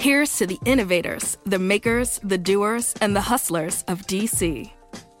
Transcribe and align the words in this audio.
Here's 0.00 0.38
to 0.38 0.46
the 0.46 0.58
innovators, 0.64 1.36
the 1.44 1.58
makers, 1.58 2.18
the 2.24 2.38
doers, 2.38 2.94
and 3.02 3.14
the 3.14 3.20
hustlers 3.20 3.84
of 3.86 4.06
DC. 4.06 4.72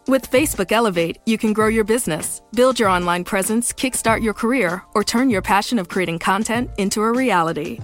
With 0.08 0.30
Facebook 0.30 0.72
Elevate, 0.72 1.18
you 1.26 1.36
can 1.36 1.52
grow 1.52 1.66
your 1.66 1.84
business, 1.84 2.40
build 2.54 2.80
your 2.80 2.88
online 2.88 3.22
presence, 3.22 3.74
kickstart 3.74 4.22
your 4.22 4.32
career, 4.32 4.82
or 4.94 5.04
turn 5.04 5.28
your 5.28 5.42
passion 5.42 5.78
of 5.78 5.90
creating 5.90 6.18
content 6.18 6.70
into 6.78 7.02
a 7.02 7.12
reality. 7.12 7.78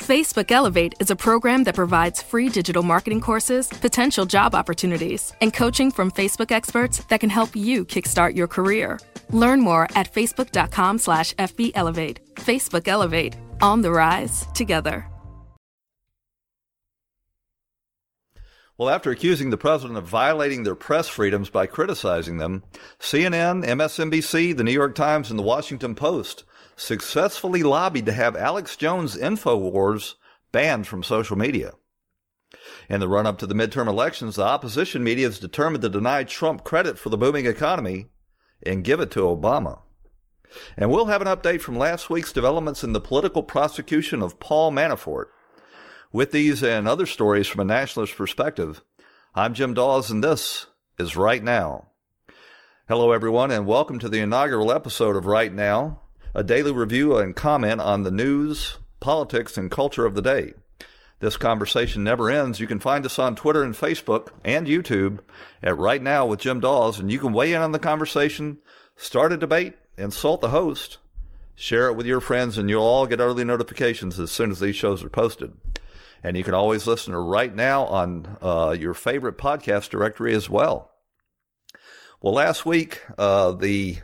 Facebook 0.00 0.50
Elevate 0.50 0.94
is 0.98 1.12
a 1.12 1.16
program 1.16 1.62
that 1.62 1.76
provides 1.76 2.20
free 2.20 2.48
digital 2.48 2.82
marketing 2.82 3.20
courses, 3.20 3.68
potential 3.68 4.26
job 4.26 4.52
opportunities, 4.52 5.32
and 5.40 5.54
coaching 5.54 5.92
from 5.92 6.10
Facebook 6.10 6.50
experts 6.50 7.04
that 7.04 7.20
can 7.20 7.30
help 7.30 7.54
you 7.54 7.84
kickstart 7.84 8.34
your 8.34 8.48
career. 8.48 8.98
Learn 9.30 9.60
more 9.60 9.84
at 9.94 10.12
facebook.com 10.12 10.98
slash 10.98 11.34
fbelevate. 11.34 12.18
Facebook 12.34 12.88
Elevate. 12.88 13.36
On 13.60 13.80
the 13.80 13.92
rise 13.92 14.48
together. 14.54 15.06
Well, 18.82 18.90
after 18.90 19.12
accusing 19.12 19.50
the 19.50 19.56
president 19.56 19.96
of 19.96 20.06
violating 20.06 20.64
their 20.64 20.74
press 20.74 21.06
freedoms 21.06 21.48
by 21.50 21.66
criticizing 21.66 22.38
them, 22.38 22.64
CNN, 22.98 23.64
MSNBC, 23.64 24.56
the 24.56 24.64
New 24.64 24.72
York 24.72 24.96
Times, 24.96 25.30
and 25.30 25.38
the 25.38 25.44
Washington 25.44 25.94
Post 25.94 26.42
successfully 26.74 27.62
lobbied 27.62 28.06
to 28.06 28.12
have 28.12 28.34
Alex 28.34 28.74
Jones' 28.74 29.16
InfoWars 29.16 30.14
banned 30.50 30.88
from 30.88 31.04
social 31.04 31.38
media. 31.38 31.74
In 32.88 32.98
the 32.98 33.06
run 33.06 33.24
up 33.24 33.38
to 33.38 33.46
the 33.46 33.54
midterm 33.54 33.86
elections, 33.86 34.34
the 34.34 34.42
opposition 34.42 35.04
media 35.04 35.28
is 35.28 35.38
determined 35.38 35.82
to 35.82 35.88
deny 35.88 36.24
Trump 36.24 36.64
credit 36.64 36.98
for 36.98 37.08
the 37.08 37.16
booming 37.16 37.46
economy 37.46 38.06
and 38.66 38.82
give 38.82 38.98
it 38.98 39.12
to 39.12 39.20
Obama. 39.20 39.78
And 40.76 40.90
we'll 40.90 41.06
have 41.06 41.22
an 41.22 41.28
update 41.28 41.60
from 41.60 41.78
last 41.78 42.10
week's 42.10 42.32
developments 42.32 42.82
in 42.82 42.94
the 42.94 43.00
political 43.00 43.44
prosecution 43.44 44.22
of 44.22 44.40
Paul 44.40 44.72
Manafort. 44.72 45.26
With 46.14 46.30
these 46.30 46.62
and 46.62 46.86
other 46.86 47.06
stories 47.06 47.46
from 47.46 47.62
a 47.62 47.64
nationalist 47.64 48.16
perspective, 48.16 48.82
I'm 49.34 49.54
Jim 49.54 49.72
Dawes, 49.72 50.10
and 50.10 50.22
this 50.22 50.66
is 50.98 51.16
Right 51.16 51.42
Now. 51.42 51.86
Hello, 52.86 53.12
everyone, 53.12 53.50
and 53.50 53.66
welcome 53.66 53.98
to 53.98 54.10
the 54.10 54.20
inaugural 54.20 54.70
episode 54.70 55.16
of 55.16 55.24
Right 55.24 55.50
Now, 55.50 56.02
a 56.34 56.44
daily 56.44 56.70
review 56.70 57.16
and 57.16 57.34
comment 57.34 57.80
on 57.80 58.02
the 58.02 58.10
news, 58.10 58.76
politics, 59.00 59.56
and 59.56 59.70
culture 59.70 60.04
of 60.04 60.14
the 60.14 60.20
day. 60.20 60.52
This 61.20 61.38
conversation 61.38 62.04
never 62.04 62.28
ends. 62.28 62.60
You 62.60 62.66
can 62.66 62.78
find 62.78 63.06
us 63.06 63.18
on 63.18 63.34
Twitter 63.34 63.62
and 63.62 63.74
Facebook 63.74 64.28
and 64.44 64.66
YouTube 64.66 65.20
at 65.62 65.78
Right 65.78 66.02
Now 66.02 66.26
with 66.26 66.40
Jim 66.40 66.60
Dawes, 66.60 67.00
and 67.00 67.10
you 67.10 67.20
can 67.20 67.32
weigh 67.32 67.54
in 67.54 67.62
on 67.62 67.72
the 67.72 67.78
conversation, 67.78 68.58
start 68.96 69.32
a 69.32 69.38
debate, 69.38 69.76
insult 69.96 70.42
the 70.42 70.50
host, 70.50 70.98
share 71.54 71.88
it 71.88 71.96
with 71.96 72.04
your 72.04 72.20
friends, 72.20 72.58
and 72.58 72.68
you'll 72.68 72.82
all 72.82 73.06
get 73.06 73.20
early 73.20 73.44
notifications 73.44 74.20
as 74.20 74.30
soon 74.30 74.50
as 74.50 74.60
these 74.60 74.76
shows 74.76 75.02
are 75.02 75.08
posted. 75.08 75.54
And 76.24 76.36
you 76.36 76.44
can 76.44 76.54
always 76.54 76.86
listen 76.86 77.12
to 77.12 77.18
right 77.18 77.54
now 77.54 77.84
on 77.86 78.36
uh, 78.40 78.76
your 78.78 78.94
favorite 78.94 79.36
podcast 79.36 79.90
directory 79.90 80.34
as 80.34 80.48
well. 80.48 80.90
Well, 82.20 82.34
last 82.34 82.64
week, 82.64 83.02
uh, 83.18 83.52
the 83.52 83.98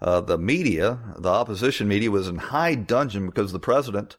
uh, 0.00 0.20
the 0.20 0.36
media, 0.36 0.98
the 1.16 1.28
opposition 1.28 1.86
media, 1.88 2.10
was 2.10 2.28
in 2.28 2.36
high 2.36 2.74
dudgeon 2.74 3.26
because 3.26 3.52
the 3.52 3.60
president 3.60 4.16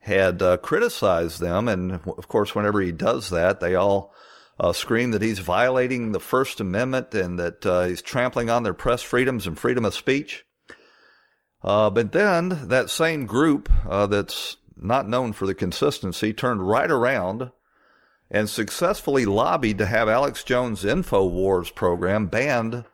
had 0.00 0.42
uh, 0.42 0.56
criticized 0.56 1.38
them, 1.38 1.68
and 1.68 1.92
of 1.92 2.26
course, 2.26 2.54
whenever 2.54 2.80
he 2.80 2.90
does 2.90 3.28
that, 3.30 3.60
they 3.60 3.74
all 3.74 4.14
uh, 4.58 4.72
scream 4.72 5.10
that 5.10 5.22
he's 5.22 5.38
violating 5.38 6.10
the 6.10 6.18
First 6.18 6.60
Amendment 6.60 7.14
and 7.14 7.38
that 7.38 7.64
uh, 7.66 7.84
he's 7.84 8.02
trampling 8.02 8.48
on 8.48 8.62
their 8.62 8.74
press 8.74 9.02
freedoms 9.02 9.46
and 9.46 9.58
freedom 9.58 9.84
of 9.84 9.94
speech. 9.94 10.44
but 11.62 12.12
then 12.12 12.68
that 12.68 12.88
same 12.88 13.26
group 13.26 13.70
that's 13.86 14.56
not 14.84 15.08
known 15.08 15.32
for 15.32 15.46
the 15.46 15.54
consistency, 15.54 16.32
turned 16.32 16.68
right 16.68 16.90
around 16.90 17.50
and 18.30 18.48
successfully 18.48 19.26
lobbied 19.26 19.78
to 19.78 19.86
have 19.86 20.08
Alex 20.08 20.42
Jones' 20.42 20.84
InfoWars 20.84 21.74
program 21.74 22.26
banned 22.26 22.84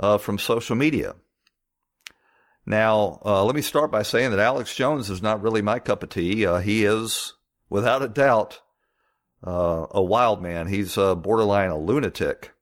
uh, 0.00 0.18
from 0.18 0.38
social 0.38 0.74
media. 0.74 1.14
Now, 2.64 3.20
uh, 3.24 3.44
let 3.44 3.54
me 3.54 3.62
start 3.62 3.90
by 3.90 4.02
saying 4.02 4.30
that 4.30 4.38
Alex 4.38 4.74
Jones 4.74 5.10
is 5.10 5.20
not 5.20 5.42
really 5.42 5.62
my 5.62 5.78
cup 5.78 6.02
of 6.02 6.08
tea. 6.08 6.46
Uh, 6.46 6.58
he 6.58 6.84
is, 6.84 7.34
without 7.68 8.02
a 8.02 8.08
doubt, 8.08 8.60
uh, 9.44 9.86
a 9.90 10.02
wild 10.02 10.40
man. 10.40 10.68
He's 10.68 10.96
uh, 10.96 11.16
borderline 11.16 11.70
a 11.70 11.78
lunatic. 11.78 12.52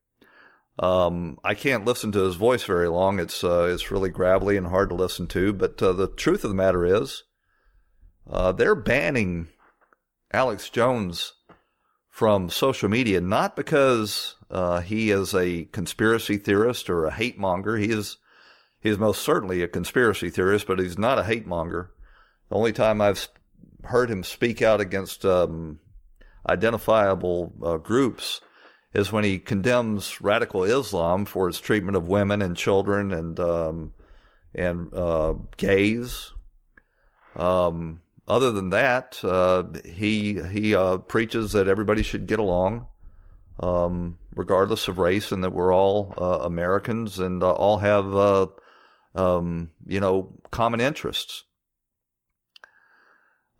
Um, 0.78 1.38
I 1.44 1.54
can't 1.54 1.84
listen 1.84 2.10
to 2.12 2.20
his 2.20 2.36
voice 2.36 2.64
very 2.64 2.88
long. 2.88 3.20
It's 3.20 3.44
uh, 3.44 3.68
it's 3.70 3.90
really 3.90 4.08
gravelly 4.08 4.56
and 4.56 4.66
hard 4.66 4.88
to 4.88 4.94
listen 4.94 5.26
to. 5.28 5.52
But 5.52 5.76
the 5.76 6.08
truth 6.16 6.42
of 6.42 6.50
the 6.50 6.56
matter 6.56 6.86
is, 6.86 7.24
uh, 8.30 8.52
they're 8.52 8.74
banning 8.74 9.48
Alex 10.32 10.70
Jones 10.70 11.34
from 12.08 12.50
social 12.50 12.88
media 12.88 13.20
not 13.20 13.56
because 13.56 14.36
uh, 14.50 14.80
he 14.80 15.10
is 15.10 15.34
a 15.34 15.64
conspiracy 15.66 16.36
theorist 16.36 16.90
or 16.90 17.04
a 17.04 17.12
hate 17.12 17.38
monger. 17.38 17.76
He 17.76 17.90
is 17.90 18.18
he 18.80 18.88
is 18.88 18.98
most 18.98 19.22
certainly 19.22 19.62
a 19.62 19.68
conspiracy 19.68 20.30
theorist, 20.30 20.66
but 20.66 20.78
he's 20.78 20.98
not 20.98 21.18
a 21.18 21.24
hate 21.24 21.46
monger. 21.46 21.90
The 22.48 22.56
only 22.56 22.72
time 22.72 23.00
I've 23.00 23.28
heard 23.84 24.10
him 24.10 24.24
speak 24.24 24.62
out 24.62 24.80
against 24.80 25.24
um, 25.24 25.80
identifiable 26.48 27.52
uh, 27.62 27.76
groups 27.76 28.40
is 28.94 29.12
when 29.12 29.24
he 29.24 29.38
condemns 29.38 30.20
radical 30.20 30.64
Islam 30.64 31.24
for 31.24 31.48
its 31.48 31.60
treatment 31.60 31.96
of 31.96 32.08
women 32.08 32.42
and 32.42 32.56
children 32.56 33.12
and 33.12 33.38
um, 33.38 33.92
and 34.54 34.92
uh, 34.92 35.34
gays. 35.56 36.32
Um, 37.36 38.00
other 38.30 38.52
than 38.52 38.70
that, 38.70 39.18
uh, 39.24 39.64
he 39.84 40.40
he 40.40 40.74
uh, 40.74 40.98
preaches 40.98 41.52
that 41.52 41.66
everybody 41.66 42.04
should 42.04 42.28
get 42.28 42.38
along, 42.38 42.86
um, 43.58 44.18
regardless 44.36 44.86
of 44.86 44.98
race, 44.98 45.32
and 45.32 45.42
that 45.42 45.52
we're 45.52 45.74
all 45.74 46.14
uh, 46.16 46.38
Americans 46.44 47.18
and 47.18 47.42
uh, 47.42 47.50
all 47.50 47.78
have 47.78 48.14
uh, 48.14 48.46
um, 49.16 49.72
you 49.84 49.98
know 49.98 50.32
common 50.52 50.80
interests. 50.80 51.42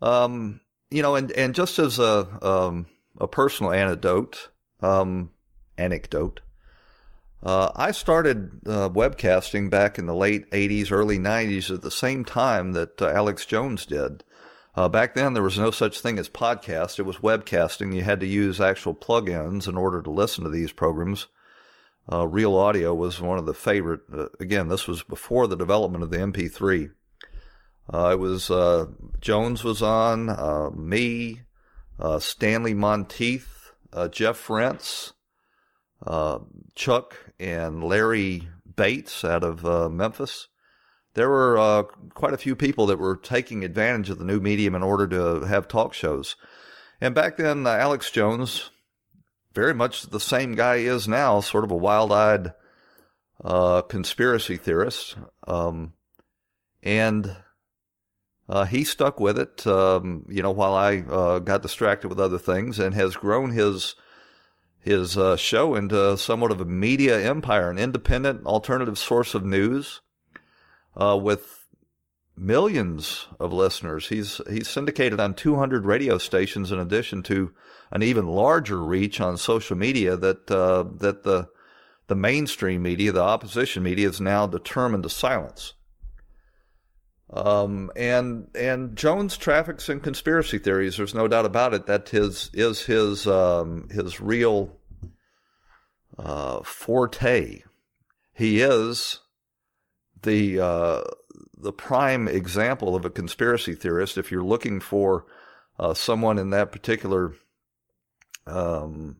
Um, 0.01 0.61
you 0.89 1.01
know, 1.01 1.15
and 1.15 1.31
and 1.33 1.53
just 1.53 1.77
as 1.77 1.99
a 1.99 2.25
um, 2.41 2.85
a 3.19 3.27
personal 3.27 3.73
anecdote, 3.73 4.49
um, 4.79 5.31
anecdote. 5.77 6.39
Uh, 7.43 7.71
I 7.75 7.89
started 7.89 8.61
webcasting 8.65 9.71
back 9.71 9.97
in 9.97 10.05
the 10.05 10.13
late 10.13 10.49
80s, 10.51 10.91
early 10.91 11.17
90s 11.17 11.73
at 11.73 11.81
the 11.81 11.89
same 11.89 12.23
time 12.23 12.73
that 12.73 13.01
Alex 13.01 13.47
Jones 13.47 13.87
did. 13.87 14.23
Uh, 14.73 14.87
back 14.87 15.15
then, 15.15 15.33
there 15.33 15.43
was 15.43 15.59
no 15.59 15.69
such 15.71 15.99
thing 15.99 16.17
as 16.17 16.29
podcast. 16.29 16.97
It 16.97 17.03
was 17.03 17.17
webcasting. 17.17 17.93
You 17.93 18.03
had 18.03 18.21
to 18.21 18.27
use 18.27 18.61
actual 18.61 18.95
plugins 18.95 19.67
in 19.67 19.75
order 19.75 20.01
to 20.01 20.09
listen 20.09 20.43
to 20.43 20.49
these 20.49 20.71
programs. 20.71 21.27
Uh, 22.11 22.27
Real 22.27 22.55
Audio 22.55 22.93
was 22.93 23.19
one 23.19 23.37
of 23.37 23.45
the 23.45 23.53
favorite. 23.53 24.01
Uh, 24.11 24.27
again, 24.39 24.69
this 24.69 24.87
was 24.87 25.03
before 25.03 25.47
the 25.47 25.57
development 25.57 26.03
of 26.03 26.09
the 26.09 26.17
MP3. 26.17 26.91
Uh, 27.93 28.09
it 28.13 28.19
was 28.19 28.49
uh, 28.49 28.85
Jones 29.19 29.63
was 29.63 29.81
on, 29.81 30.29
uh, 30.29 30.69
me, 30.71 31.41
Stanley 32.19 32.73
Monteith, 32.73 33.73
Jeff 34.09 34.49
Rense, 34.49 35.13
Chuck, 36.75 37.17
and 37.39 37.83
Larry 37.83 38.47
Bates 38.75 39.23
out 39.25 39.43
of 39.43 39.91
Memphis 39.91 40.47
there 41.13 41.29
were 41.29 41.57
uh, 41.57 41.83
quite 42.13 42.33
a 42.33 42.37
few 42.37 42.55
people 42.55 42.85
that 42.87 42.99
were 42.99 43.17
taking 43.17 43.63
advantage 43.63 44.09
of 44.09 44.17
the 44.17 44.25
new 44.25 44.39
medium 44.39 44.75
in 44.75 44.83
order 44.83 45.07
to 45.07 45.45
have 45.45 45.67
talk 45.67 45.93
shows. 45.93 46.35
And 47.01 47.13
back 47.13 47.37
then, 47.37 47.67
uh, 47.67 47.71
Alex 47.71 48.11
Jones, 48.11 48.69
very 49.53 49.73
much 49.73 50.03
the 50.03 50.19
same 50.19 50.55
guy 50.55 50.75
is 50.75 51.07
now, 51.07 51.41
sort 51.41 51.63
of 51.63 51.71
a 51.71 51.75
wild 51.75 52.11
eyed 52.11 52.53
uh, 53.43 53.81
conspiracy 53.81 54.55
theorist. 54.55 55.17
Um, 55.47 55.93
and 56.81 57.35
uh, 58.47 58.65
he 58.65 58.83
stuck 58.83 59.19
with 59.19 59.37
it, 59.37 59.65
um, 59.67 60.25
you 60.29 60.41
know, 60.41 60.51
while 60.51 60.75
I 60.75 60.99
uh, 60.99 61.39
got 61.39 61.61
distracted 61.61 62.07
with 62.07 62.19
other 62.19 62.39
things 62.39 62.79
and 62.79 62.93
has 62.93 63.15
grown 63.15 63.51
his 63.51 63.95
his 64.79 65.15
uh, 65.15 65.35
show 65.35 65.75
into 65.75 66.17
somewhat 66.17 66.49
of 66.49 66.59
a 66.59 66.65
media 66.65 67.21
empire, 67.21 67.69
an 67.69 67.77
independent 67.77 68.43
alternative 68.47 68.97
source 68.97 69.35
of 69.35 69.45
news 69.45 70.01
uh, 70.95 71.17
with 71.21 71.65
millions 72.35 73.27
of 73.39 73.53
listeners. 73.53 74.09
He's 74.09 74.41
he's 74.49 74.69
syndicated 74.69 75.19
on 75.19 75.35
200 75.35 75.85
radio 75.85 76.17
stations 76.17 76.71
in 76.71 76.79
addition 76.79 77.23
to 77.23 77.53
an 77.91 78.03
even 78.03 78.27
larger 78.27 78.83
reach 78.83 79.19
on 79.21 79.37
social 79.37 79.77
media 79.77 80.15
that 80.17 80.49
uh, 80.49 80.85
that 80.97 81.23
the 81.23 81.49
the 82.07 82.15
mainstream 82.15 82.81
media, 82.81 83.11
the 83.11 83.21
opposition 83.21 83.83
media, 83.83 84.09
is 84.09 84.19
now 84.19 84.45
determined 84.47 85.03
to 85.03 85.09
silence. 85.09 85.73
Um, 87.31 87.89
and 87.95 88.49
and 88.53 88.97
Jones 88.97 89.37
traffics 89.37 89.87
in 89.87 90.01
conspiracy 90.01 90.57
theories. 90.57 90.97
There's 90.97 91.15
no 91.15 91.29
doubt 91.29 91.45
about 91.45 91.73
it. 91.73 91.85
That 91.85 92.09
his 92.09 92.49
is 92.53 92.81
his 92.81 93.25
um, 93.27 93.87
his 93.89 94.19
real 94.19 94.77
uh, 96.19 96.61
forte. 96.63 97.63
He 98.33 98.61
is 98.61 99.19
the 100.23 100.59
uh, 100.59 101.01
the 101.57 101.73
prime 101.73 102.27
example 102.27 102.95
of 102.95 103.05
a 103.05 103.09
conspiracy 103.09 103.75
theorist. 103.75 104.17
If 104.17 104.31
you're 104.31 104.43
looking 104.43 104.79
for 104.79 105.25
uh, 105.79 105.93
someone 105.93 106.37
in 106.37 106.49
that 106.51 106.71
particular 106.71 107.33
um, 108.47 109.17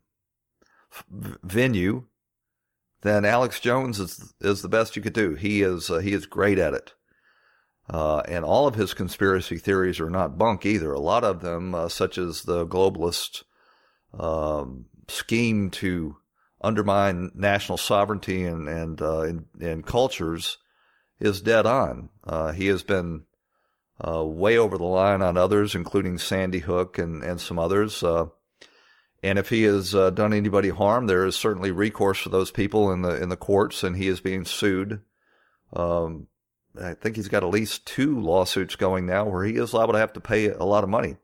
venue, 1.10 2.06
then 3.02 3.26
Alex 3.26 3.60
Jones 3.60 4.00
is 4.00 4.34
is 4.42 4.62
the 4.62 4.70
best 4.70 4.96
you 4.96 5.02
could 5.02 5.14
do. 5.14 5.36
He 5.36 5.62
is 5.62 5.90
uh, 5.90 6.00
he 6.00 6.14
is 6.14 6.26
great 6.26 6.60
at 6.60 6.74
it. 6.74 6.94
Uh, 7.90 8.22
and 8.28 8.46
all 8.46 8.68
of 8.68 8.76
his 8.76 8.94
conspiracy 8.94 9.58
theories 9.58 10.00
are 10.00 10.10
not 10.10 10.38
bunk 10.38 10.66
either. 10.66 10.94
A 10.94 11.00
lot 11.00 11.24
of 11.24 11.42
them, 11.42 11.76
uh, 11.76 11.90
such 11.90 12.18
as 12.18 12.44
the 12.44 12.66
globalist 12.66 13.44
um, 14.18 14.86
scheme 15.10 15.70
to 15.72 16.16
undermine 16.62 17.32
national 17.34 17.78
sovereignty 17.78 18.46
and 18.46 18.70
and 18.70 19.02
uh, 19.02 19.22
and, 19.22 19.46
and, 19.60 19.86
cultures, 19.86 20.58
is 21.22 21.42
dead 21.42 21.66
on. 21.66 22.10
Uh, 22.24 22.52
he 22.52 22.68
has 22.68 22.84
been 22.84 23.24
uh, 24.06 24.24
way 24.26 24.58
over 24.58 24.78
the 24.78 24.84
line 24.84 25.22
on 25.22 25.38
others, 25.38 25.76
including 25.76 26.18
Sandy 26.18 26.60
Hook 26.60 26.98
and 26.98 27.24
and 27.24 27.40
some 27.40 27.60
others. 27.60 28.04
Uh, 28.04 28.26
and 29.24 29.38
if 29.38 29.50
he 29.50 29.64
has 29.64 29.92
done 29.92 30.34
anybody 30.34 30.70
harm, 30.70 31.06
there 31.06 31.26
is 31.26 31.36
certainly 31.36 31.72
recourse 31.72 32.18
for 32.20 32.30
those 32.30 32.50
people 32.50 32.92
in 32.92 33.04
the 33.04 33.22
in 33.22 33.30
the 33.30 33.38
courts, 33.38 33.84
and 33.84 33.96
he 33.96 34.08
is 34.08 34.20
being 34.20 34.46
sued. 34.46 35.02
Um, 35.74 36.28
I 36.80 36.94
think 36.94 37.16
he's 37.16 37.28
got 37.28 37.44
at 37.44 37.50
least 37.50 37.86
two 37.86 38.20
lawsuits 38.20 38.76
going 38.76 39.06
now 39.06 39.26
where 39.26 39.44
he 39.44 39.56
is 39.56 39.74
liable 39.74 39.94
to 39.94 40.00
have 40.00 40.14
to 40.14 40.22
pay 40.22 40.50
a 40.50 40.64
lot 40.64 40.84
of 40.84 40.90
money. 40.90 41.18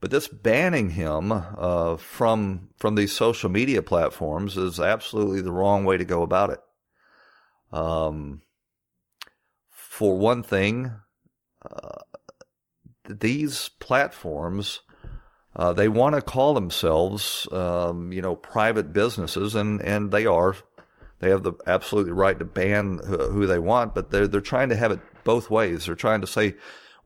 But 0.00 0.10
this 0.10 0.28
banning 0.28 0.90
him 0.90 1.32
uh, 1.32 1.96
from 1.96 2.68
from 2.76 2.94
these 2.94 3.12
social 3.12 3.48
media 3.48 3.82
platforms 3.82 4.56
is 4.56 4.78
absolutely 4.78 5.40
the 5.40 5.52
wrong 5.52 5.84
way 5.84 5.96
to 5.96 6.04
go 6.04 6.22
about 6.22 6.50
it. 6.50 6.60
Um, 7.72 8.42
for 9.96 10.18
one 10.18 10.42
thing, 10.42 10.92
uh, 11.70 12.02
these 13.08 13.70
platforms 13.80 14.80
uh, 15.56 15.72
they 15.72 15.88
want 15.88 16.14
to 16.14 16.20
call 16.20 16.52
themselves, 16.52 17.48
um, 17.50 18.12
you 18.12 18.20
know, 18.20 18.36
private 18.36 18.92
businesses, 18.92 19.54
and 19.54 19.80
and 19.80 20.10
they 20.10 20.26
are 20.26 20.54
they 21.20 21.30
have 21.30 21.44
the 21.44 21.54
absolutely 21.66 22.12
right 22.12 22.38
to 22.38 22.44
ban 22.44 23.00
who 23.06 23.46
they 23.46 23.58
want, 23.58 23.94
but 23.94 24.10
they're 24.10 24.28
they're 24.28 24.42
trying 24.42 24.68
to 24.68 24.76
have 24.76 24.92
it 24.92 25.00
both 25.24 25.48
ways. 25.48 25.86
They're 25.86 25.94
trying 25.94 26.20
to 26.20 26.26
say 26.26 26.56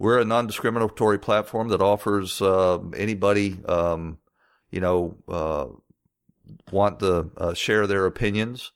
we're 0.01 0.19
a 0.19 0.25
non-discriminatory 0.25 1.21
platform 1.21 1.69
that 1.69 1.81
offers 1.81 2.43
uh, 2.43 2.81
anybody, 2.97 3.59
um, 3.67 4.19
you 4.73 4.81
know, 4.81 5.17
uh, 5.29 5.67
want 6.73 6.99
to 7.01 7.31
uh, 7.37 7.55
share 7.55 7.87
their 7.87 8.07
opinions. 8.07 8.73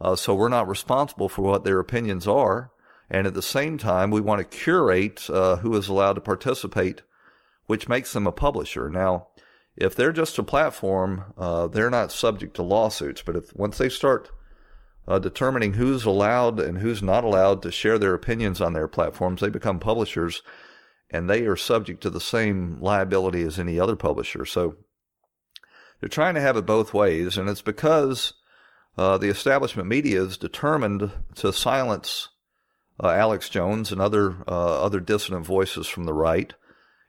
Uh, 0.00 0.16
so 0.16 0.34
we're 0.34 0.48
not 0.48 0.68
responsible 0.68 1.28
for 1.28 1.42
what 1.42 1.64
their 1.64 1.80
opinions 1.80 2.26
are, 2.26 2.70
and 3.10 3.26
at 3.26 3.34
the 3.34 3.42
same 3.42 3.78
time, 3.78 4.10
we 4.10 4.20
want 4.20 4.38
to 4.38 4.56
curate 4.58 5.28
uh, 5.30 5.56
who 5.56 5.74
is 5.76 5.88
allowed 5.88 6.14
to 6.14 6.20
participate, 6.20 7.02
which 7.66 7.88
makes 7.88 8.12
them 8.12 8.26
a 8.26 8.32
publisher. 8.32 8.88
Now, 8.88 9.28
if 9.76 9.94
they're 9.94 10.12
just 10.12 10.38
a 10.38 10.42
platform, 10.42 11.32
uh, 11.36 11.68
they're 11.68 11.90
not 11.90 12.12
subject 12.12 12.54
to 12.56 12.62
lawsuits. 12.62 13.22
But 13.22 13.36
if 13.36 13.54
once 13.54 13.78
they 13.78 13.88
start 13.88 14.30
uh, 15.08 15.18
determining 15.18 15.72
who's 15.72 16.04
allowed 16.04 16.60
and 16.60 16.78
who's 16.78 17.02
not 17.02 17.24
allowed 17.24 17.62
to 17.62 17.72
share 17.72 17.98
their 17.98 18.12
opinions 18.12 18.60
on 18.60 18.74
their 18.74 18.86
platforms. 18.86 19.40
They 19.40 19.48
become 19.48 19.80
publishers 19.80 20.42
and 21.10 21.28
they 21.28 21.46
are 21.46 21.56
subject 21.56 22.02
to 22.02 22.10
the 22.10 22.20
same 22.20 22.78
liability 22.80 23.42
as 23.42 23.58
any 23.58 23.80
other 23.80 23.96
publisher. 23.96 24.44
So 24.44 24.76
they're 25.98 26.10
trying 26.10 26.34
to 26.34 26.42
have 26.42 26.58
it 26.58 26.66
both 26.66 26.92
ways, 26.92 27.38
and 27.38 27.48
it's 27.48 27.62
because 27.62 28.34
uh, 28.98 29.16
the 29.16 29.30
establishment 29.30 29.88
media 29.88 30.22
is 30.22 30.36
determined 30.36 31.10
to 31.36 31.52
silence 31.52 32.28
uh, 33.02 33.08
Alex 33.08 33.48
Jones 33.48 33.92
and 33.92 34.00
other 34.00 34.36
uh, 34.46 34.82
other 34.82 35.00
dissident 35.00 35.46
voices 35.46 35.86
from 35.86 36.04
the 36.04 36.14
right 36.14 36.54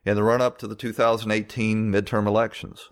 in 0.06 0.16
the 0.16 0.24
run 0.24 0.42
up 0.42 0.58
to 0.60 0.68
the 0.68 0.76
2018 0.76 1.92
midterm 1.92 2.28
elections. 2.28 2.90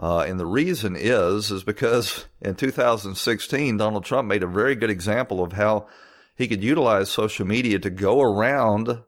Uh, 0.00 0.20
and 0.20 0.38
the 0.38 0.46
reason 0.46 0.94
is, 0.96 1.50
is 1.50 1.64
because 1.64 2.26
in 2.40 2.54
2016, 2.54 3.76
Donald 3.76 4.04
Trump 4.04 4.28
made 4.28 4.44
a 4.44 4.46
very 4.46 4.76
good 4.76 4.90
example 4.90 5.42
of 5.42 5.52
how 5.52 5.88
he 6.36 6.46
could 6.46 6.62
utilize 6.62 7.10
social 7.10 7.44
media 7.44 7.80
to 7.80 7.90
go 7.90 8.22
around 8.22 9.02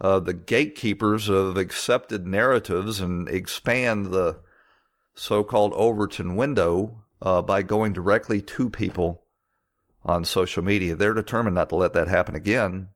uh, 0.00 0.20
the 0.20 0.34
gatekeepers 0.34 1.30
of 1.30 1.56
accepted 1.56 2.26
narratives 2.26 3.00
and 3.00 3.26
expand 3.28 4.06
the 4.06 4.38
so-called 5.14 5.72
Overton 5.74 6.36
window 6.36 7.04
uh, 7.22 7.40
by 7.40 7.62
going 7.62 7.94
directly 7.94 8.42
to 8.42 8.68
people 8.68 9.24
on 10.08 10.24
social 10.24 10.64
media. 10.64 10.96
They're 10.96 11.14
determined 11.14 11.54
not 11.54 11.68
to 11.68 11.76
let 11.76 11.92
that 11.92 12.08
happen 12.08 12.34
again. 12.34 12.88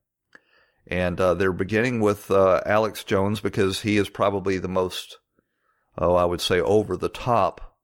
And 0.87 1.21
uh, 1.21 1.35
they're 1.35 1.53
beginning 1.53 2.01
with 2.01 2.31
uh, 2.31 2.63
Alex 2.67 3.05
Jones 3.05 3.41
because 3.41 3.83
he 3.83 3.99
is 3.99 4.09
probably 4.09 4.59
the 4.59 4.69
most 4.69 5.19
oh, 5.99 6.15
I 6.15 6.25
would 6.25 6.41
say 6.41 6.59
over 6.59 6.97
the 6.97 7.11
top 7.11 7.77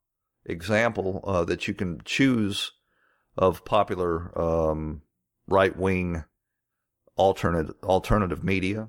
example 0.46 1.22
uh, 1.24 1.44
that 1.44 1.68
you 1.68 1.74
can 1.74 2.00
choose 2.04 2.72
of 3.36 3.64
popular 3.64 4.36
um, 4.40 5.02
right 5.46 5.76
wing 5.76 6.24
alternative 7.16 7.74
alternative 7.84 8.42
media. 8.42 8.88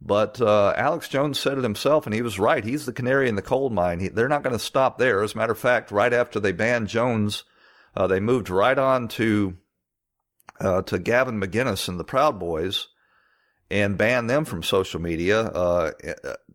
But 0.00 0.40
uh, 0.40 0.74
Alex 0.76 1.08
Jones 1.08 1.40
said 1.40 1.56
it 1.56 1.64
himself, 1.64 2.06
and 2.06 2.14
he 2.14 2.22
was 2.22 2.38
right. 2.38 2.62
He's 2.62 2.86
the 2.86 2.92
canary 2.92 3.28
in 3.28 3.34
the 3.34 3.42
coal 3.42 3.70
mine. 3.70 3.98
He, 3.98 4.08
they're 4.08 4.28
not 4.28 4.42
going 4.42 4.52
to 4.52 4.58
stop 4.58 4.98
there. 4.98 5.22
As 5.22 5.34
a 5.34 5.38
matter 5.38 5.52
of 5.52 5.58
fact, 5.58 5.90
right 5.90 6.12
after 6.12 6.38
they 6.38 6.52
banned 6.52 6.88
Jones, 6.88 7.44
uh, 7.96 8.06
they 8.06 8.20
moved 8.20 8.50
right 8.50 8.78
on 8.78 9.08
to 9.08 9.56
uh, 10.60 10.82
to 10.82 10.98
Gavin 10.98 11.40
McInnes 11.40 11.88
and 11.88 12.00
the 12.00 12.04
Proud 12.04 12.38
Boys 12.38 12.88
and 13.70 13.98
banned 13.98 14.30
them 14.30 14.44
from 14.44 14.62
social 14.62 15.00
media. 15.00 15.40
Uh, 15.40 15.92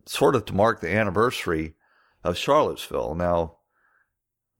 sort 0.05 0.35
of 0.35 0.45
to 0.45 0.53
mark 0.53 0.81
the 0.81 0.89
anniversary 0.89 1.75
of 2.23 2.37
Charlottesville. 2.37 3.15
Now, 3.15 3.57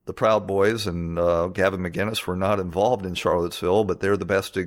the 0.06 0.14
Proud 0.14 0.48
Boys 0.48 0.88
and 0.88 1.18
uh, 1.18 1.48
Gavin 1.48 1.82
McInnes 1.82 2.26
were 2.26 2.36
not 2.36 2.60
involved 2.60 3.06
in 3.06 3.14
Charlottesville, 3.14 3.84
but 3.84 4.00
they're 4.00 4.18
the 4.18 4.26
best 4.26 4.58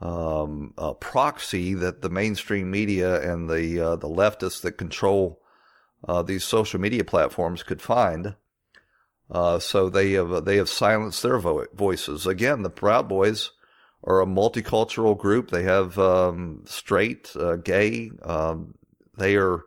um, 0.00 0.74
uh, 0.78 0.94
proxy 0.94 1.74
that 1.74 2.02
the 2.02 2.10
mainstream 2.10 2.70
media 2.70 3.20
and 3.20 3.48
the 3.48 3.80
uh, 3.80 3.96
the 3.96 4.08
leftists 4.08 4.60
that 4.62 4.72
control 4.72 5.40
uh, 6.06 6.22
these 6.22 6.44
social 6.44 6.80
media 6.80 7.04
platforms 7.04 7.62
could 7.62 7.82
find. 7.82 8.34
Uh, 9.30 9.58
so 9.58 9.88
they 9.88 10.12
have 10.12 10.44
they 10.44 10.56
have 10.56 10.68
silenced 10.68 11.22
their 11.22 11.38
vo- 11.38 11.66
voices. 11.74 12.26
Again, 12.26 12.62
the 12.62 12.70
Proud 12.70 13.08
Boys 13.08 13.52
are 14.02 14.20
a 14.20 14.26
multicultural 14.26 15.16
group. 15.16 15.50
They 15.50 15.62
have 15.62 15.98
um, 15.98 16.62
straight, 16.66 17.30
uh, 17.36 17.56
gay. 17.56 18.10
Um, 18.22 18.74
they 19.16 19.36
are 19.36 19.64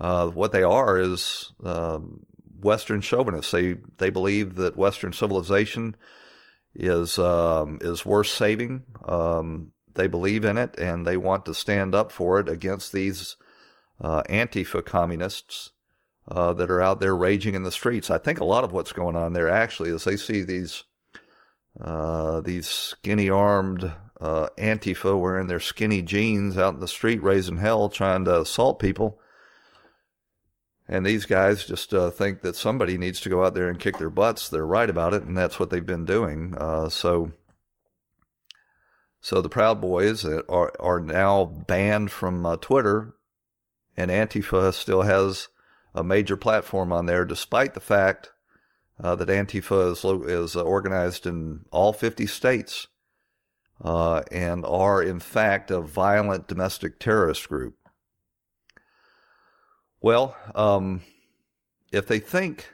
uh, 0.00 0.28
what 0.28 0.52
they 0.52 0.62
are 0.62 0.98
is 0.98 1.52
um, 1.62 2.26
Western 2.60 3.00
chauvinists. 3.00 3.52
They 3.52 3.76
they 3.98 4.10
believe 4.10 4.56
that 4.56 4.76
Western 4.76 5.12
civilization 5.12 5.94
is 6.74 7.18
um, 7.18 7.78
is 7.80 8.04
worth 8.04 8.28
saving. 8.28 8.82
Um, 9.04 9.72
they 9.94 10.08
believe 10.08 10.44
in 10.44 10.58
it, 10.58 10.78
and 10.78 11.06
they 11.06 11.16
want 11.16 11.46
to 11.46 11.54
stand 11.54 11.94
up 11.94 12.10
for 12.10 12.40
it 12.40 12.48
against 12.48 12.92
these 12.92 13.36
uh, 14.00 14.22
Antifa 14.24 14.84
communists 14.84 15.70
uh, 16.28 16.52
that 16.54 16.70
are 16.70 16.80
out 16.80 17.00
there 17.00 17.16
raging 17.16 17.54
in 17.54 17.62
the 17.62 17.72
streets. 17.72 18.10
I 18.10 18.18
think 18.18 18.40
a 18.40 18.44
lot 18.44 18.64
of 18.64 18.72
what's 18.72 18.92
going 18.92 19.16
on 19.16 19.32
there 19.32 19.48
actually 19.48 19.90
is 19.90 20.04
they 20.04 20.16
see 20.16 20.42
these 20.42 20.84
uh, 21.80 22.40
these 22.40 22.66
skinny 22.66 23.28
armed 23.28 23.92
uh, 24.20 24.48
Antifa 24.58 25.18
wearing 25.18 25.46
their 25.46 25.60
skinny 25.60 26.02
jeans 26.02 26.56
out 26.56 26.74
in 26.74 26.80
the 26.80 26.88
street 26.88 27.22
raising 27.22 27.58
hell, 27.58 27.88
trying 27.88 28.24
to 28.24 28.40
assault 28.40 28.78
people 28.78 29.20
and 30.88 31.04
these 31.04 31.26
guys 31.26 31.64
just 31.64 31.92
uh, 31.92 32.10
think 32.10 32.42
that 32.42 32.56
somebody 32.56 32.96
needs 32.96 33.20
to 33.20 33.28
go 33.28 33.44
out 33.44 33.54
there 33.54 33.68
and 33.68 33.80
kick 33.80 33.98
their 33.98 34.10
butts. 34.10 34.48
They're 34.48 34.66
right 34.66 34.88
about 34.88 35.14
it, 35.14 35.24
and 35.24 35.36
that's 35.36 35.58
what 35.58 35.70
they've 35.70 35.84
been 35.84 36.04
doing. 36.04 36.54
Uh, 36.56 36.88
so, 36.88 37.32
so 39.20 39.40
the 39.40 39.48
Proud 39.48 39.80
Boys 39.80 40.24
are 40.24 40.72
are 40.78 41.00
now 41.00 41.44
banned 41.44 42.12
from 42.12 42.46
uh, 42.46 42.56
Twitter, 42.56 43.14
and 43.96 44.10
Antifa 44.10 44.72
still 44.72 45.02
has 45.02 45.48
a 45.96 46.04
major 46.04 46.36
platform 46.36 46.92
on 46.92 47.06
there, 47.06 47.24
despite 47.24 47.74
the 47.74 47.80
fact 47.80 48.30
uh, 49.02 49.16
that 49.16 49.28
Antifa 49.28 49.92
is 49.92 50.04
is 50.30 50.54
organized 50.54 51.26
in 51.26 51.64
all 51.72 51.92
50 51.92 52.26
states, 52.26 52.86
uh, 53.82 54.22
and 54.30 54.64
are 54.64 55.02
in 55.02 55.20
fact 55.20 55.70
a 55.70 55.80
violent 55.80 56.46
domestic 56.46 57.00
terrorist 57.00 57.48
group. 57.48 57.74
Well, 60.00 60.36
um, 60.54 61.02
if 61.90 62.06
they 62.06 62.18
think 62.20 62.68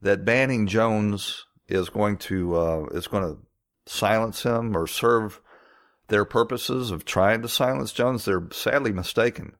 that 0.00 0.24
banning 0.24 0.66
Jones 0.66 1.44
is 1.68 1.90
going 1.90 2.16
to 2.16 2.56
uh, 2.56 2.84
is 2.92 3.06
going 3.06 3.24
to 3.24 3.38
silence 3.86 4.42
him 4.42 4.76
or 4.76 4.86
serve 4.86 5.40
their 6.08 6.24
purposes 6.24 6.90
of 6.90 7.04
trying 7.04 7.42
to 7.42 7.48
silence 7.48 7.92
Jones, 7.92 8.24
they're 8.24 8.48
sadly 8.52 8.92
mistaken. 8.92 9.56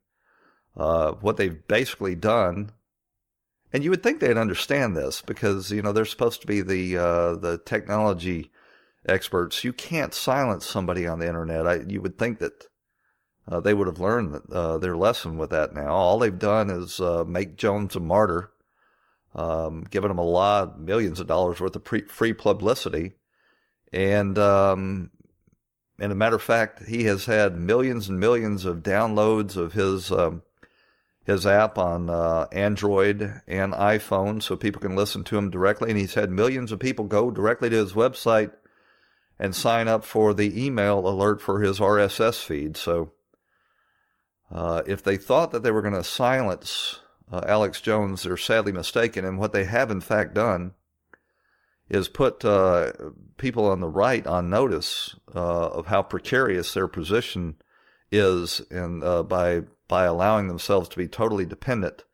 Uh, 0.77 1.13
what 1.13 1.37
they've 1.39 1.67
basically 1.69 2.15
done, 2.15 2.71
and 3.73 3.83
you 3.83 3.91
would 3.91 4.03
think 4.03 4.21
they'd 4.21 4.37
understand 4.37 4.97
this 4.97 5.23
because 5.23 5.73
you 5.73 5.81
know 5.81 5.93
they're 5.93 6.05
supposed 6.05 6.43
to 6.43 6.47
be 6.47 6.61
the 6.61 6.99
uh, 6.99 7.35
the 7.37 7.59
technology 7.65 8.51
experts. 9.09 9.65
You 9.65 9.73
can't 9.73 10.13
silence 10.13 10.67
somebody 10.67 11.07
on 11.07 11.19
the 11.19 11.27
internet. 11.27 11.67
I, 11.67 11.75
you 11.87 12.03
would 12.03 12.19
think 12.19 12.41
that 12.41 12.67
uh, 13.49 13.61
they 13.61 13.75
would 13.75 13.87
have 13.87 14.01
learned 14.01 14.41
uh, 14.53 14.79
their 14.79 14.97
lesson 14.97 15.39
with 15.39 15.51
that 15.51 15.75
now. 15.75 15.89
All 15.89 16.19
they've 16.19 16.39
done 16.39 16.71
is 16.71 17.01
uh, 17.01 17.25
make 17.25 17.57
Jones 17.57 17.95
a 17.95 18.01
martyr, 18.01 18.51
um, 19.35 19.87
giving 19.89 20.11
him 20.11 20.19
a 20.19 20.25
lot, 20.25 20.81
millions 20.81 21.21
of 21.21 21.27
dollars 21.27 21.61
worth 21.61 21.77
of 21.77 21.85
pre- 21.85 22.07
free 22.09 22.33
publicity. 22.33 23.13
And, 23.93 24.37
um, 24.37 25.11
and 26.01 26.11
a 26.11 26.17
matter 26.17 26.37
of 26.37 26.43
fact, 26.43 26.87
he 26.87 27.05
has 27.05 27.27
had 27.27 27.57
millions 27.57 28.09
and 28.09 28.19
millions 28.19 28.65
of 28.65 28.79
downloads 28.79 29.57
of 29.57 29.75
his 29.75 30.11
um, 30.11 30.43
his 31.27 31.45
app 31.45 31.77
on 31.77 32.09
uh, 32.09 32.47
Android 32.53 33.43
and 33.49 33.73
iPhone, 33.73 34.41
so 34.41 34.55
people 34.55 34.81
can 34.81 34.95
listen 34.95 35.25
to 35.25 35.37
him 35.37 35.51
directly. 35.51 35.91
And 35.91 35.99
he's 35.99 36.15
had 36.15 36.31
millions 36.31 36.71
of 36.71 36.79
people 36.79 37.05
go 37.05 37.33
directly 37.33 37.69
to 37.69 37.77
his 37.77 37.95
website 37.95 38.53
and 39.37 39.55
sign 39.55 39.89
up 39.89 40.05
for 40.05 40.33
the 40.33 40.65
email 40.65 41.07
alert 41.07 41.43
for 41.43 41.61
his 41.61 41.81
RSS 41.81 42.45
feed. 42.45 42.77
So 42.77 43.13
uh, 44.53 44.83
if 44.87 45.03
they 45.03 45.17
thought 45.17 45.51
that 45.51 45.65
they 45.65 45.73
were 45.73 45.83
going 45.83 45.95
to 45.95 46.05
silence 46.05 47.01
uh, 47.31 47.43
Alex 47.45 47.81
Jones, 47.81 48.23
they're 48.23 48.37
sadly 48.37 48.71
mistaken. 48.71 49.25
And 49.25 49.37
what 49.37 49.53
they 49.53 49.65
have, 49.65 49.91
in 49.91 50.01
fact, 50.01 50.33
done 50.33 50.75
is 51.89 52.07
put 52.07 52.45
uh, 52.45 52.93
people 53.37 53.67
on 53.67 53.81
the 53.81 53.89
right 53.89 54.25
on 54.29 54.49
notice 54.49 55.17
uh, 55.35 55.69
of 55.71 55.87
how 55.87 56.03
precarious 56.03 56.73
their 56.73 56.87
position 56.87 57.57
is, 58.13 58.63
and 58.71 59.03
uh, 59.03 59.25
by 59.25 59.63
by 59.89 60.05
allowing 60.05 60.49
themselves 60.49 60.89
to 60.89 60.97
be 60.97 61.09
totally 61.09 61.47
dependent 61.47 62.05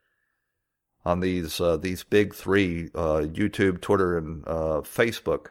on 1.05 1.21
these 1.21 1.61
uh, 1.61 1.77
these 1.77 2.05
big 2.05 2.35
three 2.35 2.89
YouTube, 2.91 3.81
Twitter, 3.81 4.17
and 4.17 4.45
Facebook 4.45 5.49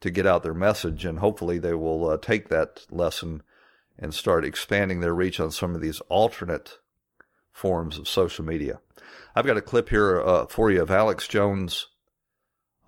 to 0.00 0.10
get 0.10 0.26
out 0.26 0.42
their 0.42 0.54
message, 0.54 1.04
and 1.04 1.18
hopefully 1.18 1.58
they 1.58 1.74
will 1.74 2.16
take 2.18 2.48
that 2.48 2.86
lesson 2.90 3.42
and 3.98 4.14
start 4.14 4.44
expanding 4.44 5.00
their 5.00 5.14
reach 5.14 5.38
on 5.38 5.50
some 5.50 5.74
of 5.74 5.82
these 5.82 6.00
alternate 6.08 6.78
forms 7.52 7.98
of 7.98 8.08
social 8.08 8.44
media. 8.44 8.80
I've 9.34 9.46
got 9.46 9.58
a 9.58 9.62
clip 9.62 9.90
here 9.90 10.20
uh, 10.20 10.46
for 10.46 10.70
you 10.70 10.82
of 10.82 10.90
Alex 10.90 11.28
Jones 11.28 11.88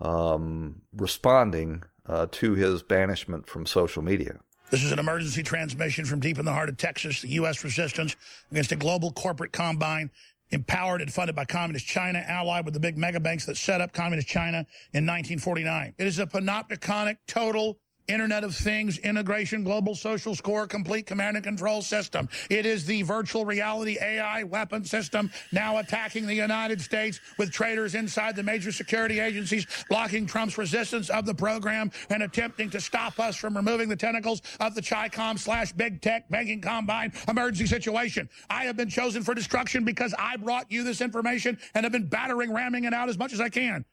um, 0.00 0.82
responding 0.92 1.84
uh, 2.06 2.26
to 2.32 2.54
his 2.54 2.82
banishment 2.82 3.46
from 3.46 3.66
social 3.66 4.02
media. 4.02 4.40
This 4.72 4.84
is 4.84 4.90
an 4.90 4.98
emergency 4.98 5.42
transmission 5.42 6.06
from 6.06 6.18
deep 6.18 6.38
in 6.38 6.46
the 6.46 6.52
heart 6.52 6.70
of 6.70 6.78
Texas, 6.78 7.20
the 7.20 7.28
U.S. 7.28 7.62
resistance 7.62 8.16
against 8.50 8.72
a 8.72 8.76
global 8.76 9.12
corporate 9.12 9.52
combine 9.52 10.10
empowered 10.48 11.02
and 11.02 11.12
funded 11.12 11.36
by 11.36 11.44
Communist 11.44 11.84
China, 11.84 12.24
allied 12.26 12.64
with 12.64 12.72
the 12.72 12.80
big 12.80 12.96
mega 12.96 13.20
banks 13.20 13.44
that 13.44 13.58
set 13.58 13.82
up 13.82 13.92
Communist 13.92 14.28
China 14.28 14.64
in 14.94 15.04
1949. 15.04 15.92
It 15.98 16.06
is 16.06 16.18
a 16.18 16.26
panopticonic, 16.26 17.18
total 17.26 17.80
Internet 18.08 18.44
of 18.44 18.54
Things, 18.54 18.98
integration, 18.98 19.64
global 19.64 19.94
social 19.94 20.34
score, 20.34 20.66
complete 20.66 21.06
command 21.06 21.36
and 21.36 21.44
control 21.44 21.82
system. 21.82 22.28
It 22.50 22.66
is 22.66 22.84
the 22.84 23.02
virtual 23.02 23.44
reality 23.44 23.96
AI 24.00 24.42
weapon 24.42 24.84
system 24.84 25.30
now 25.52 25.78
attacking 25.78 26.26
the 26.26 26.34
United 26.34 26.80
States 26.80 27.20
with 27.38 27.52
traitors 27.52 27.94
inside 27.94 28.36
the 28.36 28.42
major 28.42 28.72
security 28.72 29.20
agencies, 29.20 29.66
blocking 29.88 30.26
Trump's 30.26 30.58
resistance 30.58 31.10
of 31.10 31.26
the 31.26 31.34
program 31.34 31.90
and 32.10 32.22
attempting 32.22 32.70
to 32.70 32.80
stop 32.80 33.18
us 33.20 33.36
from 33.36 33.56
removing 33.56 33.88
the 33.88 33.96
tentacles 33.96 34.42
of 34.60 34.74
the 34.74 34.82
CHICOM 34.82 35.38
slash 35.38 35.72
big 35.72 36.00
tech 36.00 36.28
banking 36.28 36.60
combine 36.60 37.12
emergency 37.28 37.66
situation. 37.66 38.28
I 38.50 38.64
have 38.64 38.76
been 38.76 38.90
chosen 38.90 39.22
for 39.22 39.34
destruction 39.34 39.84
because 39.84 40.14
I 40.18 40.36
brought 40.36 40.70
you 40.70 40.84
this 40.84 41.00
information 41.00 41.58
and 41.74 41.84
have 41.84 41.92
been 41.92 42.08
battering, 42.08 42.52
ramming 42.52 42.84
it 42.84 42.92
out 42.92 43.08
as 43.08 43.18
much 43.18 43.32
as 43.32 43.40
I 43.40 43.48
can. 43.48 43.84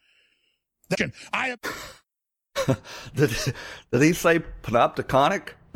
I 1.33 1.49
have... 1.49 1.59
did, 3.15 3.31
did 3.91 4.01
he 4.01 4.13
say 4.13 4.39
panopticonic? 4.63 5.49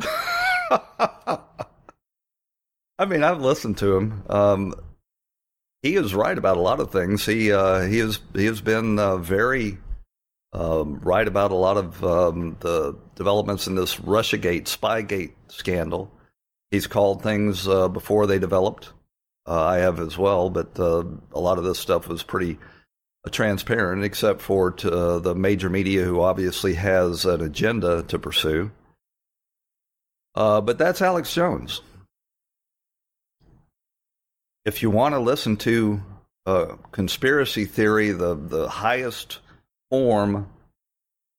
I 2.98 3.06
mean, 3.06 3.22
I've 3.22 3.40
listened 3.40 3.78
to 3.78 3.96
him. 3.96 4.22
Um, 4.28 4.74
he 5.82 5.96
is 5.96 6.14
right 6.14 6.36
about 6.36 6.56
a 6.56 6.62
lot 6.62 6.80
of 6.80 6.90
things. 6.90 7.26
He 7.26 7.52
uh, 7.52 7.82
he 7.82 7.98
has 7.98 8.20
he 8.34 8.46
has 8.46 8.60
been 8.60 8.98
uh, 8.98 9.18
very 9.18 9.78
um, 10.52 11.00
right 11.00 11.26
about 11.26 11.50
a 11.50 11.56
lot 11.56 11.76
of 11.76 12.02
um, 12.04 12.56
the 12.60 12.96
developments 13.16 13.66
in 13.66 13.74
this 13.74 13.96
RussiaGate, 13.96 14.64
Spygate 14.64 15.32
scandal. 15.48 16.10
He's 16.70 16.86
called 16.86 17.22
things 17.22 17.68
uh, 17.68 17.88
before 17.88 18.26
they 18.26 18.38
developed. 18.38 18.92
Uh, 19.46 19.62
I 19.62 19.76
have 19.78 20.00
as 20.00 20.16
well, 20.16 20.48
but 20.48 20.78
uh, 20.80 21.04
a 21.32 21.40
lot 21.40 21.58
of 21.58 21.64
this 21.64 21.78
stuff 21.78 22.08
was 22.08 22.22
pretty 22.22 22.58
transparent, 23.30 24.04
except 24.04 24.42
for 24.42 24.72
to, 24.72 24.90
uh, 24.90 25.18
the 25.18 25.34
major 25.34 25.70
media, 25.70 26.04
who 26.04 26.20
obviously 26.20 26.74
has 26.74 27.24
an 27.24 27.40
agenda 27.40 28.02
to 28.04 28.18
pursue. 28.18 28.70
Uh, 30.34 30.60
but 30.60 30.78
that's 30.78 31.00
Alex 31.00 31.32
Jones. 31.32 31.80
If 34.64 34.82
you 34.82 34.90
want 34.90 35.14
to 35.14 35.20
listen 35.20 35.56
to 35.58 36.02
uh, 36.46 36.76
conspiracy 36.90 37.64
theory, 37.64 38.10
the, 38.10 38.34
the 38.34 38.68
highest 38.68 39.38
form 39.90 40.48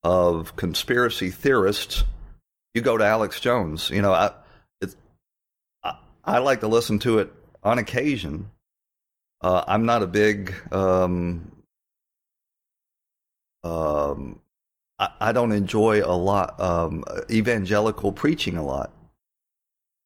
of 0.04 0.56
conspiracy 0.56 1.32
theorists, 1.32 2.04
you 2.74 2.82
go 2.82 2.98
to 2.98 3.06
Alex 3.06 3.40
Jones. 3.40 3.90
You 3.90 4.02
know, 4.02 4.14
I, 4.14 4.32
I, 5.84 5.98
I 6.24 6.38
like 6.40 6.62
to 6.62 6.68
listen 6.68 7.00
to 7.00 7.20
it 7.20 7.34
on 7.64 7.80
occasion. 7.80 8.50
Uh, 9.42 9.64
I'm 9.68 9.86
not 9.86 10.04
a 10.04 10.08
big 10.08 10.54
um, 10.72 11.52
um, 13.66 14.40
I, 15.00 15.10
I, 15.20 15.32
don't 15.32 15.52
enjoy 15.52 16.04
a 16.06 16.14
lot 16.14 16.60
um, 16.62 17.04
evangelical 17.32 18.12
preaching 18.12 18.58
a 18.58 18.64
lot, 18.64 18.92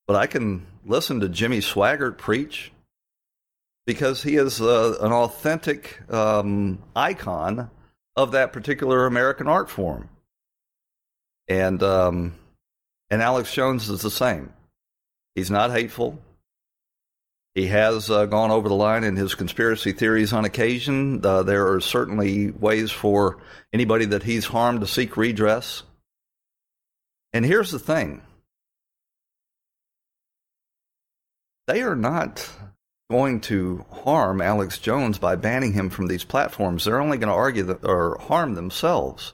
but 0.08 0.16
I 0.16 0.28
can 0.28 0.66
listen 0.86 1.20
to 1.20 1.30
Jimmy 1.30 1.60
Swaggart 1.60 2.18
preach 2.18 2.72
because 3.86 4.24
he 4.24 4.38
is 4.38 4.62
uh, 4.62 4.98
an 5.02 5.12
authentic 5.12 6.00
um, 6.10 6.82
icon 6.96 7.70
of 8.16 8.32
that 8.32 8.54
particular 8.54 9.06
American 9.06 9.48
art 9.48 9.70
form, 9.70 10.08
and 11.50 11.84
um, 11.84 12.34
and 13.10 13.22
Alex 13.22 13.54
Jones 13.54 13.90
is 13.90 14.02
the 14.02 14.12
same. 14.12 14.54
He's 15.36 15.52
not 15.52 15.72
hateful. 15.72 16.18
He 17.56 17.68
has 17.68 18.10
uh, 18.10 18.26
gone 18.26 18.52
over 18.52 18.70
the 18.70 18.76
line 18.76 19.04
in 19.04 19.16
his 19.16 19.36
conspiracy 19.36 19.92
theories 19.92 20.34
on 20.34 20.46
occasion. 20.46 21.26
Uh, 21.26 21.44
there 21.44 21.74
are 21.74 21.82
certainly 21.82 22.52
ways 22.52 22.92
for 22.92 23.40
anybody 23.74 24.06
that 24.06 24.24
he's 24.24 24.46
harmed 24.46 24.82
to 24.82 24.88
seek 24.88 25.18
redress. 25.18 25.84
And 27.34 27.46
here's 27.46 27.72
the 27.72 27.80
thing 27.80 28.22
they 31.68 31.82
are 31.82 31.96
not 31.96 32.50
going 33.12 33.42
to 33.42 33.86
harm 33.92 34.42
Alex 34.42 34.78
Jones 34.78 35.18
by 35.18 35.36
banning 35.36 35.74
him 35.74 35.90
from 35.90 36.08
these 36.08 36.24
platforms. 36.24 36.86
They're 36.86 37.02
only 37.02 37.18
going 37.18 37.30
to 37.30 37.34
argue 37.34 37.64
that, 37.64 37.84
or 37.84 38.18
harm 38.20 38.54
themselves. 38.54 39.34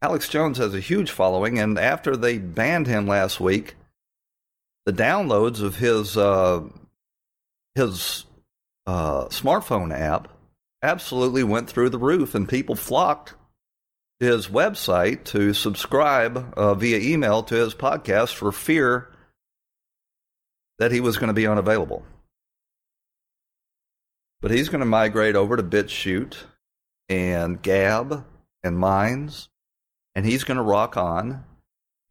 Alex 0.00 0.28
Jones 0.28 0.58
has 0.58 0.74
a 0.74 0.80
huge 0.80 1.10
following, 1.10 1.58
and 1.58 1.76
after 1.78 2.16
they 2.16 2.38
banned 2.38 2.86
him 2.86 3.06
last 3.06 3.40
week, 3.40 3.74
the 4.86 4.92
downloads 4.92 5.60
of 5.60 5.76
his 5.76 6.16
uh, 6.16 6.62
his 7.78 8.26
uh, 8.86 9.26
smartphone 9.26 9.96
app 9.96 10.28
absolutely 10.82 11.42
went 11.42 11.70
through 11.70 11.90
the 11.90 11.98
roof, 11.98 12.34
and 12.34 12.48
people 12.48 12.74
flocked 12.74 13.34
to 14.20 14.26
his 14.26 14.48
website 14.48 15.24
to 15.24 15.54
subscribe 15.54 16.52
uh, 16.56 16.74
via 16.74 16.98
email 16.98 17.42
to 17.44 17.54
his 17.54 17.74
podcast 17.74 18.34
for 18.34 18.52
fear 18.52 19.08
that 20.78 20.92
he 20.92 21.00
was 21.00 21.16
going 21.16 21.28
to 21.28 21.34
be 21.34 21.46
unavailable. 21.46 22.04
But 24.40 24.50
he's 24.50 24.68
going 24.68 24.80
to 24.80 24.86
migrate 24.86 25.34
over 25.34 25.56
to 25.56 25.62
BitChute 25.62 26.36
and 27.08 27.60
Gab 27.60 28.24
and 28.62 28.78
Minds, 28.78 29.48
and 30.14 30.24
he's 30.24 30.44
going 30.44 30.58
to 30.58 30.62
rock 30.62 30.96
on. 30.96 31.44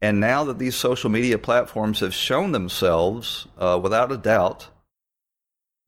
And 0.00 0.20
now 0.20 0.44
that 0.44 0.58
these 0.58 0.76
social 0.76 1.10
media 1.10 1.38
platforms 1.38 2.00
have 2.00 2.14
shown 2.14 2.52
themselves, 2.52 3.48
uh, 3.58 3.80
without 3.82 4.12
a 4.12 4.16
doubt, 4.16 4.68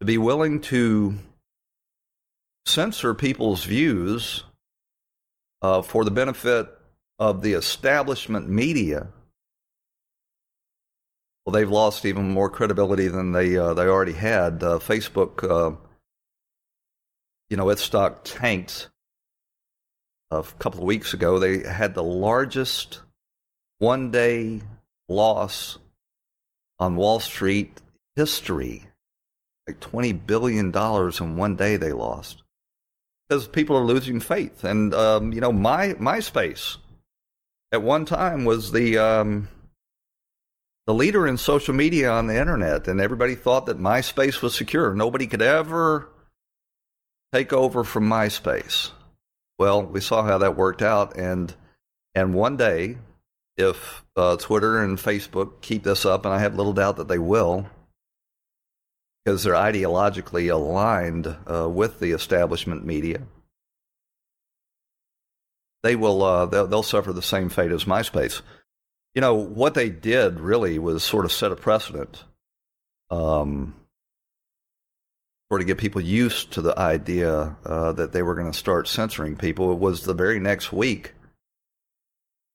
to 0.00 0.06
be 0.06 0.18
willing 0.18 0.60
to 0.60 1.14
censor 2.66 3.14
people's 3.14 3.64
views 3.64 4.44
uh, 5.62 5.82
for 5.82 6.04
the 6.04 6.10
benefit 6.10 6.68
of 7.18 7.42
the 7.42 7.52
establishment 7.52 8.48
media, 8.48 9.08
well, 11.44 11.52
they've 11.52 11.70
lost 11.70 12.06
even 12.06 12.30
more 12.30 12.48
credibility 12.48 13.08
than 13.08 13.32
they 13.32 13.56
uh, 13.56 13.74
they 13.74 13.86
already 13.86 14.12
had. 14.12 14.62
Uh, 14.62 14.78
Facebook, 14.78 15.44
uh, 15.48 15.76
you 17.50 17.56
know, 17.56 17.68
its 17.68 17.82
stock 17.82 18.20
tanked 18.24 18.88
a 20.30 20.42
couple 20.58 20.80
of 20.80 20.86
weeks 20.86 21.12
ago. 21.12 21.38
They 21.38 21.66
had 21.68 21.94
the 21.94 22.02
largest 22.02 23.00
one 23.78 24.10
day 24.10 24.62
loss 25.08 25.78
on 26.78 26.96
Wall 26.96 27.20
Street 27.20 27.80
history 28.16 28.89
like 29.70 29.80
$20 29.80 30.26
billion 30.26 30.74
in 30.74 31.36
one 31.36 31.56
day 31.56 31.76
they 31.76 31.92
lost 31.92 32.42
because 33.28 33.46
people 33.46 33.76
are 33.76 33.84
losing 33.84 34.20
faith. 34.20 34.64
And, 34.64 34.92
um, 34.94 35.32
you 35.32 35.40
know, 35.40 35.52
my 35.52 35.94
MySpace 35.94 36.78
at 37.72 37.82
one 37.82 38.04
time 38.04 38.44
was 38.44 38.72
the, 38.72 38.98
um, 38.98 39.48
the 40.86 40.94
leader 40.94 41.26
in 41.26 41.36
social 41.36 41.74
media 41.74 42.10
on 42.10 42.26
the 42.26 42.36
internet, 42.36 42.88
and 42.88 43.00
everybody 43.00 43.36
thought 43.36 43.66
that 43.66 43.78
MySpace 43.78 44.42
was 44.42 44.54
secure. 44.54 44.94
Nobody 44.94 45.28
could 45.28 45.42
ever 45.42 46.08
take 47.32 47.52
over 47.52 47.84
from 47.84 48.08
MySpace. 48.08 48.90
Well, 49.58 49.84
we 49.84 50.00
saw 50.00 50.24
how 50.24 50.38
that 50.38 50.56
worked 50.56 50.82
out, 50.82 51.16
and 51.16 51.54
and 52.14 52.34
one 52.34 52.56
day, 52.56 52.96
if 53.56 54.04
uh, 54.16 54.36
Twitter 54.36 54.82
and 54.82 54.98
Facebook 54.98 55.60
keep 55.60 55.84
this 55.84 56.04
up, 56.04 56.24
and 56.24 56.34
I 56.34 56.40
have 56.40 56.56
little 56.56 56.72
doubt 56.72 56.96
that 56.96 57.08
they 57.08 57.18
will, 57.18 57.68
because 59.24 59.42
they're 59.42 59.54
ideologically 59.54 60.50
aligned 60.50 61.36
uh, 61.50 61.68
with 61.68 62.00
the 62.00 62.12
establishment 62.12 62.84
media, 62.84 63.22
they 65.82 65.96
will 65.96 66.22
uh, 66.22 66.46
they'll, 66.46 66.66
they'll 66.66 66.82
suffer 66.82 67.12
the 67.12 67.22
same 67.22 67.48
fate 67.48 67.72
as 67.72 67.84
MySpace. 67.84 68.42
You 69.14 69.20
know 69.20 69.34
what 69.34 69.74
they 69.74 69.90
did 69.90 70.40
really 70.40 70.78
was 70.78 71.02
sort 71.02 71.24
of 71.24 71.32
set 71.32 71.52
a 71.52 71.56
precedent. 71.56 72.24
Um, 73.10 73.74
or 75.50 75.58
to 75.58 75.64
get 75.64 75.78
people 75.78 76.00
used 76.00 76.52
to 76.52 76.62
the 76.62 76.78
idea 76.78 77.56
uh, 77.64 77.92
that 77.92 78.12
they 78.12 78.22
were 78.22 78.36
going 78.36 78.50
to 78.50 78.56
start 78.56 78.86
censoring 78.86 79.36
people. 79.36 79.72
It 79.72 79.78
was 79.80 80.04
the 80.04 80.14
very 80.14 80.38
next 80.38 80.72
week 80.72 81.14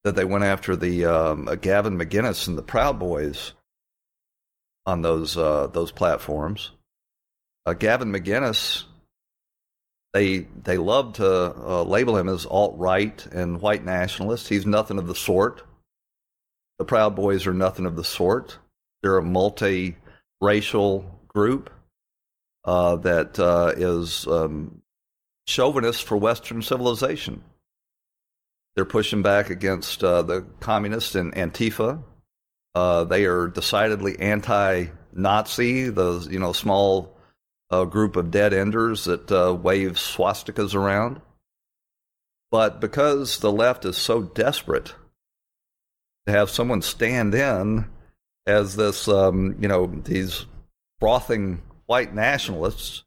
that 0.06 0.16
they 0.16 0.24
went 0.24 0.46
after 0.46 0.76
the 0.76 1.04
um, 1.04 1.46
Gavin 1.62 1.98
McInnes 1.98 2.48
and 2.48 2.58
the 2.58 2.64
Proud 2.64 2.98
Boys 2.98 3.52
on 4.86 5.01
those 5.01 5.38
uh, 5.38 5.68
those 5.68 5.92
platforms. 5.92 6.72
Uh, 7.65 7.74
Gavin 7.74 8.12
McInnes, 8.12 8.84
they 10.13 10.48
they 10.63 10.77
love 10.77 11.13
to 11.13 11.56
uh, 11.56 11.84
label 11.84 12.18
him 12.18 12.30
as 12.30 12.46
alt 12.46 12.75
right 12.77 13.25
and 13.27 13.62
white 13.62 13.84
nationalist. 13.84 14.48
He's 14.48 14.65
nothing 14.65 14.98
of 14.98 15.08
the 15.08 15.15
sort. 15.15 15.63
The 16.80 16.86
Proud 16.86 17.15
Boys 17.15 17.48
are 17.48 17.54
nothing 17.54 17.86
of 17.86 17.96
the 17.96 18.04
sort. 18.04 18.60
They're 19.01 19.18
a 19.18 19.24
multi-racial 19.24 21.20
group 21.27 21.70
uh, 22.65 22.98
that 22.98 23.39
uh, 23.39 23.74
is 23.77 24.27
um, 24.27 24.82
chauvinist 25.48 26.04
for 26.04 26.18
Western 26.18 26.62
civilization. 26.62 27.44
They're 28.75 28.86
pushing 28.86 29.22
back 29.22 29.50
against 29.50 30.04
uh, 30.04 30.22
the 30.24 30.42
communists 30.60 31.15
and 31.15 31.34
Antifa. 31.34 32.04
Uh, 32.75 33.05
they 33.05 33.25
are 33.25 33.48
decidedly 33.48 34.20
anti-Nazi. 34.20 35.89
The 35.89 36.27
you 36.29 36.39
know 36.39 36.51
small 36.51 37.15
uh, 37.72 37.86
group 37.86 38.15
of 38.15 38.29
dead 38.29 38.53
enders 38.53 39.05
that 39.05 39.32
uh, 39.32 39.53
wave 39.53 39.94
swastikas 39.94 40.75
around. 40.75 41.22
But 42.51 42.79
because 42.79 43.39
the 43.39 43.51
left 43.51 43.86
is 43.86 43.98
so 43.98 44.22
desperate 44.22 44.94
to 46.25 46.32
have 46.32 46.50
someone 46.50 46.82
stand 46.82 47.34
in 47.34 47.89
as 48.46 48.75
this, 48.75 49.08
um, 49.08 49.55
you 49.60 49.67
know, 49.67 49.88
these 49.88 50.46
frothing 51.00 51.62
white 51.86 52.13
nationalists. 52.13 53.03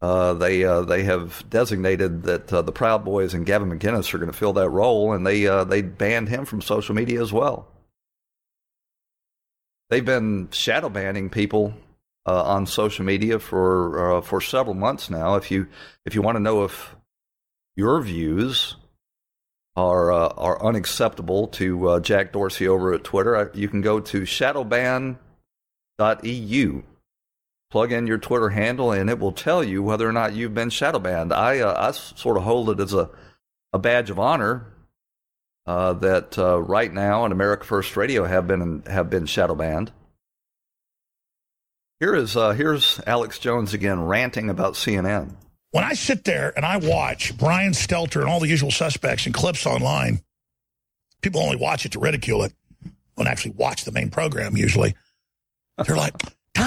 Uh, 0.00 0.34
they 0.34 0.64
uh, 0.64 0.82
they 0.82 1.04
have 1.04 1.48
designated 1.48 2.24
that 2.24 2.52
uh, 2.52 2.60
the 2.60 2.72
Proud 2.72 3.04
Boys 3.04 3.32
and 3.32 3.46
Gavin 3.46 3.70
McInnes 3.70 4.12
are 4.12 4.18
going 4.18 4.30
to 4.30 4.36
fill 4.36 4.52
that 4.54 4.68
role, 4.68 5.12
and 5.12 5.26
they 5.26 5.46
uh, 5.46 5.64
they 5.64 5.80
banned 5.80 6.28
him 6.28 6.44
from 6.44 6.60
social 6.60 6.94
media 6.94 7.22
as 7.22 7.32
well. 7.32 7.68
They've 9.90 10.04
been 10.04 10.48
shadow 10.50 10.88
banning 10.88 11.30
people 11.30 11.74
uh, 12.26 12.42
on 12.42 12.66
social 12.66 13.04
media 13.04 13.38
for 13.38 14.16
uh, 14.16 14.20
for 14.22 14.40
several 14.40 14.74
months 14.74 15.10
now. 15.10 15.36
If 15.36 15.50
you 15.50 15.68
if 16.04 16.14
you 16.14 16.22
want 16.22 16.36
to 16.36 16.42
know 16.42 16.64
if 16.64 16.96
your 17.76 18.00
views 18.00 18.76
are 19.76 20.10
are 20.10 20.64
unacceptable 20.64 21.48
to 21.48 22.00
Jack 22.00 22.32
Dorsey 22.32 22.66
over 22.66 22.94
at 22.94 23.04
Twitter, 23.04 23.50
you 23.54 23.68
can 23.68 23.82
go 23.82 24.00
to 24.00 24.22
shadowban.eu 24.22 25.18
plug 27.74 27.90
in 27.90 28.06
your 28.06 28.18
Twitter 28.18 28.50
handle, 28.50 28.92
and 28.92 29.10
it 29.10 29.18
will 29.18 29.32
tell 29.32 29.64
you 29.64 29.82
whether 29.82 30.08
or 30.08 30.12
not 30.12 30.32
you've 30.32 30.54
been 30.54 30.70
shadow 30.70 31.00
banned. 31.00 31.32
I 31.32 31.58
uh, 31.58 31.88
I 31.88 31.90
sort 31.90 32.36
of 32.36 32.44
hold 32.44 32.70
it 32.70 32.78
as 32.78 32.94
a 32.94 33.10
a 33.72 33.80
badge 33.80 34.10
of 34.10 34.20
honor 34.20 34.64
uh, 35.66 35.94
that 35.94 36.38
uh, 36.38 36.60
right 36.60 36.92
now 36.92 37.24
in 37.24 37.32
America 37.32 37.64
First 37.64 37.96
Radio 37.96 38.24
have 38.24 38.46
been 38.46 38.82
have 38.86 39.10
been 39.10 39.26
shadow 39.26 39.54
banned. 39.54 39.92
Here 42.00 42.14
is 42.14 42.36
uh, 42.36 42.50
here's 42.52 43.00
Alex 43.06 43.38
Jones 43.38 43.72
again 43.72 44.04
ranting 44.04 44.50
about 44.50 44.74
CNN. 44.74 45.36
When 45.70 45.84
I 45.84 45.94
sit 45.94 46.24
there 46.24 46.52
and 46.54 46.64
I 46.64 46.76
watch 46.76 47.36
Brian 47.36 47.72
Stelter 47.72 48.20
and 48.20 48.30
all 48.30 48.40
the 48.40 48.48
usual 48.48 48.70
suspects 48.70 49.26
and 49.26 49.34
clips 49.34 49.66
online, 49.66 50.20
people 51.20 51.40
only 51.40 51.56
watch 51.56 51.84
it 51.86 51.92
to 51.92 51.98
ridicule 51.98 52.44
it. 52.44 52.52
Don't 53.16 53.26
actually 53.26 53.52
watch 53.52 53.84
the 53.84 53.92
main 53.92 54.10
program 54.10 54.56
usually. 54.56 54.94
They're 55.84 55.96
like, 55.96 56.14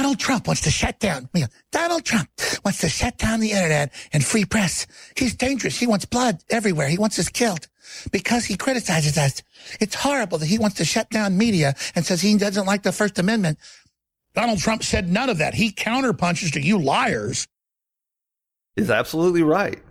Donald 0.07 0.19
Trump 0.21 0.47
wants 0.47 0.61
to 0.61 0.71
shut 0.71 1.01
down. 1.01 1.27
Donald 1.73 2.05
Trump 2.05 2.29
wants 2.63 2.79
to 2.79 2.87
shut 2.87 3.17
down 3.17 3.41
the 3.41 3.51
internet 3.51 3.91
and 4.13 4.23
free 4.23 4.45
press. 4.45 4.87
He's 5.17 5.35
dangerous. 5.35 5.77
He 5.77 5.85
wants 5.85 6.05
blood 6.05 6.41
everywhere. 6.49 6.87
He 6.87 6.97
wants 6.97 7.19
us 7.19 7.27
killed 7.27 7.67
because 8.09 8.45
he 8.45 8.55
criticizes 8.55 9.17
us. 9.17 9.43
It's 9.81 9.95
horrible 9.95 10.37
that 10.37 10.45
he 10.45 10.59
wants 10.59 10.77
to 10.77 10.85
shut 10.85 11.09
down 11.09 11.37
media 11.37 11.73
and 11.93 12.05
says 12.05 12.21
he 12.21 12.37
doesn't 12.37 12.65
like 12.65 12.83
the 12.83 12.93
First 12.93 13.19
Amendment. 13.19 13.57
Donald 14.33 14.59
Trump 14.59 14.81
said 14.81 15.11
none 15.11 15.29
of 15.29 15.39
that. 15.39 15.55
He 15.55 15.73
counterpunches 15.73 16.53
to 16.53 16.61
you 16.61 16.79
liars. 16.79 17.45
He's 18.77 18.89
absolutely 18.89 19.43
right. 19.43 19.81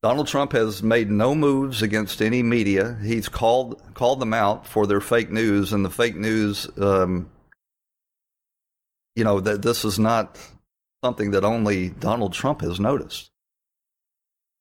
Donald 0.00 0.28
Trump 0.28 0.52
has 0.52 0.80
made 0.80 1.10
no 1.10 1.34
moves 1.34 1.82
against 1.82 2.22
any 2.22 2.40
media. 2.40 2.96
He's 3.02 3.28
called 3.28 3.82
called 3.94 4.20
them 4.20 4.32
out 4.32 4.64
for 4.64 4.86
their 4.86 5.00
fake 5.00 5.32
news, 5.32 5.72
and 5.72 5.84
the 5.84 5.90
fake 5.90 6.14
news 6.14 6.68
um, 6.78 7.28
you 9.16 9.24
know, 9.24 9.40
that 9.40 9.62
this 9.62 9.84
is 9.84 9.98
not 9.98 10.38
something 11.02 11.32
that 11.32 11.42
only 11.42 11.88
Donald 11.88 12.34
Trump 12.34 12.60
has 12.60 12.78
noticed. 12.78 13.30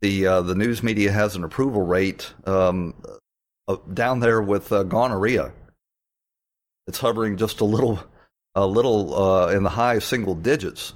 The 0.02 0.26
uh, 0.26 0.42
the 0.42 0.56
news 0.56 0.82
media 0.82 1.12
has 1.12 1.36
an 1.36 1.44
approval 1.44 1.82
rate 1.82 2.34
um, 2.46 2.94
uh, 3.68 3.78
down 3.94 4.22
there 4.22 4.42
with 4.42 4.72
uh, 4.72 4.84
gonorrhea. 4.84 5.52
It's 6.88 7.00
hovering 7.00 7.38
just 7.38 7.62
a 7.62 7.66
little, 7.66 8.00
a 8.54 8.66
little 8.66 9.16
uh, 9.16 9.48
in 9.50 9.64
the 9.64 9.70
high 9.70 10.00
single 10.00 10.36
digits. 10.36 10.94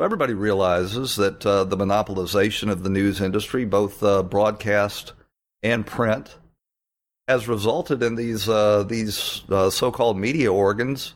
Everybody 0.00 0.34
realizes 0.34 1.16
that 1.16 1.44
uh, 1.46 1.64
the 1.64 1.76
monopolization 1.76 2.70
of 2.70 2.82
the 2.82 2.90
news 2.90 3.20
industry, 3.20 3.64
both 3.64 4.02
uh, 4.02 4.24
broadcast 4.24 5.12
and 5.62 5.86
print, 5.86 6.36
has 7.28 7.46
resulted 7.46 8.02
in 8.02 8.16
these 8.16 8.46
these 8.88 9.42
so-called 9.70 10.18
media 10.18 10.52
organs 10.52 11.14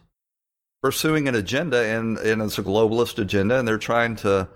pursuing 0.83 1.29
an 1.29 1.35
agenda, 1.35 1.85
and, 1.85 2.19
and 2.19 2.43
it's 2.43 2.59
a 2.59 2.62
globalist 2.62 3.19
agenda, 3.19 3.59
and 3.59 3.67
they're 3.67 3.79
trying 3.79 4.17
to 4.17 4.49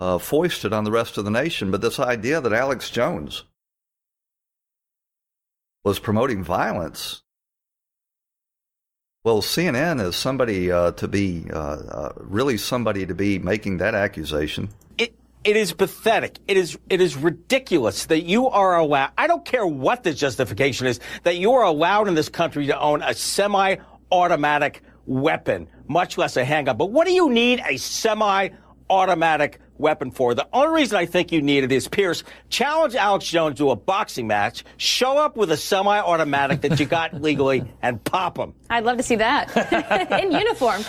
uh, 0.00 0.18
foist 0.18 0.64
it 0.64 0.72
on 0.72 0.84
the 0.84 0.90
rest 0.90 1.18
of 1.18 1.24
the 1.24 1.30
nation. 1.30 1.70
But 1.70 1.80
this 1.80 1.98
idea 1.98 2.40
that 2.40 2.52
Alex 2.52 2.90
Jones 2.90 3.44
was 5.84 5.98
promoting 5.98 6.42
violence. 6.44 7.22
Well, 9.24 9.40
CNN 9.40 10.04
is 10.04 10.16
somebody 10.16 10.72
uh, 10.72 10.92
to 10.92 11.06
be 11.06 11.46
uh, 11.52 11.56
uh, 11.56 12.12
really 12.16 12.56
somebody 12.56 13.06
to 13.06 13.14
be 13.14 13.38
making 13.38 13.78
that 13.78 13.94
accusation. 13.94 14.68
It 14.98 15.14
it 15.44 15.56
is 15.56 15.72
pathetic. 15.72 16.38
It 16.48 16.56
is 16.56 16.76
it 16.90 17.00
is 17.00 17.16
ridiculous 17.16 18.06
that 18.06 18.22
you 18.22 18.48
are 18.48 18.76
allowed. 18.76 19.12
I 19.16 19.28
don't 19.28 19.44
care 19.44 19.66
what 19.66 20.02
the 20.02 20.12
justification 20.12 20.88
is 20.88 20.98
that 21.22 21.36
you 21.36 21.52
are 21.52 21.62
allowed 21.64 22.08
in 22.08 22.14
this 22.14 22.28
country 22.28 22.66
to 22.66 22.80
own 22.80 23.02
a 23.02 23.14
semi-automatic 23.14 24.82
weapon, 25.06 25.68
much 25.88 26.18
less 26.18 26.36
a 26.36 26.44
handgun. 26.44 26.76
But 26.76 26.90
what 26.90 27.06
do 27.06 27.12
you 27.12 27.30
need 27.30 27.62
a 27.68 27.76
semi 27.76 28.50
automatic 28.90 29.60
weapon 29.78 30.10
for? 30.10 30.34
The 30.34 30.46
only 30.52 30.80
reason 30.80 30.98
I 30.98 31.06
think 31.06 31.32
you 31.32 31.42
need 31.42 31.64
it 31.64 31.72
is 31.72 31.88
Piers, 31.88 32.24
challenge 32.48 32.94
Alex 32.94 33.26
Jones 33.26 33.58
to 33.58 33.70
a 33.70 33.76
boxing 33.76 34.26
match, 34.26 34.64
show 34.76 35.18
up 35.18 35.36
with 35.36 35.50
a 35.50 35.56
semi 35.56 35.98
automatic 35.98 36.60
that 36.62 36.78
you 36.78 36.86
got 36.86 37.14
legally, 37.22 37.64
and 37.82 38.02
pop 38.04 38.38
him. 38.38 38.54
I'd 38.70 38.84
love 38.84 38.96
to 38.98 39.02
see 39.02 39.16
that 39.16 39.50
in 40.22 40.32
uniform. 40.32 40.82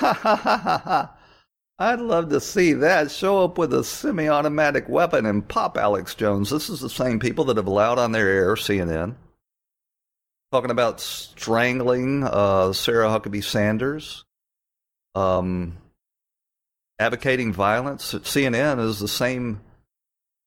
I'd 1.80 2.00
love 2.00 2.30
to 2.30 2.40
see 2.40 2.72
that. 2.72 3.10
Show 3.12 3.44
up 3.44 3.56
with 3.56 3.72
a 3.72 3.84
semi 3.84 4.28
automatic 4.28 4.88
weapon 4.88 5.26
and 5.26 5.46
pop 5.46 5.76
Alex 5.76 6.14
Jones. 6.14 6.50
This 6.50 6.68
is 6.68 6.80
the 6.80 6.90
same 6.90 7.20
people 7.20 7.44
that 7.46 7.56
have 7.56 7.68
allowed 7.68 7.98
on 7.98 8.12
their 8.12 8.28
air 8.28 8.54
CNN 8.56 9.14
talking 10.52 10.70
about 10.70 11.00
strangling 11.00 12.24
uh, 12.24 12.72
Sarah 12.72 13.08
Huckabee 13.08 13.44
Sanders, 13.44 14.24
um, 15.14 15.76
advocating 16.98 17.52
violence. 17.52 18.14
CNN 18.14 18.80
is 18.80 18.98
the 18.98 19.08
same 19.08 19.60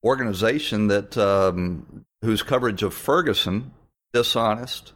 organization 0.04 0.88
that 0.88 1.16
um, 1.16 2.04
whose 2.22 2.42
coverage 2.42 2.82
of 2.82 2.94
Ferguson, 2.94 3.72
dishonest, 4.12 4.92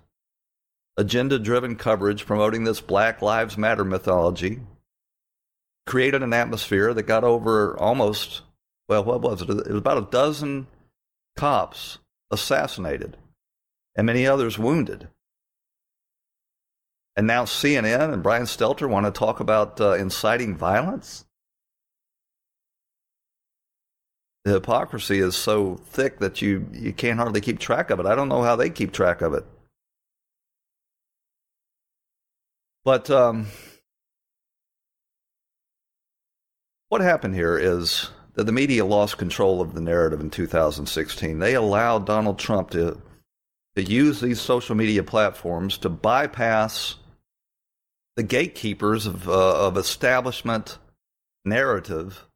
agenda-driven 0.96 1.76
coverage 1.76 2.26
promoting 2.26 2.64
this 2.64 2.80
Black 2.80 3.22
Lives 3.22 3.56
Matter 3.56 3.84
mythology, 3.84 4.60
created 5.86 6.22
an 6.22 6.32
atmosphere 6.32 6.92
that 6.94 7.04
got 7.04 7.22
over 7.22 7.78
almost 7.78 8.42
well, 8.88 9.02
what 9.02 9.20
was 9.20 9.42
it? 9.42 9.50
It 9.50 9.66
was 9.66 9.78
about 9.78 9.98
a 9.98 10.10
dozen 10.10 10.68
cops 11.36 11.98
assassinated 12.30 13.16
and 13.96 14.06
many 14.06 14.26
others 14.26 14.58
wounded. 14.58 15.08
And 17.16 17.26
now 17.26 17.44
CNN 17.44 18.12
and 18.12 18.22
Brian 18.22 18.44
Stelter 18.44 18.88
want 18.88 19.06
to 19.06 19.12
talk 19.12 19.40
about 19.40 19.80
uh, 19.80 19.92
inciting 19.92 20.54
violence? 20.54 21.24
The 24.44 24.52
hypocrisy 24.52 25.18
is 25.18 25.34
so 25.34 25.76
thick 25.76 26.18
that 26.18 26.40
you, 26.42 26.68
you 26.72 26.92
can't 26.92 27.18
hardly 27.18 27.40
keep 27.40 27.58
track 27.58 27.90
of 27.90 27.98
it. 27.98 28.06
I 28.06 28.14
don't 28.14 28.28
know 28.28 28.42
how 28.42 28.54
they 28.54 28.70
keep 28.70 28.92
track 28.92 29.22
of 29.22 29.32
it. 29.32 29.44
But 32.84 33.10
um, 33.10 33.48
what 36.88 37.00
happened 37.00 37.34
here 37.34 37.58
is 37.58 38.10
that 38.34 38.44
the 38.44 38.52
media 38.52 38.84
lost 38.84 39.18
control 39.18 39.60
of 39.60 39.74
the 39.74 39.80
narrative 39.80 40.20
in 40.20 40.30
2016. 40.30 41.40
They 41.40 41.54
allowed 41.54 42.06
Donald 42.06 42.38
Trump 42.38 42.70
to, 42.70 43.00
to 43.76 43.82
use 43.82 44.20
these 44.20 44.40
social 44.40 44.74
media 44.74 45.02
platforms 45.02 45.78
to 45.78 45.88
bypass 45.88 46.96
the 48.16 48.22
gatekeepers 48.22 49.06
of, 49.06 49.28
uh, 49.28 49.66
of 49.66 49.76
establishment 49.76 50.78
narrative, 51.44 52.26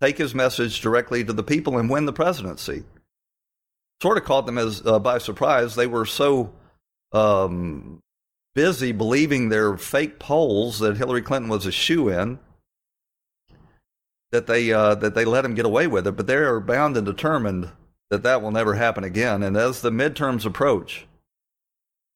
take 0.00 0.16
his 0.16 0.34
message 0.34 0.80
directly 0.80 1.22
to 1.22 1.32
the 1.34 1.42
people, 1.42 1.78
and 1.78 1.90
win 1.90 2.06
the 2.06 2.12
presidency. 2.12 2.84
Sort 4.02 4.16
of 4.16 4.24
caught 4.24 4.46
them 4.46 4.58
as 4.58 4.84
uh, 4.86 4.98
by 4.98 5.18
surprise. 5.18 5.74
They 5.74 5.86
were 5.86 6.06
so 6.06 6.54
um, 7.12 8.00
busy 8.54 8.92
believing 8.92 9.48
their 9.48 9.76
fake 9.76 10.18
polls 10.18 10.78
that 10.78 10.96
Hillary 10.96 11.22
Clinton 11.22 11.50
was 11.50 11.66
a 11.66 11.72
shoe 11.72 12.08
in 12.08 12.38
that 14.30 14.46
they 14.46 14.72
uh, 14.72 14.94
that 14.96 15.14
they 15.14 15.24
let 15.24 15.44
him 15.44 15.54
get 15.54 15.66
away 15.66 15.86
with 15.86 16.06
it. 16.06 16.12
But 16.12 16.26
they 16.26 16.36
are 16.36 16.60
bound 16.60 16.96
and 16.96 17.04
determined 17.04 17.70
that 18.10 18.22
that 18.22 18.42
will 18.42 18.50
never 18.50 18.74
happen 18.74 19.04
again. 19.04 19.42
And 19.42 19.56
as 19.56 19.80
the 19.80 19.90
midterms 19.90 20.44
approach, 20.44 21.06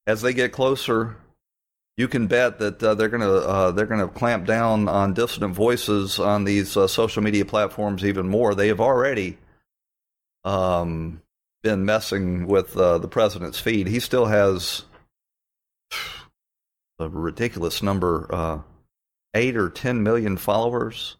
as 0.06 0.22
they 0.22 0.32
get 0.32 0.52
closer, 0.52 1.16
you 1.96 2.08
can 2.08 2.26
bet 2.26 2.58
that 2.58 2.82
uh, 2.82 2.94
they're 2.94 3.08
going 3.08 3.22
to 3.22 3.34
uh, 3.34 3.70
they're 3.72 3.86
going 3.86 4.00
to 4.00 4.08
clamp 4.08 4.46
down 4.46 4.88
on 4.88 5.14
dissident 5.14 5.54
voices 5.54 6.18
on 6.18 6.44
these 6.44 6.76
uh, 6.76 6.88
social 6.88 7.22
media 7.22 7.44
platforms 7.44 8.04
even 8.04 8.28
more. 8.28 8.54
They 8.54 8.68
have 8.68 8.80
already 8.80 9.38
um, 10.44 11.22
been 11.62 11.84
messing 11.84 12.46
with 12.46 12.76
uh, 12.76 12.98
the 12.98 13.08
president's 13.08 13.60
feed. 13.60 13.86
He 13.86 14.00
still 14.00 14.26
has 14.26 14.84
a 16.98 17.08
ridiculous 17.08 17.82
number, 17.82 18.26
uh, 18.32 18.58
eight 19.34 19.56
or 19.56 19.68
ten 19.68 20.02
million 20.02 20.36
followers 20.38 21.16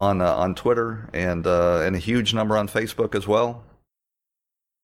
on 0.00 0.20
uh, 0.20 0.32
on 0.34 0.54
Twitter 0.54 1.08
and 1.12 1.46
and 1.46 1.96
a 1.96 1.98
huge 1.98 2.34
number 2.34 2.56
on 2.56 2.68
Facebook 2.68 3.14
as 3.14 3.26
well. 3.26 3.64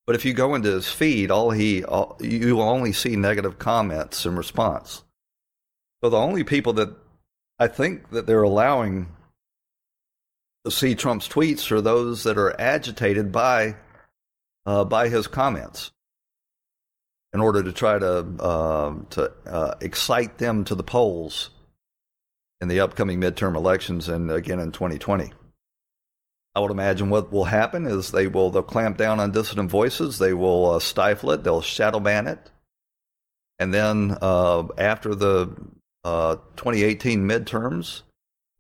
But 0.06 0.16
if 0.16 0.24
you 0.24 0.34
go 0.34 0.54
into 0.54 0.70
his 0.70 0.90
feed, 0.90 1.30
all 1.30 1.50
he 1.50 1.84
all, 1.84 2.16
you 2.20 2.56
will 2.56 2.68
only 2.68 2.92
see 2.92 3.16
negative 3.16 3.58
comments 3.58 4.26
in 4.26 4.36
response. 4.36 5.02
So 6.02 6.10
the 6.10 6.18
only 6.18 6.44
people 6.44 6.74
that 6.74 6.94
I 7.58 7.68
think 7.68 8.10
that 8.10 8.26
they're 8.26 8.42
allowing 8.42 9.08
to 10.64 10.70
see 10.70 10.94
Trump's 10.94 11.28
tweets 11.28 11.70
are 11.70 11.80
those 11.80 12.24
that 12.24 12.36
are 12.36 12.58
agitated 12.60 13.32
by 13.32 13.76
uh, 14.66 14.84
by 14.84 15.08
his 15.08 15.26
comments 15.26 15.90
in 17.32 17.40
order 17.40 17.62
to 17.62 17.72
try 17.72 17.98
to 17.98 18.18
uh, 18.38 18.94
to 19.10 19.32
uh, 19.46 19.74
excite 19.80 20.36
them 20.38 20.64
to 20.64 20.74
the 20.74 20.82
polls 20.82 21.50
in 22.64 22.68
the 22.68 22.80
upcoming 22.80 23.20
midterm 23.20 23.56
elections 23.56 24.08
and 24.08 24.30
again 24.30 24.58
in 24.58 24.72
2020. 24.72 25.30
I 26.54 26.60
would 26.60 26.70
imagine 26.70 27.10
what 27.10 27.30
will 27.30 27.44
happen 27.44 27.84
is 27.84 28.10
they 28.10 28.26
will 28.26 28.48
they'll 28.48 28.62
clamp 28.62 28.96
down 28.96 29.20
on 29.20 29.32
dissident 29.32 29.70
voices. 29.70 30.18
They 30.18 30.32
will 30.32 30.70
uh, 30.70 30.78
stifle 30.78 31.32
it. 31.32 31.44
They'll 31.44 31.60
shadow 31.60 32.00
ban 32.00 32.26
it, 32.26 32.50
and 33.58 33.74
then 33.74 34.16
uh, 34.22 34.66
after 34.78 35.14
the 35.14 35.54
uh, 36.04 36.36
2018 36.56 37.28
midterms, 37.28 38.00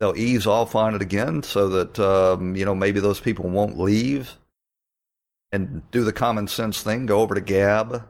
they'll 0.00 0.18
ease 0.18 0.46
off 0.46 0.74
on 0.74 0.94
it 0.94 1.00
again, 1.00 1.42
so 1.42 1.70
that 1.70 1.98
um, 1.98 2.56
you 2.56 2.66
know 2.66 2.74
maybe 2.74 3.00
those 3.00 3.20
people 3.20 3.48
won't 3.48 3.78
leave 3.78 4.36
and 5.50 5.82
do 5.92 6.04
the 6.04 6.12
common 6.12 6.46
sense 6.46 6.82
thing. 6.82 7.06
Go 7.06 7.20
over 7.20 7.34
to 7.34 7.40
Gab 7.40 8.06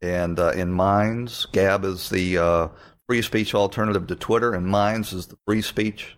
and 0.00 0.38
uh, 0.38 0.50
in 0.50 0.70
Minds. 0.70 1.46
Gab 1.46 1.84
is 1.84 2.08
the 2.08 2.38
uh, 2.38 2.68
free 3.08 3.22
speech 3.22 3.54
alternative 3.54 4.06
to 4.08 4.16
Twitter, 4.16 4.54
and 4.54 4.66
Minds 4.66 5.12
is 5.12 5.26
the 5.26 5.36
free 5.46 5.62
speech 5.62 6.16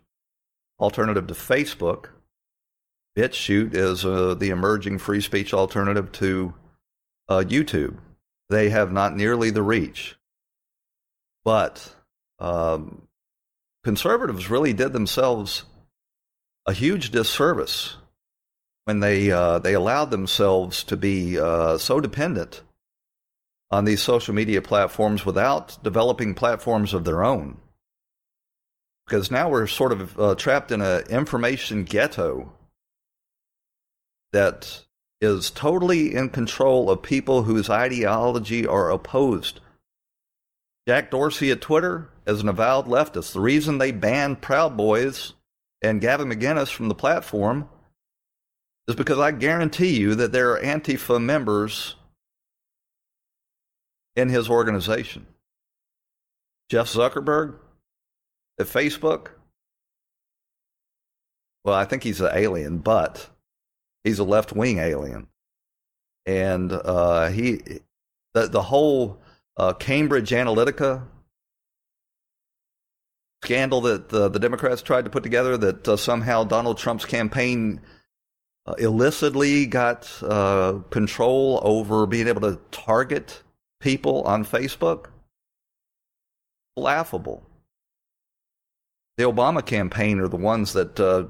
alternative 0.79 1.27
to 1.27 1.35
Facebook. 1.35 2.07
BitChute 3.16 3.75
is 3.75 4.05
uh, 4.05 4.35
the 4.35 4.51
emerging 4.51 4.99
free 4.99 5.20
speech 5.20 5.55
alternative 5.55 6.12
to 6.12 6.55
uh, 7.29 7.42
YouTube. 7.46 7.96
They 8.51 8.68
have 8.68 8.92
not 8.92 9.16
nearly 9.16 9.51
the 9.51 9.62
reach. 9.62 10.16
But 11.44 11.94
um, 12.38 13.09
conservatives 13.85 14.51
really 14.51 14.72
did 14.72 14.92
themselves 14.92 15.64
a 16.66 16.72
huge 16.72 17.11
disservice 17.11 17.96
when 18.85 19.01
they 19.01 19.31
uh, 19.31 19.59
they 19.61 19.75
allowed 19.75 20.11
themselves 20.11 20.85
to 20.85 20.96
be 20.96 21.38
uh, 21.38 21.79
so 21.79 22.01
dependent 22.01 22.62
on 23.70 23.85
these 23.85 24.02
social 24.02 24.35
media 24.35 24.62
platforms 24.62 25.26
without 25.26 25.83
developing 25.83 26.35
platforms 26.35 26.94
of 26.94 27.05
their 27.05 27.24
own. 27.24 27.59
Because 29.07 29.31
now 29.31 29.48
we're 29.48 29.66
sort 29.66 29.92
of 29.92 30.18
uh, 30.18 30.35
trapped 30.35 30.72
in 30.72 30.81
an 30.81 31.05
information 31.09 31.85
ghetto 31.85 32.52
that 34.33 34.83
is 35.20 35.50
totally 35.50 36.14
in 36.14 36.29
control 36.29 36.90
of 36.90 37.02
people 37.02 37.42
whose 37.42 37.70
ideology 37.70 38.66
are 38.66 38.90
opposed. 38.90 39.61
Jack 40.87 41.11
Dorsey 41.11 41.50
at 41.50 41.61
Twitter 41.61 42.09
is 42.26 42.40
an 42.40 42.48
avowed 42.48 42.87
leftist. 42.87 43.33
The 43.33 43.40
reason 43.40 43.79
they 43.79 43.92
banned 43.92 44.40
Proud 44.40 44.76
Boys 44.76 45.33
and 45.83 46.00
Gavin 46.00 46.29
McInnes 46.29 46.72
from 46.72 46.88
the 46.88 46.94
platform 46.94 47.68
is 48.87 48.94
because 48.94 49.18
I 49.18 49.33
guarantee 49.33 49.98
you 49.98 50.14
that 50.14 50.33
there 50.33 50.52
are 50.52 50.61
Antifa 50.61 51.20
members 51.22 51.95
in 54.16 54.29
his 54.29 54.48
organization. 54.48 55.26
Jeff 56.68 56.88
Zuckerberg 56.88 57.55
at 58.59 58.66
Facebook, 58.66 59.29
well, 61.64 61.76
I 61.76 61.85
think 61.85 62.02
he's 62.02 62.20
an 62.20 62.31
alien, 62.33 62.79
but 62.79 63.29
He's 64.07 64.20
a 64.20 64.24
left 64.24 64.52
wing 64.52 64.79
alien, 64.79 65.26
and 66.26 66.70
uh, 66.72 67.26
he 67.31 67.61
the 68.35 68.46
the 68.46 68.62
whole 68.62 69.18
uh, 69.57 69.72
Cambridge 69.72 70.31
Analytica 70.31 71.02
scandal 73.42 73.81
that 73.81 74.09
the, 74.11 74.29
the 74.29 74.38
Democrats 74.38 74.81
tried 74.81 75.07
to 75.07 75.11
put 75.11 75.24
together 75.24 75.57
that 75.57 75.88
uh, 75.88 75.96
somehow 75.96 76.44
Donald 76.44 76.79
Trump's 76.79 77.05
campaign 77.05 77.81
uh, 78.66 78.74
illicitly 78.74 79.66
got 79.66 80.09
uh, 80.22 80.74
control 80.90 81.59
over 81.64 82.07
being 82.07 82.29
able 82.29 82.42
to 82.42 82.61
target 82.70 83.42
people 83.87 84.22
on 84.22 84.44
Facebook. 84.44 85.07
Laughable. 86.77 87.46
The 89.16 89.22
Obama 89.22 89.64
campaign 89.64 90.18
are 90.18 90.27
the 90.27 90.37
ones 90.37 90.72
that 90.72 90.99
uh, 90.99 91.27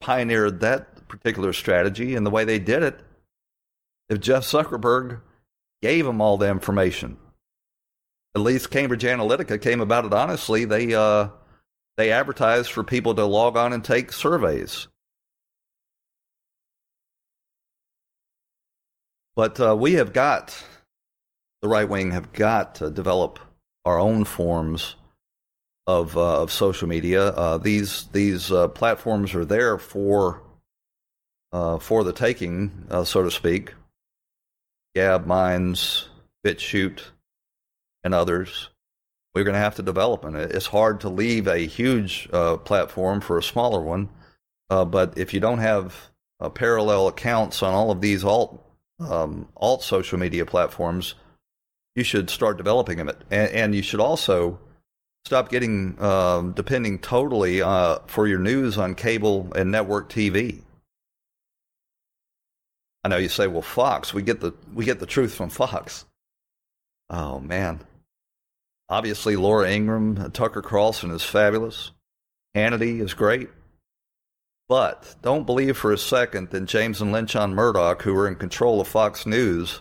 pioneered 0.00 0.58
that 0.58 1.06
particular 1.06 1.52
strategy 1.52 2.16
and 2.16 2.26
the 2.26 2.30
way 2.30 2.44
they 2.44 2.58
did 2.58 2.82
it 2.82 2.98
if 4.08 4.18
Jeff 4.18 4.42
Zuckerberg 4.42 5.20
gave 5.80 6.04
them 6.04 6.20
all 6.20 6.36
the 6.36 6.50
information. 6.50 7.16
At 8.34 8.40
least 8.40 8.70
Cambridge 8.70 9.04
Analytica 9.04 9.62
came 9.62 9.80
about 9.80 10.04
it 10.04 10.12
honestly. 10.12 10.64
They 10.64 10.94
uh, 10.94 11.28
they 11.96 12.10
advertised 12.10 12.72
for 12.72 12.82
people 12.82 13.14
to 13.14 13.24
log 13.24 13.56
on 13.56 13.72
and 13.72 13.84
take 13.84 14.12
surveys. 14.12 14.88
But 19.36 19.60
uh, 19.60 19.76
we 19.76 19.92
have 19.92 20.12
got 20.12 20.60
the 21.62 21.68
right 21.68 21.88
wing 21.88 22.12
have 22.12 22.32
got 22.32 22.76
to 22.76 22.90
develop 22.90 23.38
our 23.84 23.98
own 23.98 24.24
forms 24.24 24.96
of 25.86 26.16
uh, 26.16 26.42
of 26.42 26.52
social 26.52 26.86
media. 26.86 27.28
Uh, 27.28 27.58
these 27.58 28.04
these 28.12 28.52
uh, 28.52 28.68
platforms 28.68 29.34
are 29.34 29.44
there 29.44 29.78
for 29.78 30.42
uh, 31.52 31.78
for 31.78 32.04
the 32.04 32.12
taking, 32.12 32.86
uh, 32.90 33.04
so 33.04 33.22
to 33.22 33.30
speak. 33.30 33.74
Gab, 34.94 35.26
Minds, 35.26 36.08
BitChute, 36.44 37.00
and 38.04 38.14
others. 38.14 38.68
We're 39.34 39.44
going 39.44 39.54
to 39.54 39.60
have 39.60 39.76
to 39.76 39.82
develop 39.82 40.24
it. 40.24 40.34
It's 40.34 40.66
hard 40.66 41.00
to 41.00 41.08
leave 41.08 41.46
a 41.46 41.58
huge 41.58 42.28
uh, 42.32 42.56
platform 42.56 43.20
for 43.20 43.38
a 43.38 43.42
smaller 43.42 43.80
one, 43.80 44.08
but 44.68 45.16
if 45.16 45.32
you 45.32 45.38
don't 45.38 45.58
have 45.58 45.94
parallel 46.54 47.08
accounts 47.08 47.62
on 47.62 47.72
all 47.72 47.90
of 47.90 48.00
these 48.00 48.24
alt 48.24 48.64
um, 48.98 49.48
alt 49.56 49.82
social 49.82 50.18
media 50.18 50.44
platforms, 50.44 51.14
you 51.96 52.04
should 52.04 52.30
start 52.30 52.56
developing 52.56 52.98
them. 52.98 53.10
And, 53.30 53.50
and 53.50 53.74
you 53.74 53.82
should 53.82 54.00
also 54.00 54.58
stop 55.24 55.50
getting 55.50 56.00
um, 56.02 56.52
depending 56.52 56.98
totally 56.98 57.62
uh, 57.62 57.98
for 58.06 58.26
your 58.26 58.38
news 58.38 58.78
on 58.78 58.94
cable 58.94 59.52
and 59.54 59.70
network 59.70 60.08
TV. 60.08 60.62
I 63.04 63.08
know 63.08 63.16
you 63.16 63.28
say, 63.28 63.46
well, 63.46 63.62
Fox, 63.62 64.12
we 64.12 64.22
get 64.22 64.40
the 64.40 64.52
we 64.74 64.84
get 64.84 65.00
the 65.00 65.06
truth 65.06 65.34
from 65.34 65.50
Fox. 65.50 66.04
Oh 67.10 67.40
man, 67.40 67.80
Obviously, 68.90 69.36
Laura 69.36 69.70
Ingraham, 69.70 70.30
Tucker 70.30 70.62
Carlson 70.62 71.10
is 71.10 71.22
fabulous. 71.22 71.90
Hannity 72.56 73.00
is 73.00 73.12
great. 73.12 73.50
But 74.66 75.16
don't 75.22 75.46
believe 75.46 75.76
for 75.76 75.92
a 75.92 75.98
second 75.98 76.50
that 76.50 76.64
James 76.64 77.02
and 77.02 77.12
Lachlan 77.12 77.54
Murdoch, 77.54 78.02
who 78.02 78.16
are 78.16 78.28
in 78.28 78.36
control 78.36 78.80
of 78.80 78.88
Fox 78.88 79.26
News, 79.26 79.80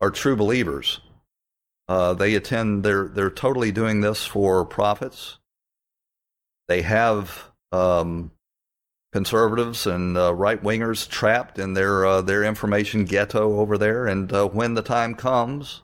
are 0.00 0.10
true 0.10 0.36
believers. 0.36 1.00
Uh, 1.88 2.14
they 2.14 2.34
attend. 2.34 2.82
They're 2.82 3.08
they're 3.08 3.30
totally 3.30 3.72
doing 3.72 4.00
this 4.00 4.24
for 4.24 4.64
profits. 4.64 5.38
They 6.66 6.82
have 6.82 7.50
um, 7.72 8.30
conservatives 9.12 9.86
and 9.86 10.16
uh, 10.16 10.34
right 10.34 10.60
wingers 10.62 11.08
trapped 11.08 11.58
in 11.58 11.74
their 11.74 12.06
uh, 12.06 12.20
their 12.22 12.42
information 12.42 13.04
ghetto 13.04 13.60
over 13.60 13.76
there, 13.76 14.06
and 14.06 14.32
uh, 14.32 14.48
when 14.48 14.74
the 14.74 14.82
time 14.82 15.14
comes, 15.14 15.82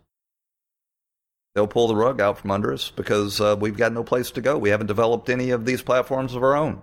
they'll 1.54 1.66
pull 1.66 1.86
the 1.86 1.96
rug 1.96 2.20
out 2.20 2.38
from 2.38 2.50
under 2.50 2.72
us 2.72 2.90
because 2.90 3.40
uh, 3.40 3.54
we've 3.58 3.76
got 3.76 3.92
no 3.92 4.02
place 4.02 4.30
to 4.32 4.40
go. 4.40 4.56
We 4.56 4.70
haven't 4.70 4.86
developed 4.86 5.28
any 5.28 5.50
of 5.50 5.64
these 5.64 5.82
platforms 5.82 6.34
of 6.34 6.42
our 6.42 6.56
own. 6.56 6.82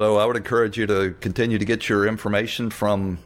So 0.00 0.16
I 0.16 0.24
would 0.24 0.36
encourage 0.36 0.76
you 0.76 0.86
to 0.88 1.14
continue 1.20 1.58
to 1.58 1.64
get 1.64 1.88
your 1.88 2.06
information 2.06 2.70
from 2.70 3.18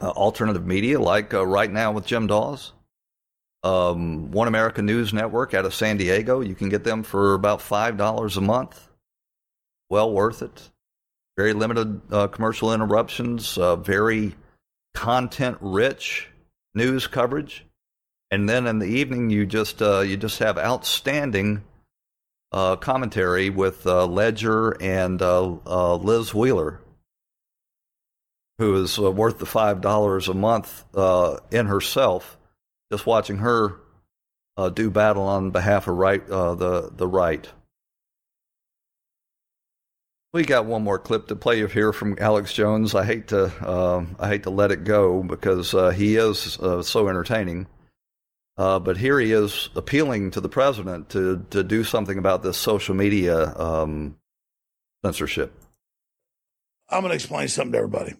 uh, 0.00 0.10
alternative 0.10 0.64
media, 0.64 1.00
like 1.00 1.32
right 1.32 1.70
now 1.70 1.92
with 1.92 2.06
Jim 2.06 2.26
Dawes. 2.26 2.72
Um, 3.64 4.30
One 4.30 4.46
America 4.46 4.82
News 4.82 5.12
Network 5.12 5.54
out 5.54 5.64
of 5.64 5.74
San 5.74 5.96
Diego. 5.96 6.40
You 6.40 6.54
can 6.54 6.68
get 6.68 6.84
them 6.84 7.02
for 7.02 7.34
about 7.34 7.60
$5 7.60 8.36
a 8.36 8.40
month. 8.40 8.88
Well 9.90 10.12
worth 10.12 10.42
it. 10.42 10.70
Very 11.36 11.52
limited 11.52 12.00
uh, 12.12 12.28
commercial 12.28 12.72
interruptions, 12.72 13.58
uh, 13.58 13.76
very 13.76 14.34
content 14.94 15.58
rich 15.60 16.28
news 16.74 17.06
coverage. 17.06 17.64
And 18.30 18.48
then 18.48 18.66
in 18.66 18.78
the 18.78 18.86
evening, 18.86 19.30
you 19.30 19.46
just, 19.46 19.82
uh, 19.82 20.00
you 20.00 20.16
just 20.16 20.38
have 20.38 20.58
outstanding 20.58 21.64
uh, 22.52 22.76
commentary 22.76 23.50
with 23.50 23.86
uh, 23.86 24.06
Ledger 24.06 24.80
and 24.80 25.20
Liz 25.20 26.32
Wheeler 26.32 26.80
who 28.58 28.82
is 28.82 28.98
uh, 28.98 29.10
worth 29.10 29.38
the 29.38 29.46
five 29.46 29.80
dollars 29.80 30.28
a 30.28 30.34
month 30.34 30.84
uh, 30.94 31.38
in 31.50 31.66
herself 31.66 32.36
just 32.94 33.06
watching 33.06 33.38
her 33.38 33.80
uh, 34.56 34.68
do 34.68 34.88
battle 34.88 35.24
on 35.24 35.50
behalf 35.50 35.88
of 35.88 35.96
right 35.96 36.22
uh, 36.30 36.54
the 36.54 36.92
the 36.94 37.08
right. 37.08 37.48
We 40.32 40.44
got 40.44 40.66
one 40.66 40.84
more 40.84 41.00
clip 41.00 41.26
to 41.28 41.36
play 41.36 41.66
here 41.66 41.92
from 41.92 42.16
Alex 42.20 42.52
Jones. 42.52 42.94
I 42.94 43.04
hate 43.04 43.28
to 43.28 43.46
uh, 43.46 44.06
I 44.20 44.28
hate 44.28 44.44
to 44.44 44.50
let 44.50 44.70
it 44.70 44.84
go 44.84 45.24
because 45.24 45.74
uh, 45.74 45.90
he 45.90 46.14
is 46.14 46.56
uh, 46.60 46.84
so 46.84 47.08
entertaining. 47.08 47.66
Uh, 48.56 48.78
but 48.78 48.96
here 48.96 49.18
he 49.18 49.32
is 49.32 49.70
appealing 49.74 50.30
to 50.30 50.40
the 50.40 50.48
president 50.48 51.10
to 51.10 51.44
to 51.50 51.64
do 51.64 51.82
something 51.82 52.16
about 52.16 52.44
this 52.44 52.56
social 52.56 52.94
media 52.94 53.52
um, 53.56 54.16
censorship. 55.04 55.52
I'm 56.88 57.00
going 57.00 57.10
to 57.10 57.16
explain 57.16 57.48
something 57.48 57.72
to 57.72 57.78
everybody. 57.78 58.14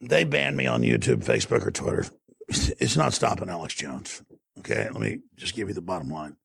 They 0.00 0.24
banned 0.24 0.56
me 0.56 0.66
on 0.66 0.82
YouTube, 0.82 1.24
Facebook, 1.24 1.64
or 1.64 1.70
Twitter 1.70 2.06
it's 2.48 2.96
not 2.96 3.12
stopping 3.12 3.48
Alex 3.48 3.74
Jones. 3.74 4.22
Okay, 4.58 4.88
let 4.90 5.00
me 5.00 5.20
just 5.36 5.54
give 5.54 5.68
you 5.68 5.74
the 5.74 5.80
bottom 5.80 6.10
line. 6.10 6.36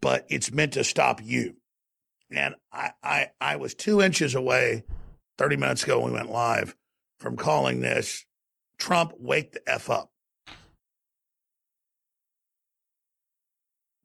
But 0.00 0.26
it's 0.28 0.52
meant 0.52 0.74
to 0.74 0.84
stop 0.84 1.20
you. 1.22 1.56
And 2.30 2.54
I, 2.72 2.92
I, 3.02 3.30
I 3.40 3.56
was 3.56 3.74
two 3.74 4.00
inches 4.00 4.34
away 4.34 4.84
30 5.38 5.56
minutes 5.56 5.82
ago 5.82 6.00
when 6.00 6.12
we 6.12 6.18
went 6.18 6.30
live 6.30 6.76
from 7.18 7.36
calling 7.36 7.80
this 7.80 8.24
Trump 8.78 9.12
wake 9.18 9.52
the 9.52 9.62
F 9.66 9.90
up. 9.90 10.10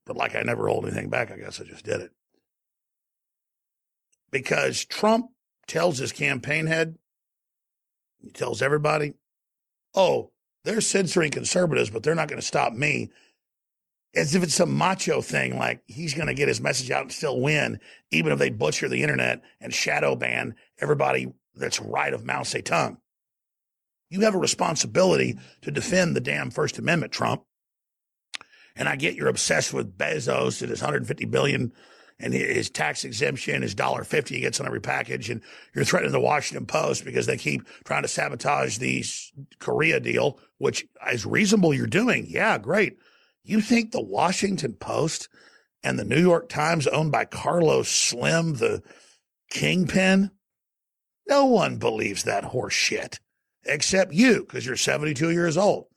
But 0.05 0.17
like 0.17 0.35
I 0.35 0.41
never 0.41 0.67
hold 0.67 0.85
anything 0.85 1.09
back, 1.09 1.31
I 1.31 1.37
guess 1.37 1.61
I 1.61 1.63
just 1.63 1.85
did 1.85 2.01
it. 2.01 2.11
Because 4.31 4.83
Trump 4.83 5.27
tells 5.67 5.97
his 5.97 6.11
campaign 6.11 6.65
head, 6.65 6.97
he 8.19 8.31
tells 8.31 8.61
everybody, 8.61 9.13
oh, 9.93 10.32
they're 10.63 10.81
censoring 10.81 11.31
conservatives, 11.31 11.89
but 11.89 12.03
they're 12.03 12.15
not 12.15 12.27
going 12.27 12.39
to 12.39 12.45
stop 12.45 12.73
me. 12.73 13.11
As 14.15 14.35
if 14.35 14.43
it's 14.43 14.53
some 14.53 14.77
macho 14.77 15.21
thing, 15.21 15.57
like 15.57 15.81
he's 15.87 16.13
going 16.13 16.27
to 16.27 16.35
get 16.35 16.47
his 16.47 16.61
message 16.61 16.91
out 16.91 17.01
and 17.01 17.11
still 17.11 17.41
win, 17.41 17.79
even 18.11 18.31
if 18.31 18.37
they 18.37 18.51
butcher 18.51 18.87
the 18.87 19.01
internet 19.01 19.41
and 19.59 19.73
shadow 19.73 20.15
ban 20.15 20.55
everybody 20.79 21.33
that's 21.55 21.79
right 21.79 22.13
of 22.13 22.23
Mao 22.23 22.41
Zedong. 22.41 22.97
You 24.09 24.21
have 24.21 24.35
a 24.35 24.39
responsibility 24.39 25.39
to 25.63 25.71
defend 25.71 26.15
the 26.15 26.21
damn 26.21 26.51
First 26.51 26.77
Amendment, 26.77 27.11
Trump. 27.11 27.43
And 28.75 28.87
I 28.87 28.95
get 28.95 29.15
you're 29.15 29.27
obsessed 29.27 29.73
with 29.73 29.97
Bezos 29.97 30.61
and 30.61 30.69
his 30.69 30.81
150 30.81 31.25
billion 31.25 31.71
and 32.19 32.33
his 32.33 32.69
tax 32.69 33.03
exemption, 33.03 33.61
his 33.61 33.75
dollar 33.75 34.03
fifty 34.03 34.35
he 34.35 34.41
gets 34.41 34.59
on 34.59 34.65
every 34.65 34.81
package, 34.81 35.29
and 35.29 35.41
you're 35.73 35.83
threatening 35.83 36.11
the 36.11 36.19
Washington 36.19 36.65
Post 36.65 37.05
because 37.05 37.25
they 37.25 37.37
keep 37.37 37.67
trying 37.83 38.03
to 38.03 38.07
sabotage 38.07 38.77
the 38.77 39.03
Korea 39.59 39.99
deal, 39.99 40.39
which 40.57 40.85
is 41.11 41.25
reasonable. 41.25 41.73
You're 41.73 41.87
doing, 41.87 42.25
yeah, 42.29 42.57
great. 42.57 42.97
You 43.43 43.61
think 43.61 43.91
the 43.91 44.01
Washington 44.01 44.73
Post 44.73 45.27
and 45.83 45.99
the 45.99 46.05
New 46.05 46.21
York 46.21 46.47
Times, 46.49 46.87
owned 46.87 47.11
by 47.11 47.25
Carlos 47.25 47.89
Slim, 47.89 48.53
the 48.53 48.81
kingpin? 49.49 50.31
No 51.27 51.45
one 51.45 51.77
believes 51.77 52.23
that 52.23 52.45
horse 52.45 52.73
shit 52.73 53.19
except 53.65 54.13
you 54.13 54.41
because 54.41 54.65
you're 54.65 54.75
72 54.75 55.31
years 55.31 55.57
old 55.57 55.87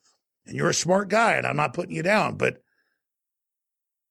and 0.46 0.56
you're 0.56 0.70
a 0.70 0.74
smart 0.74 1.08
guy, 1.08 1.34
and 1.34 1.46
I'm 1.46 1.56
not 1.56 1.74
putting 1.74 1.94
you 1.94 2.02
down, 2.02 2.36
but 2.36 2.58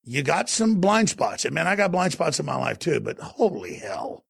you 0.06 0.22
got 0.22 0.50
some 0.50 0.80
blind 0.80 1.10
spots. 1.10 1.46
And 1.46 1.54
man, 1.54 1.68
I 1.68 1.76
got 1.76 1.92
blind 1.92 2.14
spots 2.14 2.40
in 2.40 2.46
my 2.46 2.56
life 2.56 2.80
too, 2.80 3.00
but 3.00 3.20
holy 3.20 3.76
hell. 3.76 4.24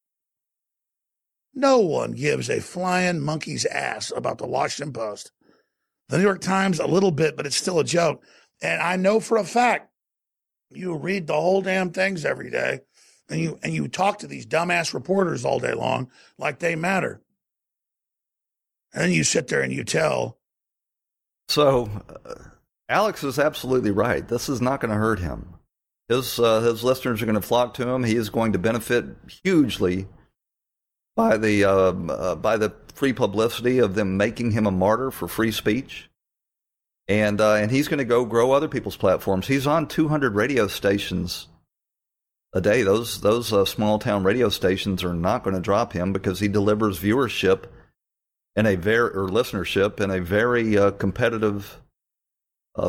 No 1.54 1.80
one 1.80 2.12
gives 2.12 2.50
a 2.50 2.60
flying 2.60 3.22
monkey's 3.22 3.66
ass 3.66 4.12
about 4.16 4.38
the 4.38 4.48
Washington 4.48 4.94
Post. 4.94 5.32
The 6.10 6.18
New 6.18 6.24
York 6.24 6.42
Times, 6.42 6.80
a 6.80 6.88
little 6.88 7.12
bit, 7.12 7.36
but 7.36 7.46
it's 7.46 7.56
still 7.56 7.80
a 7.80 7.84
joke. 7.84 8.24
And 8.62 8.82
I 8.82 8.96
know 8.96 9.20
for 9.20 9.38
a 9.38 9.44
fact 9.44 9.92
you 10.70 10.96
read 10.96 11.28
the 11.28 11.34
whole 11.34 11.62
damn 11.62 11.92
things 11.92 12.26
every 12.26 12.50
day 12.50 12.82
and 13.30 13.40
you 13.40 13.60
and 13.64 13.74
you 13.74 13.88
talk 13.88 14.20
to 14.20 14.28
these 14.28 14.46
dumbass 14.46 14.94
reporters 14.94 15.46
all 15.46 15.60
day 15.60 15.74
long 15.74 16.10
like 16.38 16.60
they 16.60 16.76
matter. 16.76 17.22
And 18.94 19.04
then 19.04 19.12
you 19.12 19.24
sit 19.24 19.48
there 19.48 19.62
and 19.62 19.74
you 19.74 19.84
tell. 19.84 20.38
So, 21.48 21.90
uh, 22.26 22.36
Alex 22.88 23.24
is 23.24 23.38
absolutely 23.38 23.92
right. 23.92 24.28
This 24.28 24.48
is 24.48 24.62
not 24.62 24.80
going 24.80 24.92
to 24.92 24.98
hurt 24.98 25.20
him. 25.20 25.55
His 26.08 26.39
uh, 26.39 26.62
his 26.62 26.84
listeners 26.84 27.22
are 27.22 27.26
going 27.26 27.36
to 27.36 27.41
flock 27.41 27.74
to 27.76 27.88
him. 27.88 28.04
He 28.04 28.15
is 28.15 28.30
going 28.30 28.54
to 28.54 28.60
benefit 28.60 29.06
hugely 29.44 30.08
by 31.15 31.38
the 31.38 31.63
uh, 31.63 31.72
uh, 31.72 32.36
by 32.36 32.58
the 32.58 32.74
free 32.94 33.13
publicity 33.13 33.80
of 33.80 33.96
them 33.96 34.18
making 34.18 34.52
him 34.52 34.68
a 34.68 34.72
martyr 34.72 35.10
for 35.10 35.28
free 35.28 35.52
speech, 35.52 36.10
and 37.08 37.41
uh, 37.41 37.56
and 37.56 37.72
he's 37.72 37.88
going 37.88 37.98
to 37.98 38.06
go 38.06 38.24
grow 38.26 38.52
other 38.52 38.68
people's 38.68 38.98
platforms. 38.98 39.48
He's 39.48 39.65
on 39.65 39.88
200 39.88 40.36
radio 40.36 40.68
stations 40.68 41.48
a 42.54 42.62
day. 42.62 42.84
Those 42.84 43.22
those 43.22 43.52
uh, 43.52 43.65
small 43.65 43.98
town 43.98 44.24
radio 44.24 44.50
stations 44.50 45.04
are 45.04 45.13
not 45.13 45.44
going 45.44 45.56
to 45.56 45.62
drop 45.62 45.94
him 45.94 46.13
because 46.13 46.39
he 46.39 46.48
delivers 46.48 47.00
viewership 47.00 47.63
in 48.56 48.68
a 48.68 48.76
very 48.76 49.10
or 49.10 49.28
listenership 49.28 50.00
in 50.00 50.12
a 50.12 50.22
very 50.22 50.78
uh, 50.78 50.91
competitive, 50.91 51.82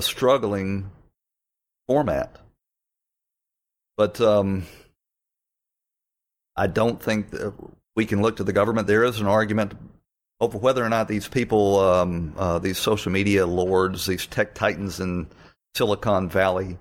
struggling 0.01 0.91
format. 1.89 2.41
But 3.97 4.21
um, 4.21 4.67
I 6.55 6.67
don't 6.67 7.03
think 7.03 7.29
we 7.95 8.07
can 8.07 8.23
look 8.23 8.37
to 8.37 8.45
the 8.45 8.53
government. 8.53 8.87
There 8.87 9.05
is 9.05 9.21
an 9.21 9.27
argument 9.27 9.75
over 10.41 10.59
whether 10.59 10.85
or 10.85 10.89
not 10.89 11.09
these 11.09 11.29
people, 11.29 11.81
um, 11.81 12.35
uh, 12.37 12.59
these 12.59 12.79
social 12.79 13.11
media 13.11 13.47
lords, 13.47 14.07
these 14.07 14.27
tech 14.27 14.55
titans 14.55 15.01
in 15.01 15.29
Silicon 15.75 16.29
Valley, 16.29 16.79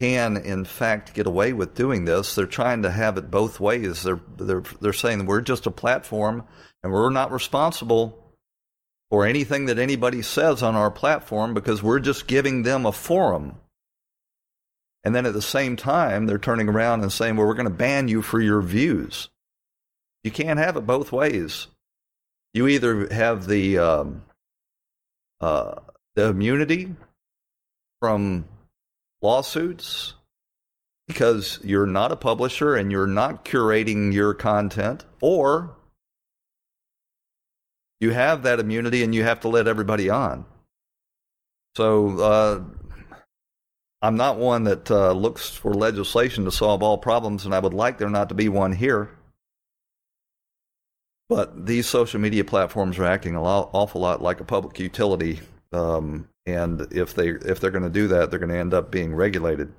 can 0.00 0.36
in 0.36 0.64
fact 0.64 1.14
get 1.14 1.26
away 1.26 1.52
with 1.52 1.74
doing 1.74 2.04
this. 2.04 2.34
They're 2.34 2.46
trying 2.46 2.82
to 2.82 2.90
have 2.90 3.16
it 3.18 3.30
both 3.30 3.60
ways. 3.60 4.02
They're 4.02 4.20
they're 4.36 4.64
they're 4.80 4.92
saying 4.92 5.26
we're 5.26 5.40
just 5.40 5.66
a 5.66 5.70
platform 5.70 6.44
and 6.82 6.92
we're 6.92 7.10
not 7.10 7.32
responsible 7.32 8.18
for 9.10 9.26
anything 9.26 9.66
that 9.66 9.78
anybody 9.78 10.22
says 10.22 10.62
on 10.62 10.74
our 10.74 10.90
platform 10.90 11.54
because 11.54 11.82
we're 11.82 12.00
just 12.00 12.26
giving 12.26 12.62
them 12.62 12.86
a 12.86 12.92
forum. 12.92 13.56
And 15.04 15.14
then 15.14 15.26
at 15.26 15.32
the 15.32 15.42
same 15.42 15.76
time, 15.76 16.26
they're 16.26 16.38
turning 16.38 16.68
around 16.68 17.02
and 17.02 17.12
saying, 17.12 17.36
well, 17.36 17.46
we're 17.46 17.54
going 17.54 17.66
to 17.66 17.74
ban 17.74 18.08
you 18.08 18.22
for 18.22 18.40
your 18.40 18.62
views. 18.62 19.28
You 20.22 20.30
can't 20.30 20.58
have 20.58 20.76
it 20.76 20.86
both 20.86 21.10
ways. 21.10 21.66
You 22.54 22.68
either 22.68 23.12
have 23.12 23.46
the, 23.46 23.78
um, 23.78 24.22
uh, 25.40 25.76
the 26.14 26.28
immunity 26.28 26.94
from 28.00 28.44
lawsuits 29.22 30.14
because 31.08 31.58
you're 31.62 31.86
not 31.86 32.12
a 32.12 32.16
publisher 32.16 32.76
and 32.76 32.92
you're 32.92 33.06
not 33.06 33.44
curating 33.44 34.12
your 34.12 34.34
content, 34.34 35.04
or 35.20 35.76
you 38.00 38.10
have 38.10 38.44
that 38.44 38.60
immunity 38.60 39.02
and 39.02 39.14
you 39.14 39.22
have 39.24 39.40
to 39.40 39.48
let 39.48 39.66
everybody 39.66 40.10
on. 40.10 40.44
So, 41.76 42.18
uh, 42.18 42.60
I'm 44.02 44.16
not 44.16 44.36
one 44.36 44.64
that 44.64 44.90
uh, 44.90 45.12
looks 45.12 45.48
for 45.50 45.72
legislation 45.72 46.44
to 46.44 46.50
solve 46.50 46.82
all 46.82 46.98
problems, 46.98 47.44
and 47.44 47.54
I 47.54 47.60
would 47.60 47.72
like 47.72 47.98
there 47.98 48.10
not 48.10 48.30
to 48.30 48.34
be 48.34 48.48
one 48.48 48.72
here. 48.72 49.10
But 51.28 51.66
these 51.66 51.86
social 51.86 52.20
media 52.20 52.44
platforms 52.44 52.98
are 52.98 53.04
acting 53.04 53.36
an 53.36 53.42
awful 53.42 54.00
lot 54.00 54.20
like 54.20 54.40
a 54.40 54.44
public 54.44 54.80
utility, 54.80 55.40
um, 55.72 56.28
and 56.44 56.80
if 56.90 57.14
they 57.14 57.28
if 57.28 57.60
they're 57.60 57.70
going 57.70 57.84
to 57.84 57.90
do 57.90 58.08
that, 58.08 58.28
they're 58.28 58.40
going 58.40 58.50
to 58.50 58.58
end 58.58 58.74
up 58.74 58.90
being 58.90 59.14
regulated. 59.14 59.72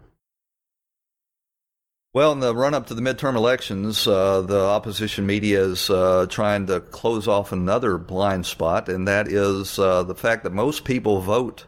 Well, 2.13 2.31
in 2.31 2.39
the 2.39 2.55
run 2.55 2.73
up 2.73 2.87
to 2.87 2.93
the 2.93 3.01
midterm 3.01 3.35
elections, 3.35 4.07
uh, 4.07 4.41
the 4.41 4.61
opposition 4.61 5.25
media 5.25 5.63
is 5.63 5.89
uh, 5.89 6.27
trying 6.29 6.67
to 6.67 6.79
close 6.79 7.27
off 7.27 7.51
another 7.51 7.97
blind 7.97 8.45
spot, 8.45 8.87
and 8.87 9.07
that 9.07 9.27
is 9.27 9.77
uh, 9.77 10.03
the 10.03 10.15
fact 10.15 10.43
that 10.43 10.53
most 10.53 10.85
people 10.85 11.19
vote 11.19 11.65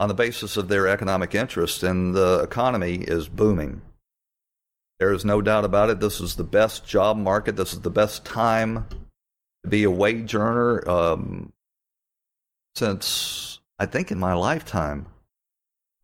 on 0.00 0.08
the 0.08 0.14
basis 0.14 0.56
of 0.56 0.68
their 0.68 0.86
economic 0.86 1.34
interest, 1.34 1.82
and 1.82 2.14
the 2.14 2.40
economy 2.40 2.96
is 2.96 3.28
booming. 3.28 3.82
There 4.98 5.12
is 5.12 5.24
no 5.24 5.40
doubt 5.40 5.64
about 5.64 5.90
it. 5.90 6.00
This 6.00 6.20
is 6.20 6.36
the 6.36 6.44
best 6.44 6.86
job 6.86 7.16
market. 7.16 7.56
This 7.56 7.72
is 7.72 7.80
the 7.80 7.90
best 7.90 8.24
time 8.24 8.86
to 9.62 9.68
be 9.68 9.84
a 9.84 9.90
wage 9.90 10.34
earner 10.34 10.88
um, 10.88 11.52
since 12.74 13.60
I 13.78 13.86
think 13.86 14.10
in 14.10 14.18
my 14.18 14.34
lifetime. 14.34 15.06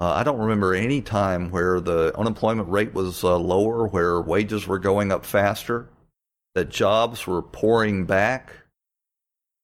Uh, 0.00 0.12
I 0.12 0.24
don't 0.24 0.40
remember 0.40 0.74
any 0.74 1.00
time 1.00 1.50
where 1.50 1.80
the 1.80 2.16
unemployment 2.18 2.68
rate 2.68 2.94
was 2.94 3.22
uh, 3.22 3.38
lower, 3.38 3.86
where 3.86 4.20
wages 4.20 4.66
were 4.66 4.80
going 4.80 5.12
up 5.12 5.24
faster, 5.24 5.88
that 6.54 6.68
jobs 6.68 7.26
were 7.26 7.42
pouring 7.42 8.04
back 8.04 8.52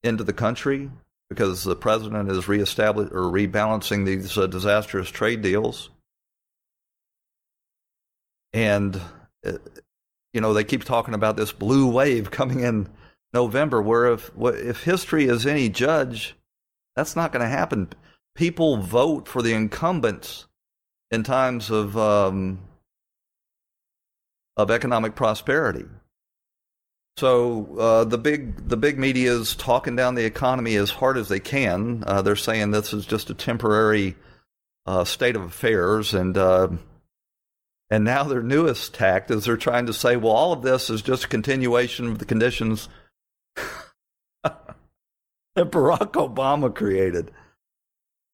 into 0.03 0.25
the 0.25 0.33
country 0.33 0.91
because 1.31 1.63
the 1.63 1.77
president 1.77 2.31
is 2.31 2.49
reestablishing 2.49 3.15
or 3.15 3.23
rebalancing 3.23 4.05
these 4.05 4.37
uh, 4.37 4.49
disastrous 4.49 5.09
trade 5.09 5.41
deals. 5.41 5.89
And, 8.53 9.01
uh, 9.47 9.53
you 10.35 10.41
know, 10.41 10.53
they 10.53 10.65
keep 10.65 10.83
talking 10.83 11.15
about 11.15 11.37
this 11.37 11.53
blue 11.53 11.89
wave 11.89 12.33
coming 12.33 12.61
in 12.61 12.89
November, 13.33 13.81
where 13.81 14.13
if, 14.13 14.33
if 14.37 14.83
history 14.83 15.27
is 15.27 15.47
any 15.47 15.69
judge, 15.69 16.35
that's 16.97 17.15
not 17.15 17.31
going 17.31 17.45
to 17.45 17.49
happen. 17.49 17.89
People 18.35 18.79
vote 18.79 19.29
for 19.29 19.41
the 19.41 19.55
incumbents 19.55 20.47
in 21.13 21.23
times 21.23 21.71
of, 21.71 21.97
um, 21.97 22.59
of 24.57 24.71
economic 24.71 25.15
prosperity. 25.15 25.85
So 27.21 27.77
uh, 27.79 28.05
the 28.05 28.17
big 28.17 28.67
the 28.67 28.79
big 28.79 28.99
media 28.99 29.33
is 29.33 29.55
talking 29.55 29.95
down 29.95 30.15
the 30.15 30.25
economy 30.25 30.77
as 30.77 30.89
hard 30.89 31.19
as 31.19 31.29
they 31.29 31.39
can. 31.39 32.03
Uh, 32.07 32.23
they're 32.23 32.35
saying 32.35 32.71
this 32.71 32.95
is 32.95 33.05
just 33.05 33.29
a 33.29 33.35
temporary 33.35 34.17
uh, 34.87 35.05
state 35.05 35.37
of 35.37 35.43
affairs, 35.43 36.15
and 36.15 36.39
uh, 36.39 36.69
and 37.91 38.05
now 38.05 38.25
their 38.25 38.43
newest 38.43 38.95
tact 38.95 39.31
is 39.31 39.45
they're 39.45 39.59
trying 39.59 39.85
to 39.85 39.93
say, 39.93 40.17
well, 40.17 40.33
all 40.33 40.55
of 40.55 40.63
this 40.63 40.89
is 40.89 41.03
just 41.03 41.25
a 41.25 41.29
continuation 41.29 42.07
of 42.07 42.21
the 42.21 42.25
conditions 42.25 42.89
that 44.43 44.65
Barack 45.55 46.13
Obama 46.13 46.75
created. 46.75 47.33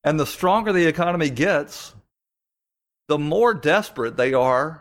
And 0.05 0.21
the 0.21 0.27
stronger 0.27 0.73
the 0.73 0.87
economy 0.87 1.31
gets, 1.31 1.93
the 3.09 3.19
more 3.19 3.53
desperate 3.53 4.17
they 4.17 4.33
are 4.33 4.81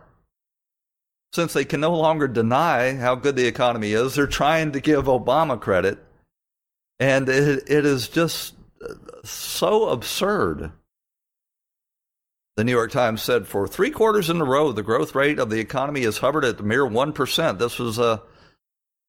since 1.36 1.52
they 1.52 1.65
can 1.65 1.82
no 1.82 1.93
longer 1.93 2.28
deny 2.30 2.95
how 2.95 3.13
good 3.13 3.36
the 3.36 3.45
economy 3.45 3.91
is, 3.91 4.15
they're 4.15 4.26
trying 4.26 4.71
to 4.71 4.80
give 4.80 5.06
Obama 5.06 5.60
credit. 5.60 6.00
And 6.98 7.28
it, 7.28 7.63
it 7.67 7.86
is 7.86 8.08
just 8.08 8.56
so 9.26 9.89
absurd. 9.89 10.71
The 12.56 12.63
New 12.63 12.71
York 12.71 12.91
Times 12.91 13.21
said 13.21 13.48
for 13.48 13.67
three 13.67 13.91
quarters 13.91 14.30
in 14.30 14.39
a 14.39 14.45
row, 14.45 14.71
the 14.71 14.82
growth 14.82 15.13
rate 15.13 15.38
of 15.38 15.50
the 15.50 15.60
economy 15.60 16.04
has 16.04 16.19
hovered 16.19 16.45
at 16.45 16.58
the 16.58 16.63
mere 16.63 16.86
1%. 16.86 17.60
This 17.60 17.80
was, 17.80 18.00
uh, 18.00 18.19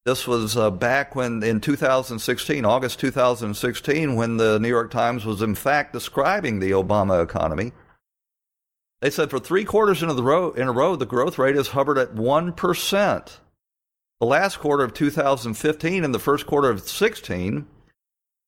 this 0.04 0.26
was 0.26 0.56
uh, 0.56 0.72
back 0.72 1.14
when 1.14 1.44
in 1.44 1.60
2016, 1.60 2.64
August 2.64 2.98
2016, 2.98 4.16
when 4.16 4.36
the 4.36 4.58
New 4.58 4.68
York 4.68 4.90
Times 4.90 5.24
was 5.24 5.42
in 5.42 5.54
fact 5.54 5.92
describing 5.92 6.58
the 6.58 6.72
Obama 6.72 7.22
economy. 7.22 7.70
They 9.00 9.10
said 9.10 9.30
for 9.30 9.38
three 9.38 9.64
quarters 9.64 10.02
in 10.02 10.08
a 10.08 10.14
row, 10.14 10.52
in 10.52 10.68
a 10.68 10.72
row, 10.72 10.96
the 10.96 11.06
growth 11.06 11.38
rate 11.38 11.56
has 11.56 11.68
hovered 11.68 11.98
at 11.98 12.14
1%. 12.14 13.38
The 14.20 14.26
last 14.26 14.58
quarter 14.58 14.82
of 14.82 14.94
2015 14.94 16.04
and 16.04 16.14
the 16.14 16.18
first 16.18 16.46
quarter 16.46 16.70
of 16.70 16.80
16, 16.80 17.66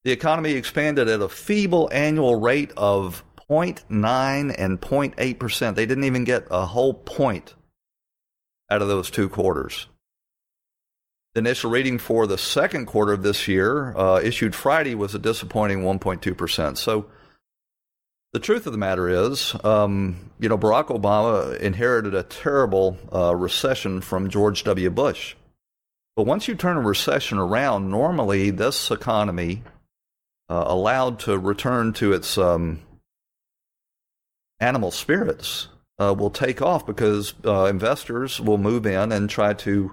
the 0.04 0.10
economy 0.10 0.52
expanded 0.52 1.08
at 1.08 1.20
a 1.20 1.28
feeble 1.28 1.90
annual 1.92 2.36
rate 2.36 2.72
of 2.76 3.22
0.9 3.50 4.54
and 4.58 4.80
0.8%. 4.80 5.74
They 5.74 5.86
didn't 5.86 6.04
even 6.04 6.24
get 6.24 6.46
a 6.50 6.64
whole 6.66 6.94
point 6.94 7.54
out 8.70 8.80
of 8.80 8.88
those 8.88 9.10
two 9.10 9.28
quarters. 9.28 9.86
The 11.34 11.40
initial 11.40 11.70
reading 11.70 11.98
for 11.98 12.26
the 12.26 12.38
second 12.38 12.86
quarter 12.86 13.12
of 13.12 13.22
this 13.22 13.46
year, 13.46 13.96
uh, 13.96 14.20
issued 14.20 14.54
Friday, 14.54 14.94
was 14.94 15.14
a 15.14 15.18
disappointing 15.18 15.82
1.2%. 15.82 16.78
So 16.78 17.10
the 18.32 18.40
truth 18.40 18.66
of 18.66 18.72
the 18.72 18.78
matter 18.78 19.08
is, 19.08 19.54
um, 19.64 20.30
you 20.38 20.48
know, 20.48 20.58
Barack 20.58 20.88
Obama 20.88 21.58
inherited 21.58 22.14
a 22.14 22.22
terrible 22.22 22.98
uh, 23.12 23.34
recession 23.34 24.00
from 24.00 24.28
George 24.28 24.64
W. 24.64 24.90
Bush. 24.90 25.34
But 26.14 26.26
once 26.26 26.48
you 26.48 26.54
turn 26.54 26.76
a 26.76 26.80
recession 26.80 27.38
around, 27.38 27.90
normally 27.90 28.50
this 28.50 28.90
economy, 28.90 29.62
uh, 30.50 30.64
allowed 30.66 31.20
to 31.20 31.38
return 31.38 31.92
to 31.94 32.12
its 32.12 32.36
um, 32.36 32.80
animal 34.60 34.90
spirits, 34.90 35.68
uh, 35.98 36.14
will 36.16 36.30
take 36.30 36.60
off 36.60 36.86
because 36.86 37.34
uh, 37.44 37.64
investors 37.64 38.40
will 38.40 38.58
move 38.58 38.86
in 38.86 39.12
and 39.12 39.30
try 39.30 39.54
to 39.54 39.92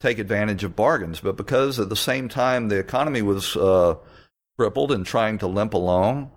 take 0.00 0.18
advantage 0.18 0.64
of 0.64 0.76
bargains. 0.76 1.20
But 1.20 1.36
because 1.36 1.78
at 1.78 1.88
the 1.88 1.96
same 1.96 2.28
time 2.28 2.68
the 2.68 2.78
economy 2.78 3.22
was 3.22 3.56
uh, 3.56 3.96
crippled 4.58 4.92
and 4.92 5.06
trying 5.06 5.38
to 5.38 5.46
limp 5.46 5.74
along, 5.74 6.30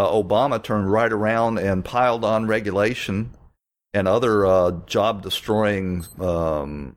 uh, 0.00 0.10
Obama 0.10 0.62
turned 0.62 0.90
right 0.90 1.12
around 1.12 1.58
and 1.58 1.84
piled 1.84 2.24
on 2.24 2.46
regulation 2.46 3.30
and 3.92 4.08
other 4.08 4.46
uh, 4.46 4.70
job 4.86 5.22
destroying 5.22 6.06
um, 6.18 6.96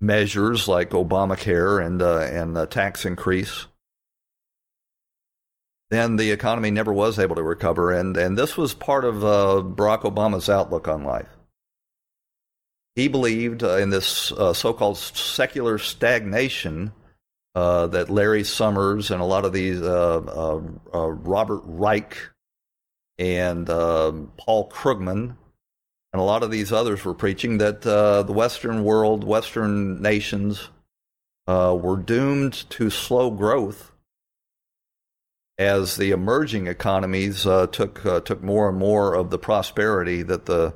measures 0.00 0.66
like 0.66 0.90
Obamacare 0.90 1.84
and 1.84 2.02
uh, 2.02 2.18
and 2.20 2.56
the 2.56 2.66
tax 2.66 3.04
increase. 3.04 3.66
Then 5.90 6.16
the 6.16 6.32
economy 6.32 6.70
never 6.70 6.92
was 6.92 7.18
able 7.18 7.36
to 7.36 7.42
recover, 7.42 7.92
and 7.92 8.16
and 8.16 8.36
this 8.36 8.56
was 8.56 8.74
part 8.74 9.04
of 9.04 9.24
uh, 9.24 9.62
Barack 9.64 10.02
Obama's 10.02 10.48
outlook 10.48 10.88
on 10.88 11.04
life. 11.04 11.28
He 12.96 13.06
believed 13.06 13.62
uh, 13.62 13.76
in 13.76 13.90
this 13.90 14.32
uh, 14.32 14.52
so-called 14.52 14.98
secular 14.98 15.78
stagnation 15.78 16.92
uh, 17.58 17.88
that 17.88 18.08
Larry 18.08 18.44
Summers 18.44 19.10
and 19.10 19.20
a 19.20 19.24
lot 19.24 19.44
of 19.44 19.52
these 19.52 19.82
uh, 19.82 20.20
uh, 20.20 20.60
uh 20.96 21.08
Robert 21.08 21.62
Reich 21.64 22.16
and 23.18 23.68
um, 23.68 24.30
Paul 24.36 24.70
Krugman 24.70 25.36
and 26.12 26.20
a 26.20 26.22
lot 26.22 26.44
of 26.44 26.52
these 26.52 26.70
others 26.70 27.04
were 27.04 27.14
preaching 27.14 27.58
that 27.58 27.84
uh, 27.84 28.22
the 28.22 28.32
Western 28.32 28.84
world, 28.84 29.24
Western 29.24 30.00
nations, 30.00 30.68
were 31.48 31.96
doomed 31.96 32.52
to 32.70 32.90
slow 32.90 33.28
growth 33.32 33.90
as 35.58 35.96
the 35.96 36.12
emerging 36.12 36.68
economies 36.68 37.42
took 37.42 38.04
took 38.24 38.40
more 38.40 38.68
and 38.68 38.78
more 38.78 39.14
of 39.14 39.30
the 39.30 39.38
prosperity 39.38 40.22
that 40.22 40.46
the 40.46 40.74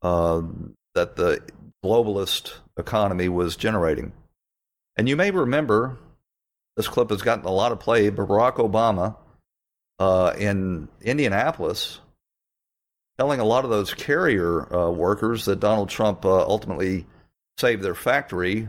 that 0.00 1.16
the 1.16 1.42
globalist 1.84 2.54
economy 2.78 3.28
was 3.28 3.56
generating. 3.56 4.14
And 4.96 5.06
you 5.06 5.16
may 5.16 5.30
remember 5.30 5.98
this 6.76 6.88
clip 6.88 7.10
has 7.10 7.22
gotten 7.22 7.44
a 7.44 7.50
lot 7.50 7.72
of 7.72 7.80
play. 7.80 8.10
but 8.10 8.28
Barack 8.28 8.56
Obama 8.56 9.16
uh, 9.98 10.34
in 10.38 10.88
Indianapolis 11.00 12.00
telling 13.18 13.40
a 13.40 13.44
lot 13.44 13.64
of 13.64 13.70
those 13.70 13.94
carrier 13.94 14.74
uh, 14.74 14.90
workers 14.90 15.44
that 15.44 15.60
Donald 15.60 15.88
Trump 15.88 16.24
uh, 16.24 16.42
ultimately 16.46 17.06
saved 17.58 17.82
their 17.82 17.94
factory. 17.94 18.68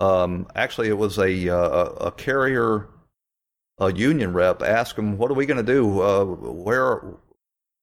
Um, 0.00 0.46
actually, 0.54 0.88
it 0.88 0.98
was 0.98 1.18
a, 1.18 1.48
uh, 1.48 1.56
a, 1.56 1.84
a 2.06 2.12
carrier 2.12 2.88
a 3.78 3.92
union 3.92 4.32
rep 4.32 4.62
asked 4.62 4.98
him, 4.98 5.18
"What 5.18 5.30
are 5.30 5.34
we 5.34 5.46
going 5.46 5.64
to 5.64 5.72
do? 5.72 6.00
Uh, 6.00 6.24
where 6.24 7.02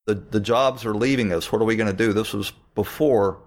the 0.05 0.15
the 0.15 0.39
jobs 0.39 0.85
are 0.85 0.93
leaving 0.93 1.33
us? 1.33 1.51
What 1.51 1.61
are 1.61 1.65
we 1.65 1.75
going 1.75 1.91
to 1.91 1.97
do?" 1.97 2.13
This 2.13 2.33
was 2.33 2.51
before 2.75 3.39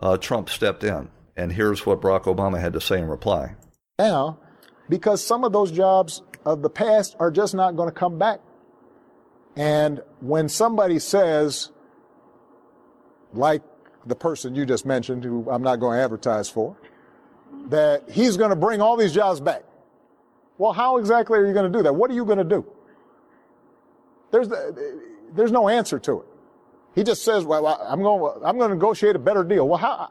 uh, 0.00 0.16
Trump 0.18 0.50
stepped 0.50 0.84
in, 0.84 1.08
and 1.36 1.52
here's 1.52 1.86
what 1.86 2.00
Barack 2.00 2.24
Obama 2.24 2.60
had 2.60 2.74
to 2.74 2.80
say 2.80 2.98
in 2.98 3.08
reply. 3.08 3.54
Now, 3.98 4.40
because 4.88 5.24
some 5.24 5.44
of 5.44 5.52
those 5.52 5.70
jobs 5.70 6.22
of 6.44 6.62
the 6.62 6.70
past 6.70 7.16
are 7.18 7.30
just 7.30 7.54
not 7.54 7.76
going 7.76 7.88
to 7.88 7.94
come 7.94 8.18
back. 8.18 8.40
And 9.56 10.02
when 10.20 10.48
somebody 10.48 10.98
says, 10.98 11.70
like 13.32 13.62
the 14.06 14.16
person 14.16 14.54
you 14.54 14.66
just 14.66 14.84
mentioned, 14.84 15.24
who 15.24 15.48
I'm 15.50 15.62
not 15.62 15.76
going 15.76 15.98
to 15.98 16.02
advertise 16.02 16.48
for, 16.48 16.76
that 17.68 18.10
he's 18.10 18.36
going 18.36 18.50
to 18.50 18.56
bring 18.56 18.80
all 18.80 18.96
these 18.96 19.12
jobs 19.12 19.40
back. 19.40 19.64
Well, 20.58 20.72
how 20.72 20.98
exactly 20.98 21.38
are 21.38 21.46
you 21.46 21.52
going 21.52 21.70
to 21.70 21.78
do 21.78 21.82
that? 21.84 21.94
What 21.94 22.10
are 22.10 22.14
you 22.14 22.24
going 22.24 22.38
to 22.38 22.44
do? 22.44 22.64
There's, 24.30 24.50
uh, 24.50 24.72
there's 25.34 25.52
no 25.52 25.68
answer 25.68 25.98
to 26.00 26.20
it. 26.20 26.26
He 26.94 27.02
just 27.02 27.24
says, 27.24 27.44
well, 27.44 27.66
I'm 27.66 28.02
going, 28.02 28.42
I'm 28.44 28.56
going 28.56 28.68
to 28.68 28.74
negotiate 28.74 29.16
a 29.16 29.18
better 29.18 29.42
deal. 29.42 29.68
Well, 29.68 29.78
how, 29.78 30.10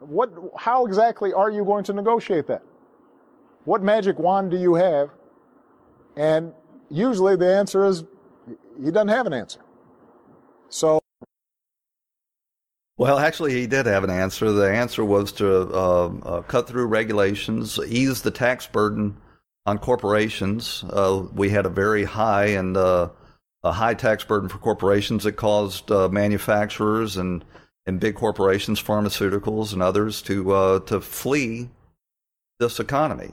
what, 0.00 0.32
how 0.56 0.86
exactly 0.86 1.32
are 1.32 1.50
you 1.50 1.64
going 1.64 1.84
to 1.84 1.92
negotiate 1.92 2.46
that? 2.46 2.62
What 3.68 3.82
magic 3.82 4.18
wand 4.18 4.50
do 4.50 4.56
you 4.56 4.76
have? 4.76 5.10
And 6.16 6.54
usually 6.88 7.36
the 7.36 7.54
answer 7.54 7.84
is 7.84 8.02
he 8.82 8.90
doesn't 8.90 9.08
have 9.08 9.26
an 9.26 9.34
answer. 9.34 9.60
So. 10.70 11.02
Well, 12.96 13.18
actually, 13.18 13.52
he 13.52 13.66
did 13.66 13.84
have 13.84 14.04
an 14.04 14.10
answer. 14.10 14.52
The 14.52 14.72
answer 14.72 15.04
was 15.04 15.32
to 15.32 15.68
uh, 15.68 16.06
uh, 16.06 16.42
cut 16.44 16.66
through 16.66 16.86
regulations, 16.86 17.78
ease 17.86 18.22
the 18.22 18.30
tax 18.30 18.66
burden 18.66 19.18
on 19.66 19.76
corporations. 19.76 20.82
Uh, 20.88 21.24
we 21.34 21.50
had 21.50 21.66
a 21.66 21.68
very 21.84 22.04
high 22.04 22.46
and 22.46 22.74
uh, 22.74 23.10
a 23.62 23.72
high 23.72 23.92
tax 23.92 24.24
burden 24.24 24.48
for 24.48 24.56
corporations 24.56 25.24
that 25.24 25.32
caused 25.32 25.92
uh, 25.92 26.08
manufacturers 26.08 27.18
and 27.18 27.44
and 27.84 28.00
big 28.00 28.14
corporations, 28.14 28.82
pharmaceuticals, 28.82 29.74
and 29.74 29.82
others 29.82 30.22
to 30.22 30.52
uh, 30.52 30.78
to 30.86 31.02
flee 31.02 31.68
this 32.58 32.80
economy. 32.80 33.32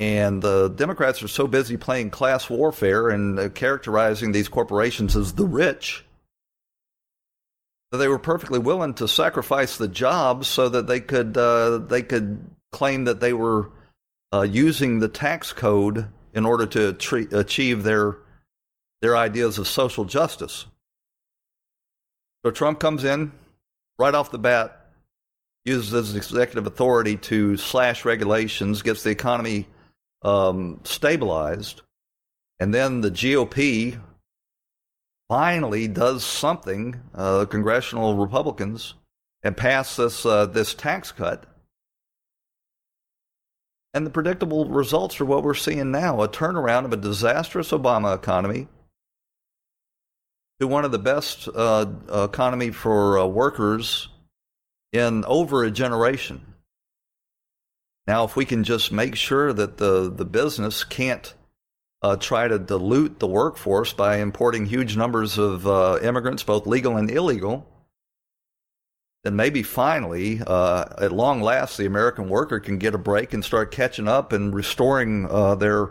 And 0.00 0.40
the 0.40 0.68
Democrats 0.70 1.22
are 1.22 1.28
so 1.28 1.46
busy 1.46 1.76
playing 1.76 2.08
class 2.08 2.48
warfare 2.48 3.10
and 3.10 3.38
uh, 3.38 3.50
characterizing 3.50 4.32
these 4.32 4.48
corporations 4.48 5.14
as 5.14 5.34
the 5.34 5.44
rich 5.44 6.06
that 7.92 7.98
they 7.98 8.08
were 8.08 8.18
perfectly 8.18 8.58
willing 8.58 8.94
to 8.94 9.06
sacrifice 9.06 9.76
the 9.76 9.88
jobs 9.88 10.48
so 10.48 10.70
that 10.70 10.86
they 10.86 11.00
could 11.00 11.36
uh, 11.36 11.78
they 11.78 12.02
could 12.02 12.40
claim 12.72 13.04
that 13.04 13.20
they 13.20 13.34
were 13.34 13.70
uh, 14.32 14.40
using 14.42 15.00
the 15.00 15.08
tax 15.08 15.52
code 15.52 16.06
in 16.32 16.46
order 16.46 16.64
to 16.64 16.94
tre- 16.94 17.28
achieve 17.32 17.82
their 17.82 18.16
their 19.02 19.18
ideas 19.18 19.58
of 19.58 19.68
social 19.68 20.06
justice. 20.06 20.64
So 22.42 22.50
Trump 22.50 22.80
comes 22.80 23.04
in 23.04 23.32
right 23.98 24.14
off 24.14 24.30
the 24.30 24.38
bat, 24.38 24.86
uses 25.66 25.90
his 25.90 26.16
executive 26.16 26.66
authority 26.66 27.16
to 27.16 27.58
slash 27.58 28.06
regulations, 28.06 28.80
gets 28.80 29.02
the 29.02 29.10
economy 29.10 29.66
um, 30.22 30.80
stabilized, 30.84 31.82
and 32.58 32.74
then 32.74 33.00
the 33.00 33.10
GOP 33.10 34.00
finally 35.28 35.88
does 35.88 36.24
something. 36.24 37.00
Uh, 37.14 37.44
congressional 37.46 38.16
Republicans 38.16 38.94
and 39.42 39.56
pass 39.56 39.96
this 39.96 40.26
uh, 40.26 40.46
this 40.46 40.74
tax 40.74 41.12
cut 41.12 41.46
and 43.92 44.06
the 44.06 44.10
predictable 44.10 44.66
results 44.66 45.20
are 45.20 45.24
what 45.24 45.42
we're 45.42 45.54
seeing 45.54 45.90
now 45.90 46.22
a 46.22 46.28
turnaround 46.28 46.84
of 46.84 46.92
a 46.92 46.96
disastrous 46.96 47.70
Obama 47.70 48.14
economy 48.14 48.68
to 50.60 50.68
one 50.68 50.84
of 50.84 50.92
the 50.92 50.98
best 50.98 51.48
uh, 51.54 51.86
economy 52.12 52.70
for 52.70 53.18
uh, 53.18 53.26
workers 53.26 54.08
in 54.92 55.24
over 55.24 55.64
a 55.64 55.70
generation. 55.70 56.49
Now, 58.10 58.24
if 58.24 58.34
we 58.34 58.44
can 58.44 58.64
just 58.64 58.90
make 58.90 59.14
sure 59.14 59.52
that 59.52 59.76
the, 59.76 60.10
the 60.10 60.24
business 60.24 60.82
can't 60.82 61.32
uh, 62.02 62.16
try 62.16 62.48
to 62.48 62.58
dilute 62.58 63.20
the 63.20 63.28
workforce 63.28 63.92
by 63.92 64.16
importing 64.16 64.66
huge 64.66 64.96
numbers 64.96 65.38
of 65.38 65.64
uh, 65.64 66.00
immigrants, 66.02 66.42
both 66.42 66.66
legal 66.66 66.96
and 66.96 67.08
illegal, 67.08 67.68
then 69.22 69.36
maybe 69.36 69.62
finally, 69.62 70.42
uh, 70.44 70.86
at 70.98 71.12
long 71.12 71.40
last, 71.40 71.76
the 71.76 71.86
American 71.86 72.28
worker 72.28 72.58
can 72.58 72.78
get 72.78 72.96
a 72.96 72.98
break 72.98 73.32
and 73.32 73.44
start 73.44 73.70
catching 73.70 74.08
up 74.08 74.32
and 74.32 74.56
restoring 74.56 75.28
uh, 75.30 75.54
their 75.54 75.90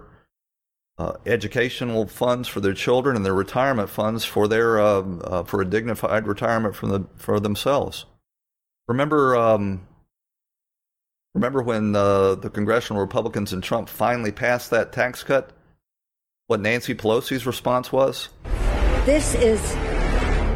uh, 0.98 1.14
educational 1.26 2.06
funds 2.06 2.50
for 2.50 2.60
their 2.60 2.74
children 2.74 3.16
and 3.16 3.26
their 3.26 3.34
retirement 3.34 3.90
funds 3.90 4.26
for 4.26 4.50
their 4.50 4.82
um, 4.82 5.22
uh, 5.24 5.44
for 5.44 5.62
a 5.62 5.66
dignified 5.66 6.28
retirement 6.28 6.76
for 6.76 6.88
the 6.88 7.06
for 7.16 7.40
themselves. 7.40 8.06
Remember, 8.90 9.38
um, 9.38 9.88
remember 11.34 11.62
when 11.62 11.96
uh, 11.96 12.36
the 12.36 12.50
congressional 12.50 13.02
Republicans 13.02 13.54
and 13.54 13.64
Trump 13.64 13.90
finally 13.90 14.32
passed 14.32 14.70
that 14.72 14.92
tax 14.92 15.24
cut? 15.24 15.52
What 16.48 16.62
Nancy 16.62 16.96
Pelosi's 16.96 17.46
response 17.46 17.92
was? 17.92 18.30
This 19.06 19.36
is 19.36 19.76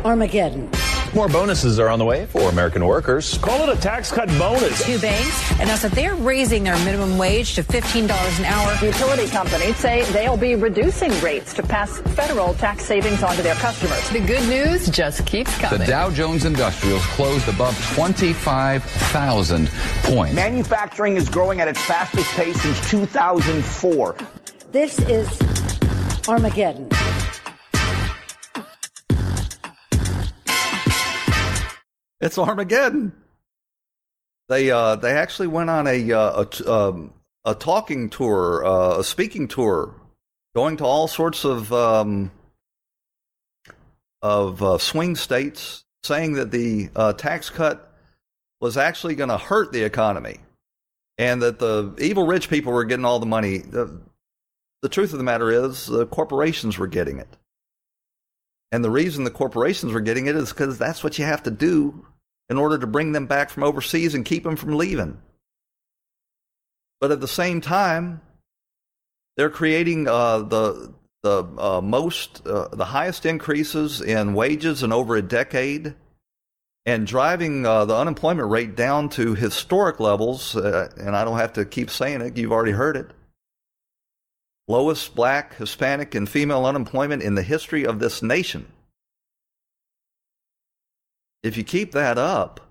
Armageddon. 0.03 0.69
More 1.14 1.28
bonuses 1.28 1.78
are 1.78 1.89
on 1.89 1.99
the 1.99 2.05
way 2.05 2.26
for 2.26 2.49
American 2.49 2.84
workers. 2.88 3.38
Call 3.38 3.70
it 3.70 3.78
a 3.78 3.80
tax 3.80 4.11
cut 4.11 4.28
bonus. 4.30 4.84
Two 4.84 4.97
banks 4.97 5.51
announced 5.59 5.84
that 5.84 5.91
they're 5.91 6.16
raising 6.16 6.64
their 6.64 6.76
minimum 6.84 7.20
wage 7.20 7.53
to 7.53 7.61
$15 7.61 8.39
an 8.39 8.45
hour. 8.45 8.74
Utility 8.84 9.28
companies 9.28 9.78
say 9.78 10.01
they'll 10.11 10.36
be 10.36 10.55
reducing 10.55 11.11
rates 11.22 11.53
to 11.53 11.61
pass 11.61 11.99
federal 12.16 12.55
tax 12.55 12.86
savings 12.86 13.22
on 13.22 13.36
to 13.36 13.43
their 13.43 13.53
customers. 13.55 14.09
The 14.09 14.22
good 14.22 14.49
news 14.49 14.89
just 14.89 15.24
keeps 15.28 15.55
coming. 15.59 15.82
The 15.82 15.86
Dow 15.86 16.09
Jones 16.09 16.45
Industrials 16.45 17.05
closed 17.07 17.47
above 17.47 17.80
25,000 17.93 19.70
points. 20.01 20.36
Manufacturing 20.36 21.16
is 21.16 21.30
growing 21.30 21.61
at 21.61 21.68
its 21.68 21.82
fastest 21.82 22.28
pace 22.32 22.59
since 22.59 22.89
2004. 22.89 24.16
This 24.72 24.97
is 25.01 25.30
Armageddon. 26.28 26.89
It's 32.24 32.38
Armageddon. 32.38 33.11
They 34.47 34.71
uh, 34.71 34.95
they 34.95 35.11
actually 35.11 35.49
went 35.49 35.69
on 35.69 35.88
a 35.88 36.11
uh, 36.13 36.45
a, 36.45 36.71
um, 36.71 37.13
a 37.43 37.53
talking 37.53 38.09
tour, 38.09 38.65
uh, 38.65 38.99
a 38.99 39.03
speaking 39.03 39.49
tour, 39.49 39.93
going 40.55 40.78
to 40.78 40.86
all 40.86 41.09
sorts 41.09 41.43
of 41.43 41.74
um, 41.74 42.32
of 44.21 44.63
uh, 44.63 44.78
swing 44.78 45.17
states, 45.17 45.84
saying 46.03 46.36
that 46.36 46.51
the 46.51 46.89
uh, 46.95 47.11
tax 47.11 47.49
cut 47.49 47.93
was 48.61 48.78
actually 48.78 49.15
going 49.15 49.30
to 49.30 49.38
hurt 49.38 49.74
the 49.74 49.84
economy, 49.84 50.38
and 51.17 51.41
that 51.41 51.59
the 51.59 51.93
evil 51.99 52.26
rich 52.26 52.49
people 52.49 52.71
were 52.71 52.86
getting 52.86 53.03
all 53.03 53.19
the 53.19 53.26
money. 53.26 53.57
The, 53.57 53.99
the 54.82 54.88
truth 54.88 55.11
of 55.11 55.17
the 55.17 55.26
matter 55.26 55.51
is, 55.51 55.88
the 55.88 56.05
corporations 56.05 56.78
were 56.78 56.88
getting 56.88 57.19
it. 57.19 57.36
And 58.71 58.82
the 58.82 58.89
reason 58.89 59.26
the 59.26 59.30
corporations 59.30 59.91
were 59.91 60.01
getting 60.01 60.28
it 60.28 60.38
is 60.38 60.53
because 60.53 60.78
that's 60.78 61.03
what 61.03 61.19
you 61.19 61.26
have 61.26 61.43
to 61.43 61.51
do 61.51 62.05
in 62.49 62.57
order 62.57 62.77
to 62.77 62.87
bring 62.87 63.11
them 63.11 63.25
back 63.25 63.49
from 63.49 63.63
overseas 63.63 64.13
and 64.13 64.25
keep 64.25 64.43
them 64.43 64.55
from 64.55 64.77
leaving. 64.77 65.17
But 66.99 67.11
at 67.11 67.21
the 67.21 67.27
same 67.27 67.61
time, 67.61 68.21
they're 69.35 69.49
creating 69.49 70.07
uh, 70.07 70.39
the 70.39 70.93
the 71.23 71.43
uh, 71.57 71.81
most 71.81 72.45
uh, 72.45 72.67
the 72.73 72.85
highest 72.85 73.25
increases 73.25 74.01
in 74.01 74.33
wages 74.33 74.83
in 74.83 74.91
over 74.91 75.15
a 75.15 75.21
decade, 75.21 75.95
and 76.85 77.07
driving 77.07 77.65
uh, 77.65 77.85
the 77.85 77.95
unemployment 77.95 78.49
rate 78.49 78.75
down 78.75 79.09
to 79.09 79.33
historic 79.33 79.99
levels. 79.99 80.55
Uh, 80.55 80.89
and 80.97 81.15
I 81.15 81.23
don't 81.23 81.37
have 81.37 81.53
to 81.53 81.65
keep 81.65 81.89
saying 81.89 82.21
it; 82.21 82.37
you've 82.37 82.51
already 82.51 82.73
heard 82.73 82.97
it. 82.97 83.11
Lowest 84.67 85.13
black, 85.15 85.55
Hispanic, 85.55 86.15
and 86.15 86.29
female 86.29 86.65
unemployment 86.65 87.21
in 87.21 87.35
the 87.35 87.43
history 87.43 87.85
of 87.85 87.99
this 87.99 88.21
nation. 88.21 88.71
If 91.43 91.57
you 91.57 91.63
keep 91.63 91.91
that 91.91 92.17
up, 92.17 92.61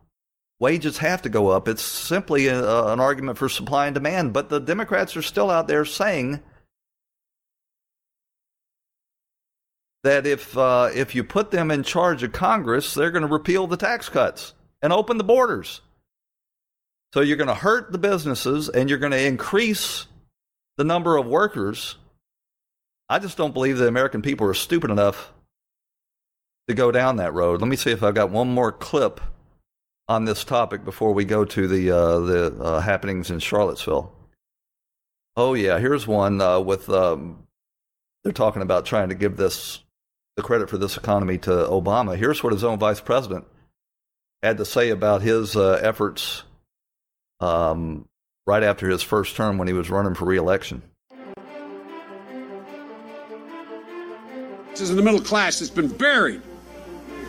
wages 0.58 0.98
have 0.98 1.22
to 1.22 1.28
go 1.28 1.48
up. 1.48 1.68
It's 1.68 1.82
simply 1.82 2.46
a, 2.46 2.86
an 2.86 3.00
argument 3.00 3.36
for 3.36 3.48
supply 3.48 3.86
and 3.86 3.94
demand. 3.94 4.32
But 4.32 4.48
the 4.48 4.60
Democrats 4.60 5.16
are 5.16 5.22
still 5.22 5.50
out 5.50 5.68
there 5.68 5.84
saying 5.84 6.40
that 10.04 10.26
if 10.26 10.56
uh, 10.56 10.90
if 10.94 11.14
you 11.14 11.22
put 11.22 11.50
them 11.50 11.70
in 11.70 11.82
charge 11.82 12.22
of 12.22 12.32
Congress, 12.32 12.94
they're 12.94 13.10
going 13.10 13.26
to 13.26 13.32
repeal 13.32 13.66
the 13.66 13.76
tax 13.76 14.08
cuts 14.08 14.54
and 14.80 14.92
open 14.92 15.18
the 15.18 15.24
borders. 15.24 15.80
So 17.12 17.20
you're 17.20 17.36
going 17.36 17.48
to 17.48 17.54
hurt 17.54 17.92
the 17.92 17.98
businesses 17.98 18.68
and 18.68 18.88
you're 18.88 18.98
going 18.98 19.12
to 19.12 19.26
increase 19.26 20.06
the 20.78 20.84
number 20.84 21.16
of 21.16 21.26
workers. 21.26 21.96
I 23.08 23.18
just 23.18 23.36
don't 23.36 23.52
believe 23.52 23.76
the 23.76 23.88
American 23.88 24.22
people 24.22 24.46
are 24.46 24.54
stupid 24.54 24.90
enough 24.90 25.31
to 26.68 26.74
go 26.74 26.90
down 26.90 27.16
that 27.16 27.34
road. 27.34 27.60
Let 27.60 27.68
me 27.68 27.76
see 27.76 27.90
if 27.90 28.02
I've 28.02 28.14
got 28.14 28.30
one 28.30 28.48
more 28.48 28.72
clip 28.72 29.20
on 30.08 30.24
this 30.24 30.44
topic 30.44 30.84
before 30.84 31.12
we 31.12 31.24
go 31.24 31.44
to 31.44 31.66
the 31.66 31.90
uh, 31.90 32.18
the 32.20 32.56
uh, 32.60 32.80
happenings 32.80 33.30
in 33.30 33.38
Charlottesville. 33.38 34.12
Oh 35.36 35.54
yeah, 35.54 35.78
here's 35.78 36.06
one 36.06 36.40
uh, 36.40 36.60
with 36.60 36.88
um, 36.88 37.46
they're 38.22 38.32
talking 38.32 38.62
about 38.62 38.86
trying 38.86 39.08
to 39.08 39.14
give 39.14 39.36
this 39.36 39.80
the 40.36 40.42
credit 40.42 40.70
for 40.70 40.78
this 40.78 40.96
economy 40.96 41.38
to 41.38 41.50
Obama. 41.50 42.16
Here's 42.16 42.42
what 42.42 42.52
his 42.52 42.64
own 42.64 42.78
vice 42.78 43.00
president 43.00 43.44
had 44.42 44.58
to 44.58 44.64
say 44.64 44.90
about 44.90 45.22
his 45.22 45.56
uh, 45.56 45.78
efforts 45.82 46.42
um, 47.40 48.08
right 48.46 48.62
after 48.62 48.88
his 48.88 49.02
first 49.02 49.36
term 49.36 49.58
when 49.58 49.68
he 49.68 49.74
was 49.74 49.90
running 49.90 50.14
for 50.14 50.24
reelection. 50.24 50.82
This 54.70 54.80
is 54.80 54.94
the 54.94 55.02
middle 55.02 55.20
class 55.20 55.58
that's 55.58 55.70
been 55.70 55.88
buried 55.88 56.42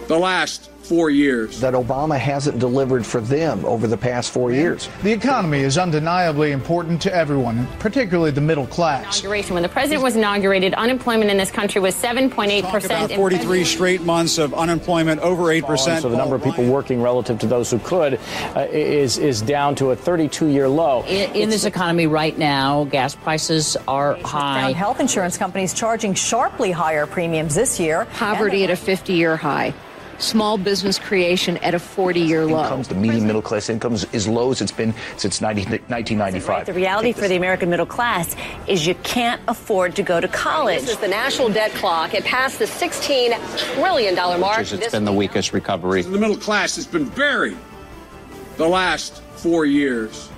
the 0.07 0.17
last 0.17 0.69
four 0.83 1.09
years. 1.09 1.59
That 1.61 1.73
Obama 1.73 2.19
hasn't 2.19 2.59
delivered 2.59 3.05
for 3.05 3.21
them 3.21 3.65
over 3.65 3.87
the 3.87 3.97
past 3.97 4.31
four 4.31 4.51
years. 4.51 4.89
The 5.01 5.11
economy 5.11 5.59
is 5.59 5.77
undeniably 5.77 6.51
important 6.51 7.01
to 7.03 7.13
everyone, 7.13 7.67
particularly 7.79 8.31
the 8.31 8.41
middle 8.41 8.67
class. 8.67 9.19
Inauguration. 9.21 9.53
When 9.53 9.63
the 9.63 9.69
president 9.69 10.03
was 10.03 10.15
inaugurated, 10.15 10.73
unemployment 10.73 11.31
in 11.31 11.37
this 11.37 11.51
country 11.51 11.81
was 11.81 11.95
7.8 11.95 12.69
percent. 12.69 13.13
43 13.13 13.63
straight 13.63 14.01
months 14.01 14.37
of 14.37 14.53
unemployment 14.53 15.21
over 15.21 15.51
8 15.51 15.63
percent. 15.65 16.01
So 16.01 16.09
the 16.09 16.17
number 16.17 16.35
of 16.35 16.43
people 16.43 16.65
working 16.65 17.01
relative 17.01 17.39
to 17.39 17.47
those 17.47 17.71
who 17.71 17.79
could 17.79 18.19
uh, 18.55 18.67
is 18.69 19.17
is 19.17 19.41
down 19.41 19.75
to 19.75 19.91
a 19.91 19.95
32-year 19.95 20.67
low. 20.67 21.03
In, 21.05 21.35
in 21.35 21.49
this 21.49 21.65
economy 21.65 22.07
right 22.07 22.37
now, 22.37 22.83
gas 22.85 23.15
prices 23.15 23.77
are 23.87 24.15
high. 24.15 24.71
Health 24.73 24.99
insurance 24.99 25.37
companies 25.37 25.73
charging 25.73 26.13
sharply 26.13 26.71
higher 26.71 27.07
premiums 27.07 27.55
this 27.55 27.79
year. 27.79 28.05
Poverty 28.13 28.63
at 28.63 28.69
a 28.69 28.73
50-year 28.73 29.37
high 29.37 29.73
small 30.23 30.57
business 30.57 30.97
creation 30.97 31.57
at 31.57 31.73
a 31.73 31.79
40 31.79 32.19
year 32.19 32.45
low. 32.45 32.63
Incomes, 32.63 32.87
the 32.87 32.95
median 32.95 33.27
middle 33.27 33.41
class 33.41 33.69
incomes 33.69 34.05
is 34.13 34.27
low 34.27 34.51
as 34.51 34.61
it's 34.61 34.71
been 34.71 34.93
since 35.17 35.41
90, 35.41 35.63
1995. 35.63 36.49
Right. 36.49 36.65
The 36.65 36.73
reality 36.73 37.13
for 37.13 37.27
the 37.27 37.35
American 37.35 37.69
middle 37.69 37.85
class 37.85 38.35
is 38.67 38.87
you 38.87 38.95
can't 38.95 39.41
afford 39.47 39.95
to 39.97 40.03
go 40.03 40.19
to 40.19 40.27
college. 40.27 40.81
This 40.81 40.91
is 40.91 40.97
the 40.97 41.07
national 41.07 41.49
debt 41.49 41.71
clock. 41.71 42.13
It 42.13 42.23
passed 42.23 42.59
the 42.59 42.65
$16 42.65 43.37
trillion 43.75 44.15
mark. 44.15 44.61
It's 44.61 44.71
this 44.71 44.91
been 44.91 45.05
the 45.05 45.13
weakest 45.13 45.53
recovery. 45.53 46.01
The 46.01 46.17
middle 46.17 46.37
class 46.37 46.75
has 46.77 46.87
been 46.87 47.09
buried 47.09 47.57
the 48.57 48.67
last 48.67 49.21
four 49.35 49.65
years. 49.65 50.29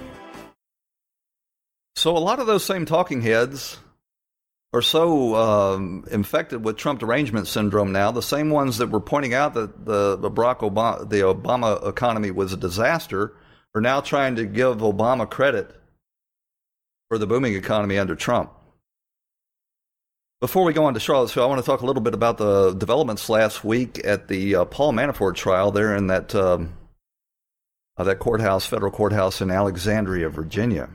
So 1.96 2.16
a 2.16 2.20
lot 2.20 2.40
of 2.40 2.48
those 2.48 2.64
same 2.64 2.86
talking 2.86 3.22
heads 3.22 3.78
are 4.76 4.82
so 4.82 5.36
um, 5.36 6.04
infected 6.12 6.66
with 6.66 6.76
Trump 6.76 7.00
derangement 7.00 7.48
syndrome 7.48 7.94
now, 7.94 8.12
the 8.12 8.22
same 8.22 8.50
ones 8.50 8.78
that 8.80 8.90
were 8.90 9.00
pointing 9.00 9.34
out 9.34 9.54
that 9.54 9.86
the, 9.86 10.18
the 10.18 10.30
Barack 10.30 10.60
Obama, 10.60 11.10
the 11.10 11.22
Obama 11.22 11.88
economy 11.88 12.30
was 12.30 12.52
a 12.52 12.58
disaster, 12.58 13.34
are 13.74 13.80
now 13.80 14.02
trying 14.02 14.36
to 14.36 14.46
give 14.46 14.80
Obama 14.80 15.30
credit 15.30 15.74
for 17.08 17.18
the 17.18 17.26
booming 17.26 17.56
economy 17.56 17.98
under 17.98 18.16
Trump. 18.16 18.52
Before 20.42 20.66
we 20.66 20.74
go 20.74 20.84
on 20.84 20.94
to 20.94 21.00
Charlottesville, 21.00 21.44
I 21.44 21.48
want 21.48 21.62
to 21.62 21.66
talk 21.66 21.80
a 21.80 21.86
little 21.86 22.02
bit 22.02 22.14
about 22.14 22.38
the 22.38 22.74
developments 22.74 23.30
last 23.30 23.64
week 23.64 24.02
at 24.04 24.28
the 24.28 24.56
uh, 24.56 24.66
Paul 24.66 24.92
Manafort 24.92 25.36
trial 25.36 25.72
there 25.72 25.96
in 25.96 26.08
that 26.08 26.36
um, 26.36 26.74
uh, 27.96 28.04
that 28.04 28.20
courthouse, 28.20 28.66
federal 28.66 28.92
courthouse 28.92 29.40
in 29.40 29.50
Alexandria, 29.50 30.28
Virginia. 30.28 30.90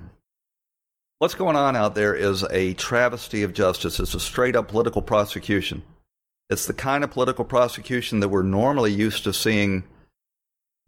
What's 1.20 1.34
going 1.34 1.54
on 1.54 1.76
out 1.76 1.94
there 1.94 2.14
is 2.14 2.44
a 2.44 2.72
travesty 2.72 3.42
of 3.42 3.52
justice. 3.52 4.00
It's 4.00 4.14
a 4.14 4.20
straight 4.20 4.56
up 4.56 4.68
political 4.68 5.02
prosecution. 5.02 5.82
It's 6.48 6.64
the 6.64 6.72
kind 6.72 7.04
of 7.04 7.10
political 7.10 7.44
prosecution 7.44 8.20
that 8.20 8.30
we're 8.30 8.42
normally 8.42 8.90
used 8.94 9.24
to 9.24 9.34
seeing 9.34 9.84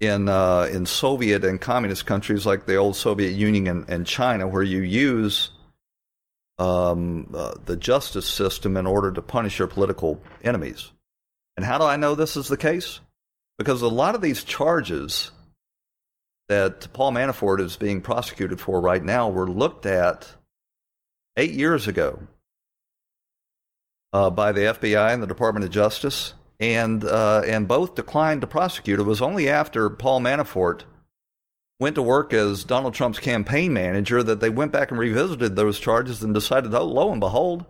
in 0.00 0.30
uh, 0.30 0.70
in 0.72 0.86
Soviet 0.86 1.44
and 1.44 1.60
communist 1.60 2.06
countries 2.06 2.46
like 2.46 2.64
the 2.64 2.76
old 2.76 2.96
Soviet 2.96 3.32
Union 3.32 3.66
and, 3.66 3.90
and 3.90 4.06
China, 4.06 4.48
where 4.48 4.62
you 4.62 4.80
use 4.80 5.50
um, 6.58 7.28
uh, 7.34 7.52
the 7.66 7.76
justice 7.76 8.26
system 8.26 8.78
in 8.78 8.86
order 8.86 9.12
to 9.12 9.20
punish 9.20 9.58
your 9.58 9.68
political 9.68 10.18
enemies. 10.42 10.92
And 11.58 11.66
how 11.66 11.76
do 11.76 11.84
I 11.84 11.96
know 11.96 12.14
this 12.14 12.38
is 12.38 12.48
the 12.48 12.56
case? 12.56 13.00
Because 13.58 13.82
a 13.82 13.88
lot 13.88 14.14
of 14.14 14.22
these 14.22 14.44
charges 14.44 15.30
that 16.53 16.92
Paul 16.92 17.12
Manafort 17.12 17.61
is 17.61 17.76
being 17.76 18.03
prosecuted 18.03 18.61
for 18.61 18.78
right 18.78 19.03
now 19.03 19.30
were 19.30 19.48
looked 19.48 19.86
at 19.86 20.36
eight 21.38 21.53
years 21.53 21.88
ago 21.88 22.20
uh, 24.12 24.28
by 24.28 24.53
the 24.53 24.61
FBI 24.61 25.14
and 25.14 25.22
the 25.22 25.26
Department 25.26 25.64
of 25.64 25.70
Justice, 25.70 26.34
and 26.61 27.05
uh, 27.05 27.40
and 27.46 27.66
both 27.66 27.94
declined 27.94 28.42
to 28.42 28.46
prosecute. 28.46 29.00
It 29.00 29.05
was 29.05 29.22
only 29.22 29.48
after 29.48 29.88
Paul 29.88 30.20
Manafort 30.20 30.82
went 31.80 31.94
to 31.94 32.03
work 32.03 32.34
as 32.34 32.64
Donald 32.64 32.92
Trump's 32.92 33.18
campaign 33.18 33.72
manager 33.72 34.22
that 34.22 34.40
they 34.40 34.50
went 34.50 34.72
back 34.72 34.90
and 34.90 35.00
revisited 35.00 35.57
those 35.57 35.80
charges 35.80 36.22
and 36.22 36.34
decided, 36.34 36.74
oh, 36.74 36.84
lo 36.84 37.11
and 37.11 37.20
behold, 37.20 37.64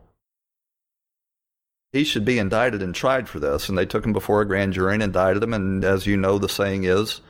he 1.92 2.02
should 2.02 2.24
be 2.24 2.40
indicted 2.40 2.82
and 2.82 2.96
tried 2.96 3.28
for 3.28 3.38
this. 3.38 3.68
And 3.68 3.78
they 3.78 3.86
took 3.86 4.04
him 4.04 4.12
before 4.12 4.40
a 4.40 4.46
grand 4.46 4.72
jury 4.72 4.94
and 4.94 5.04
indicted 5.04 5.44
him. 5.44 5.54
And 5.54 5.84
as 5.84 6.04
you 6.04 6.16
know, 6.16 6.38
the 6.38 6.48
saying 6.48 6.82
is 6.82 7.20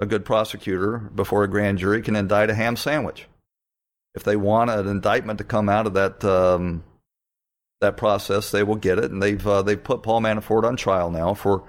a 0.00 0.06
good 0.06 0.24
prosecutor 0.24 0.98
before 0.98 1.44
a 1.44 1.48
grand 1.48 1.78
jury 1.78 2.02
can 2.02 2.16
indict 2.16 2.50
a 2.50 2.54
ham 2.54 2.76
sandwich. 2.76 3.26
If 4.14 4.24
they 4.24 4.36
want 4.36 4.70
an 4.70 4.86
indictment 4.88 5.38
to 5.38 5.44
come 5.44 5.68
out 5.68 5.86
of 5.86 5.94
that 5.94 6.24
um, 6.24 6.84
that 7.80 7.96
process, 7.96 8.50
they 8.50 8.62
will 8.62 8.76
get 8.76 8.98
it, 8.98 9.10
and 9.10 9.22
they've 9.22 9.46
uh, 9.46 9.62
they've 9.62 9.82
put 9.82 10.02
Paul 10.02 10.20
Manafort 10.20 10.64
on 10.64 10.76
trial 10.76 11.10
now 11.10 11.34
for 11.34 11.64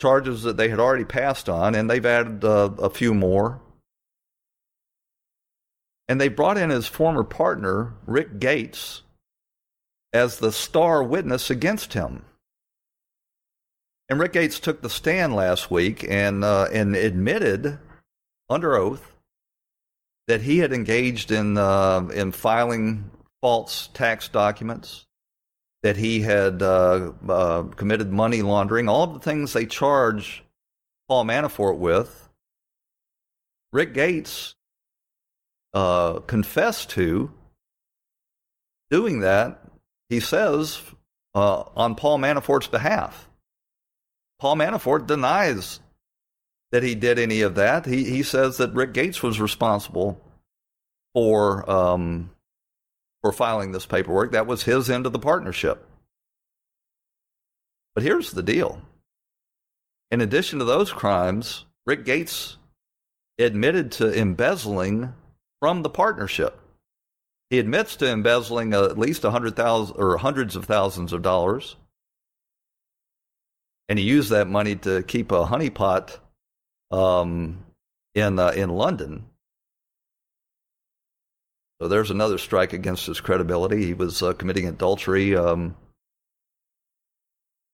charges 0.00 0.42
that 0.42 0.56
they 0.56 0.68
had 0.68 0.80
already 0.80 1.04
passed 1.04 1.48
on, 1.48 1.74
and 1.74 1.88
they've 1.88 2.04
added 2.04 2.44
uh, 2.44 2.70
a 2.78 2.90
few 2.90 3.14
more. 3.14 3.60
And 6.06 6.20
they 6.20 6.28
brought 6.28 6.58
in 6.58 6.68
his 6.68 6.86
former 6.86 7.24
partner 7.24 7.94
Rick 8.06 8.38
Gates 8.38 9.02
as 10.12 10.38
the 10.38 10.52
star 10.52 11.02
witness 11.02 11.48
against 11.48 11.94
him. 11.94 12.24
And 14.08 14.20
Rick 14.20 14.34
Gates 14.34 14.60
took 14.60 14.82
the 14.82 14.90
stand 14.90 15.34
last 15.34 15.70
week 15.70 16.04
and 16.08 16.44
uh, 16.44 16.68
and 16.72 16.94
admitted 16.94 17.78
under 18.50 18.76
oath 18.76 19.14
that 20.26 20.42
he 20.42 20.58
had 20.58 20.72
engaged 20.72 21.30
in 21.30 21.56
uh, 21.56 22.08
in 22.14 22.32
filing 22.32 23.10
false 23.40 23.88
tax 23.94 24.28
documents, 24.28 25.06
that 25.82 25.96
he 25.96 26.20
had 26.20 26.62
uh, 26.62 27.12
uh 27.28 27.62
committed 27.62 28.12
money 28.12 28.42
laundering, 28.42 28.88
all 28.88 29.04
of 29.04 29.14
the 29.14 29.20
things 29.20 29.52
they 29.52 29.66
charge 29.66 30.44
Paul 31.08 31.24
Manafort 31.24 31.78
with. 31.78 32.28
Rick 33.72 33.94
Gates 33.94 34.54
uh, 35.72 36.20
confessed 36.20 36.90
to 36.90 37.32
doing 38.90 39.20
that. 39.20 39.60
He 40.08 40.20
says 40.20 40.80
uh, 41.34 41.64
on 41.74 41.96
Paul 41.96 42.18
Manafort's 42.18 42.68
behalf. 42.68 43.28
Paul 44.44 44.56
Manafort 44.56 45.06
denies 45.06 45.80
that 46.70 46.82
he 46.82 46.94
did 46.94 47.18
any 47.18 47.40
of 47.40 47.54
that. 47.54 47.86
He 47.86 48.04
he 48.04 48.22
says 48.22 48.58
that 48.58 48.74
Rick 48.74 48.92
Gates 48.92 49.22
was 49.22 49.40
responsible 49.40 50.20
for 51.14 51.70
um, 51.70 52.30
for 53.22 53.32
filing 53.32 53.72
this 53.72 53.86
paperwork. 53.86 54.32
That 54.32 54.46
was 54.46 54.62
his 54.62 54.90
end 54.90 55.06
of 55.06 55.14
the 55.14 55.18
partnership. 55.18 55.88
But 57.94 58.04
here's 58.04 58.32
the 58.32 58.42
deal. 58.42 58.82
In 60.10 60.20
addition 60.20 60.58
to 60.58 60.66
those 60.66 60.92
crimes, 60.92 61.64
Rick 61.86 62.04
Gates 62.04 62.58
admitted 63.38 63.92
to 63.92 64.12
embezzling 64.12 65.14
from 65.58 65.80
the 65.80 65.88
partnership. 65.88 66.60
He 67.48 67.58
admits 67.58 67.96
to 67.96 68.10
embezzling 68.10 68.74
at 68.74 68.98
least 68.98 69.24
a 69.24 69.30
hundred 69.30 69.56
thousand 69.56 69.96
or 69.96 70.18
hundreds 70.18 70.54
of 70.54 70.66
thousands 70.66 71.14
of 71.14 71.22
dollars 71.22 71.76
and 73.88 73.98
he 73.98 74.04
used 74.04 74.30
that 74.30 74.48
money 74.48 74.76
to 74.76 75.02
keep 75.02 75.32
a 75.32 75.44
honeypot 75.44 76.18
um, 76.90 77.64
in 78.14 78.38
uh, 78.38 78.50
in 78.50 78.70
London. 78.70 79.26
So 81.80 81.88
there's 81.88 82.10
another 82.10 82.38
strike 82.38 82.72
against 82.72 83.06
his 83.06 83.20
credibility. 83.20 83.84
He 83.84 83.94
was 83.94 84.22
uh, 84.22 84.32
committing 84.32 84.66
adultery 84.68 85.36
um, 85.36 85.76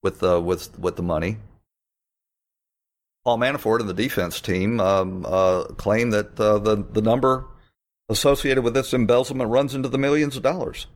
with 0.02 0.22
uh, 0.22 0.40
with 0.40 0.78
with 0.78 0.96
the 0.96 1.02
money. 1.02 1.36
Paul 3.24 3.38
Manafort 3.38 3.80
and 3.80 3.88
the 3.88 3.94
defense 3.94 4.40
team 4.40 4.80
um, 4.80 5.26
uh, 5.28 5.64
claim 5.64 6.10
that 6.10 6.40
uh, 6.40 6.58
the 6.58 6.76
the 6.76 7.02
number 7.02 7.46
associated 8.08 8.64
with 8.64 8.74
this 8.74 8.92
embezzlement 8.92 9.50
runs 9.50 9.74
into 9.74 9.88
the 9.88 9.98
millions 9.98 10.36
of 10.36 10.42
dollars. 10.42 10.86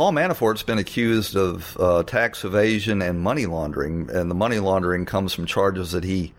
Paul 0.00 0.12
Manafort's 0.12 0.62
been 0.62 0.78
accused 0.78 1.36
of 1.36 1.76
uh, 1.78 2.02
tax 2.04 2.42
evasion 2.42 3.02
and 3.02 3.20
money 3.20 3.44
laundering, 3.44 4.08
and 4.10 4.30
the 4.30 4.34
money 4.34 4.58
laundering 4.58 5.04
comes 5.04 5.34
from 5.34 5.44
charges 5.44 5.92
that 5.92 6.04
he 6.04 6.32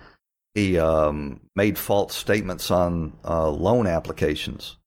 he 0.55 0.79
um, 0.79 1.41
made 1.55 1.77
false 1.77 2.15
statements 2.15 2.71
on 2.71 3.13
uh, 3.23 3.47
loan 3.51 3.85
applications. 3.85 4.77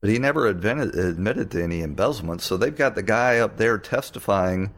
But 0.00 0.08
he 0.08 0.18
never 0.18 0.46
admitted, 0.46 0.94
admitted 0.94 1.50
to 1.50 1.62
any 1.62 1.82
embezzlement. 1.82 2.40
So 2.40 2.56
they've 2.56 2.74
got 2.74 2.94
the 2.94 3.02
guy 3.02 3.40
up 3.40 3.58
there 3.58 3.76
testifying 3.76 4.72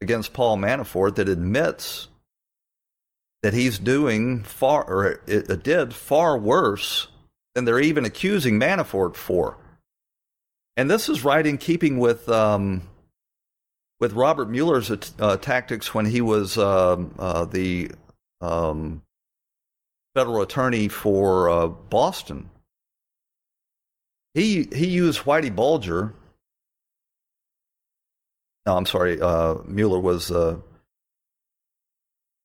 against 0.00 0.34
Paul 0.34 0.56
Manafort 0.56 1.16
that 1.16 1.28
admits 1.28 2.06
that 3.42 3.54
he's 3.54 3.80
doing 3.80 4.44
far, 4.44 4.84
or 4.84 5.20
it, 5.26 5.64
did 5.64 5.92
far 5.92 6.38
worse 6.38 7.08
than 7.56 7.64
they're 7.64 7.80
even 7.80 8.04
accusing 8.04 8.60
Manafort 8.60 9.16
for. 9.16 9.58
And 10.76 10.90
this 10.90 11.08
is 11.08 11.24
right 11.24 11.46
in 11.46 11.56
keeping 11.56 11.98
with 11.98 12.28
um, 12.28 12.82
with 13.98 14.12
Robert 14.12 14.50
Mueller's 14.50 14.90
uh, 15.18 15.36
tactics 15.38 15.94
when 15.94 16.06
he 16.06 16.20
was 16.20 16.58
um, 16.58 17.14
uh, 17.18 17.46
the 17.46 17.90
um, 18.42 19.02
federal 20.14 20.42
attorney 20.42 20.88
for 20.88 21.48
uh, 21.48 21.66
Boston. 21.68 22.50
He 24.34 24.68
he 24.70 24.86
used 24.86 25.20
Whitey 25.20 25.54
Bulger 25.54 26.14
no, 28.66 28.76
I'm 28.76 28.86
sorry, 28.86 29.20
uh, 29.20 29.58
Mueller 29.64 30.00
was 30.00 30.32
uh, 30.32 30.56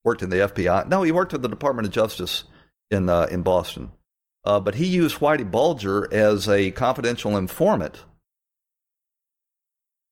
worked 0.04 0.22
in 0.22 0.30
the 0.30 0.36
FBI. 0.36 0.86
No, 0.88 1.02
he 1.02 1.10
worked 1.10 1.34
at 1.34 1.42
the 1.42 1.48
Department 1.48 1.88
of 1.88 1.92
Justice 1.92 2.44
in 2.92 3.08
uh, 3.08 3.24
in 3.24 3.42
Boston. 3.42 3.90
But 4.44 4.76
he 4.76 4.86
used 4.86 5.18
Whitey 5.18 5.48
Bulger 5.48 6.12
as 6.14 6.48
a 6.48 6.70
confidential 6.70 7.36
informant, 7.36 8.04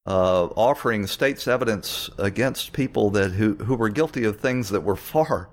uh, 0.07 0.47
offering 0.57 1.07
state's 1.07 1.47
evidence 1.47 2.09
against 2.19 2.73
people 2.73 3.11
that 3.11 3.33
who 3.33 3.55
who 3.57 3.75
were 3.75 3.89
guilty 3.89 4.25
of 4.25 4.41
things 4.41 4.71
that 4.71 4.83
were 4.83 4.97
far 4.97 5.51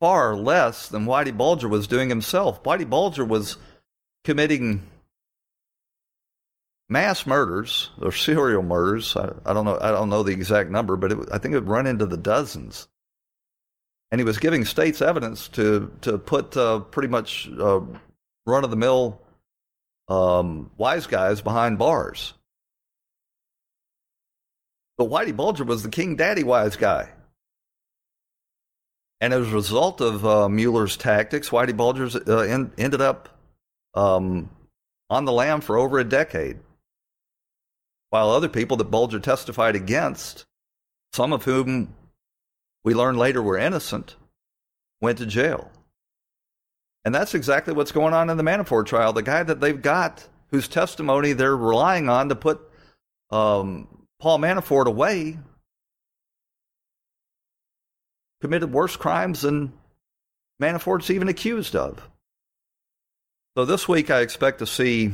far 0.00 0.36
less 0.36 0.88
than 0.88 1.06
Whitey 1.06 1.36
Bulger 1.36 1.68
was 1.68 1.86
doing 1.86 2.08
himself. 2.08 2.62
Whitey 2.62 2.88
Bulger 2.88 3.24
was 3.24 3.56
committing 4.24 4.82
mass 6.88 7.26
murders 7.26 7.90
or 8.00 8.12
serial 8.12 8.62
murders. 8.62 9.16
I, 9.16 9.32
I, 9.46 9.52
don't 9.52 9.64
know. 9.64 9.78
I 9.80 9.90
don't 9.90 10.10
know 10.10 10.22
the 10.22 10.32
exact 10.32 10.70
number, 10.70 10.96
but 10.96 11.12
it, 11.12 11.18
I 11.32 11.38
think 11.38 11.52
it 11.52 11.60
would 11.60 11.68
run 11.68 11.86
into 11.86 12.06
the 12.06 12.16
dozens. 12.16 12.88
And 14.10 14.20
he 14.20 14.24
was 14.24 14.38
giving 14.38 14.64
states 14.64 15.02
evidence 15.02 15.48
to 15.48 15.90
to 16.02 16.18
put 16.18 16.56
uh, 16.56 16.80
pretty 16.80 17.08
much 17.08 17.48
uh, 17.58 17.80
run 18.46 18.64
of 18.64 18.70
the 18.70 18.76
mill 18.76 19.20
um, 20.08 20.70
wise 20.76 21.06
guys 21.06 21.40
behind 21.40 21.78
bars. 21.78 22.34
But 24.96 25.08
Whitey 25.08 25.34
Bulger 25.34 25.64
was 25.64 25.82
the 25.82 25.88
King 25.88 26.16
Daddy 26.16 26.44
wise 26.44 26.76
guy. 26.76 27.10
And 29.20 29.32
as 29.32 29.48
a 29.48 29.54
result 29.54 30.00
of 30.00 30.26
uh, 30.26 30.48
Mueller's 30.48 30.96
tactics, 30.96 31.50
Whitey 31.50 31.76
Bulger 31.76 32.08
uh, 32.26 32.40
en- 32.40 32.72
ended 32.76 33.00
up 33.00 33.28
um, 33.94 34.50
on 35.08 35.24
the 35.24 35.32
lam 35.32 35.60
for 35.60 35.78
over 35.78 35.98
a 35.98 36.04
decade. 36.04 36.58
While 38.10 38.30
other 38.30 38.48
people 38.48 38.76
that 38.76 38.90
Bulger 38.90 39.18
testified 39.18 39.76
against, 39.76 40.44
some 41.12 41.32
of 41.32 41.44
whom 41.44 41.94
we 42.84 42.94
learned 42.94 43.18
later 43.18 43.42
were 43.42 43.56
innocent, 43.56 44.14
went 45.00 45.18
to 45.18 45.26
jail. 45.26 45.70
And 47.04 47.14
that's 47.14 47.34
exactly 47.34 47.74
what's 47.74 47.92
going 47.92 48.14
on 48.14 48.30
in 48.30 48.36
the 48.36 48.42
Manafort 48.42 48.86
trial. 48.86 49.12
The 49.12 49.22
guy 49.22 49.42
that 49.42 49.60
they've 49.60 49.80
got, 49.80 50.26
whose 50.50 50.68
testimony 50.68 51.32
they're 51.32 51.56
relying 51.56 52.08
on 52.08 52.28
to 52.28 52.34
put 52.34 52.60
um, 53.30 54.03
Paul 54.24 54.38
Manafort 54.38 54.86
away, 54.86 55.36
committed 58.40 58.72
worse 58.72 58.96
crimes 58.96 59.42
than 59.42 59.74
Manafort's 60.62 61.10
even 61.10 61.28
accused 61.28 61.76
of. 61.76 62.08
So 63.54 63.66
this 63.66 63.86
week, 63.86 64.10
I 64.10 64.20
expect 64.22 64.60
to 64.60 64.66
see 64.66 65.12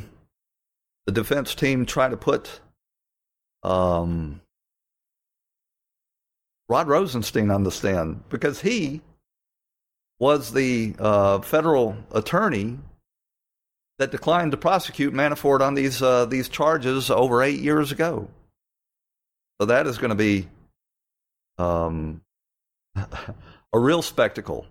the 1.07 1.13
defense 1.13 1.57
team 1.57 1.87
try 1.87 2.09
to 2.09 2.17
put 2.17 2.61
um, 3.65 4.43
Rod 6.69 6.87
Rosenstein 6.87 7.51
on 7.51 7.65
the 7.65 7.73
stand 7.73 8.23
because 8.29 8.61
he 8.61 9.01
was 10.21 10.53
the 10.53 10.95
uh, 11.01 11.41
federal 11.41 11.97
attorney 12.13 12.79
that 13.99 14.13
declined 14.13 14.53
to 14.53 14.57
prosecute 14.57 15.13
Manafort 15.13 15.63
on 15.63 15.75
these 15.75 16.01
uh, 16.01 16.27
these 16.27 16.49
charges 16.49 17.11
over 17.11 17.43
eight 17.43 17.59
years 17.59 17.91
ago. 17.91 18.29
So 19.61 19.67
that 19.67 19.87
is 19.87 19.99
going 19.99 20.09
to 20.09 20.15
be 20.15 20.49
um, 21.59 22.23
a 22.97 23.79
real 23.79 24.01
spectacle 24.01 24.65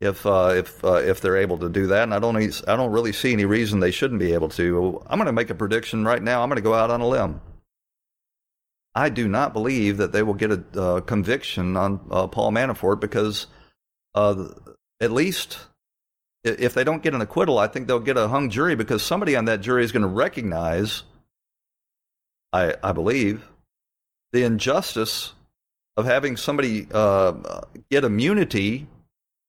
if 0.00 0.26
uh, 0.26 0.54
if 0.56 0.84
uh, 0.84 0.94
if 0.94 1.20
they're 1.20 1.36
able 1.36 1.58
to 1.58 1.68
do 1.68 1.86
that. 1.86 2.02
And 2.02 2.12
I 2.12 2.18
don't 2.18 2.36
I 2.68 2.74
don't 2.74 2.90
really 2.90 3.12
see 3.12 3.32
any 3.32 3.44
reason 3.44 3.78
they 3.78 3.92
shouldn't 3.92 4.18
be 4.18 4.32
able 4.32 4.48
to. 4.50 5.00
I'm 5.06 5.16
going 5.16 5.26
to 5.26 5.32
make 5.32 5.48
a 5.48 5.54
prediction 5.54 6.04
right 6.04 6.20
now. 6.20 6.42
I'm 6.42 6.48
going 6.48 6.56
to 6.56 6.62
go 6.62 6.74
out 6.74 6.90
on 6.90 7.00
a 7.00 7.06
limb. 7.06 7.40
I 8.96 9.08
do 9.10 9.28
not 9.28 9.52
believe 9.52 9.98
that 9.98 10.10
they 10.10 10.24
will 10.24 10.34
get 10.34 10.50
a 10.50 10.64
uh, 10.80 11.00
conviction 11.00 11.76
on 11.76 12.00
uh, 12.10 12.26
Paul 12.26 12.50
Manafort 12.50 12.98
because 12.98 13.46
uh, 14.16 14.48
at 15.00 15.12
least 15.12 15.60
if 16.42 16.74
they 16.74 16.82
don't 16.82 17.02
get 17.02 17.14
an 17.14 17.20
acquittal, 17.20 17.60
I 17.60 17.68
think 17.68 17.86
they'll 17.86 18.00
get 18.00 18.16
a 18.16 18.26
hung 18.26 18.50
jury 18.50 18.74
because 18.74 19.04
somebody 19.04 19.36
on 19.36 19.44
that 19.44 19.60
jury 19.60 19.84
is 19.84 19.92
going 19.92 20.02
to 20.02 20.08
recognize, 20.08 21.04
I, 22.52 22.74
I 22.82 22.90
believe, 22.90 23.48
the 24.32 24.44
injustice 24.44 25.32
of 25.96 26.06
having 26.06 26.36
somebody 26.36 26.86
uh, 26.92 27.60
get 27.90 28.04
immunity 28.04 28.86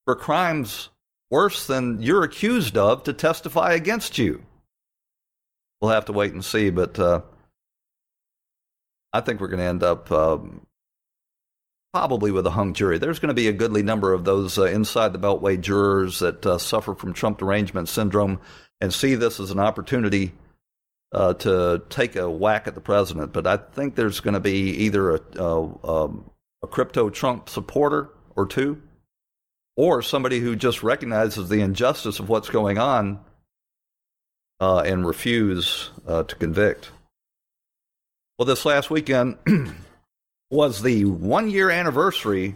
for 0.06 0.16
crimes 0.16 0.90
worse 1.32 1.66
than 1.66 2.02
you're 2.02 2.24
accused 2.24 2.78
of 2.78 3.04
to 3.04 3.14
testify 3.14 3.74
against 3.74 4.18
you. 4.18 4.44
We'll 5.82 5.92
have 5.92 6.06
to 6.06 6.14
wait 6.14 6.34
and 6.34 6.44
see, 6.44 6.70
but 6.70 7.00
uh, 7.00 7.22
I 9.12 9.22
think 9.22 9.40
we're 9.40 9.48
going 9.48 9.60
to 9.60 9.66
end 9.66 9.84
up 9.84 10.12
um, 10.12 10.66
probably 11.94 12.32
with 12.32 12.48
a 12.48 12.52
hung 12.52 12.74
jury. 12.74 12.98
There's 12.98 13.20
going 13.20 13.30
to 13.30 13.34
be 13.34 13.48
a 13.48 13.54
goodly 13.54 13.84
number 13.84 14.14
of 14.14 14.26
those 14.26 14.58
uh, 14.58 14.64
inside 14.64 15.14
the 15.14 15.20
Beltway 15.20 15.60
jurors 15.60 16.20
that 16.20 16.46
uh, 16.46 16.58
suffer 16.58 16.94
from 16.96 17.14
Trump 17.14 17.38
derangement 17.38 17.90
syndrome 17.90 18.40
and 18.82 18.94
see 18.94 19.16
this 19.16 19.40
as 19.40 19.52
an 19.52 19.60
opportunity 19.60 20.34
uh, 21.14 21.34
to 21.36 21.84
take 21.90 22.16
a 22.16 22.30
whack 22.30 22.68
at 22.68 22.76
the 22.76 22.82
president. 22.82 23.32
But 23.32 23.48
I 23.48 23.58
think 23.58 23.96
there's 23.96 24.20
going 24.20 24.34
to 24.34 24.40
be 24.40 24.86
either 24.86 25.16
a, 25.16 25.22
a, 25.38 25.88
um, 25.88 26.30
a 26.62 26.68
crypto 26.68 27.10
Trump 27.10 27.50
supporter 27.50 28.10
or 28.36 28.48
two 28.48 28.82
or 29.76 30.02
somebody 30.02 30.40
who 30.40 30.56
just 30.56 30.84
recognizes 30.84 31.50
the 31.50 31.62
injustice 31.62 32.20
of 32.20 32.30
what's 32.30 32.50
going 32.50 32.78
on 32.78 33.20
uh, 34.60 34.80
and 34.80 35.06
refuse 35.06 35.90
uh, 36.08 36.24
to 36.24 36.36
convict. 36.36 36.92
Well, 38.38 38.46
this 38.46 38.66
last 38.66 38.90
weekend 38.90 39.38
was 40.50 40.82
the 40.82 41.06
one 41.06 41.50
year 41.50 41.70
anniversary 41.70 42.56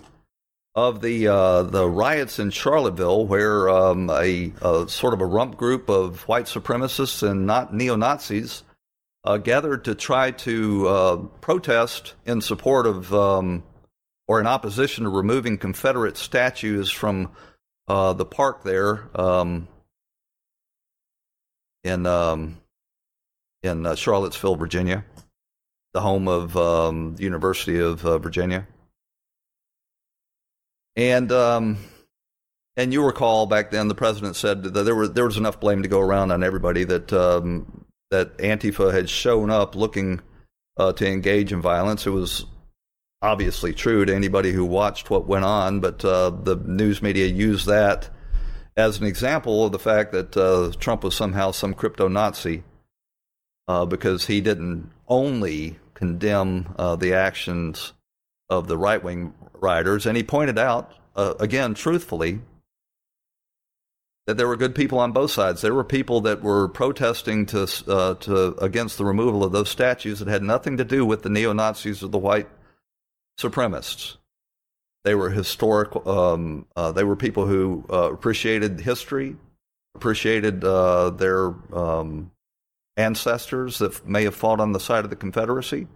of 0.77 1.01
the 1.01 1.27
uh, 1.27 1.63
the 1.63 1.89
riots 1.89 2.37
in 2.37 2.51
Charlottesville, 2.51 3.25
where 3.25 3.67
um, 3.67 4.11
a, 4.11 4.53
a, 4.61 4.87
sort 4.87 5.15
of 5.15 5.21
a 5.21 5.25
rump 5.25 5.57
group 5.57 5.89
of 5.89 6.21
white 6.27 6.45
supremacists 6.45 7.27
and 7.27 7.47
not 7.47 7.73
neo 7.73 7.95
Nazis 7.95 8.61
uh, 9.23 9.37
gathered 9.37 9.85
to 9.85 9.95
try 9.95 10.29
to 10.29 10.87
uh, 10.87 11.15
protest 11.41 12.13
in 12.27 12.41
support 12.41 12.85
of 12.85 13.11
um, 13.11 13.63
or 14.27 14.39
in 14.39 14.45
opposition 14.45 15.05
to 15.05 15.09
removing 15.09 15.57
Confederate 15.57 16.15
statues 16.15 16.91
from 16.91 17.31
uh, 17.87 18.13
the 18.13 18.25
park 18.25 18.63
there 18.63 19.09
um, 19.19 19.67
in 21.83 22.05
um, 22.05 22.61
in 23.63 23.83
uh, 23.83 23.95
Charlottesville, 23.95 24.55
Virginia, 24.55 25.03
the 25.93 26.01
home 26.01 26.27
of 26.27 26.55
um, 26.55 27.15
the 27.15 27.23
University 27.23 27.79
of 27.79 28.05
uh, 28.05 28.19
Virginia, 28.19 28.67
and 30.97 31.31
um, 31.31 31.77
and 32.75 32.91
you 32.91 33.05
recall 33.05 33.45
back 33.45 33.71
then 33.71 33.87
the 33.87 33.95
president 33.95 34.35
said 34.35 34.63
that 34.63 34.83
there 34.83 34.95
was 34.95 35.13
there 35.13 35.25
was 35.25 35.37
enough 35.37 35.59
blame 35.59 35.83
to 35.83 35.87
go 35.87 36.01
around 36.01 36.31
on 36.31 36.43
everybody 36.43 36.83
that 36.83 37.13
um, 37.13 37.85
that 38.11 38.37
Antifa 38.39 38.91
had 38.91 39.09
shown 39.09 39.49
up 39.49 39.75
looking 39.75 40.19
uh, 40.75 40.91
to 40.93 41.07
engage 41.07 41.53
in 41.53 41.61
violence. 41.61 42.05
It 42.05 42.09
was 42.09 42.45
obviously 43.21 43.73
true 43.73 44.05
to 44.05 44.13
anybody 44.13 44.51
who 44.51 44.65
watched 44.65 45.09
what 45.09 45.27
went 45.27 45.45
on, 45.45 45.79
but 45.79 46.03
uh, 46.03 46.31
the 46.31 46.55
news 46.55 47.01
media 47.01 47.27
used 47.27 47.67
that 47.67 48.09
as 48.75 48.99
an 48.99 49.07
example 49.07 49.65
of 49.65 49.71
the 49.71 49.79
fact 49.79 50.11
that 50.11 50.37
uh, 50.37 50.71
Trump 50.79 51.03
was 51.03 51.15
somehow 51.15 51.51
some 51.51 51.73
crypto 51.73 52.07
Nazi 52.07 52.63
uh, 53.67 53.85
because 53.85 54.27
he 54.27 54.39
didn't 54.39 54.91
only 55.07 55.79
condemn 55.95 56.75
uh, 56.77 56.95
the 56.95 57.13
actions 57.13 57.93
of 58.49 58.67
the 58.67 58.77
right 58.77 59.03
wing 59.03 59.33
rioters, 59.61 60.05
and 60.05 60.17
he 60.17 60.23
pointed 60.23 60.57
out, 60.57 60.93
uh, 61.15 61.33
again, 61.39 61.73
truthfully, 61.73 62.41
that 64.27 64.35
there 64.35 64.47
were 64.47 64.57
good 64.57 64.75
people 64.75 64.99
on 64.99 65.13
both 65.13 65.31
sides. 65.31 65.61
There 65.61 65.73
were 65.73 65.85
people 65.85 66.21
that 66.21 66.41
were 66.41 66.67
protesting 66.67 67.45
to, 67.47 67.63
uh, 67.87 68.15
to 68.15 68.55
against 68.57 68.97
the 68.97 69.05
removal 69.05 69.43
of 69.43 69.53
those 69.53 69.69
statues 69.69 70.19
that 70.19 70.27
had 70.27 70.43
nothing 70.43 70.77
to 70.77 70.83
do 70.83 71.05
with 71.05 71.23
the 71.23 71.29
neo 71.29 71.53
Nazis 71.53 72.03
or 72.03 72.09
the 72.09 72.17
white 72.17 72.49
supremacists. 73.39 74.17
They 75.05 75.15
were 75.15 75.29
historic. 75.29 75.95
Um, 76.05 76.65
uh, 76.75 76.91
they 76.91 77.05
were 77.05 77.15
people 77.15 77.45
who 77.45 77.85
uh, 77.89 78.11
appreciated 78.11 78.81
history, 78.81 79.37
appreciated 79.95 80.65
uh, 80.65 81.11
their 81.11 81.53
um, 81.73 82.31
ancestors 82.97 83.77
that 83.77 84.05
may 84.05 84.25
have 84.25 84.35
fought 84.35 84.59
on 84.59 84.73
the 84.73 84.79
side 84.81 85.05
of 85.05 85.09
the 85.09 85.15
Confederacy. 85.15 85.87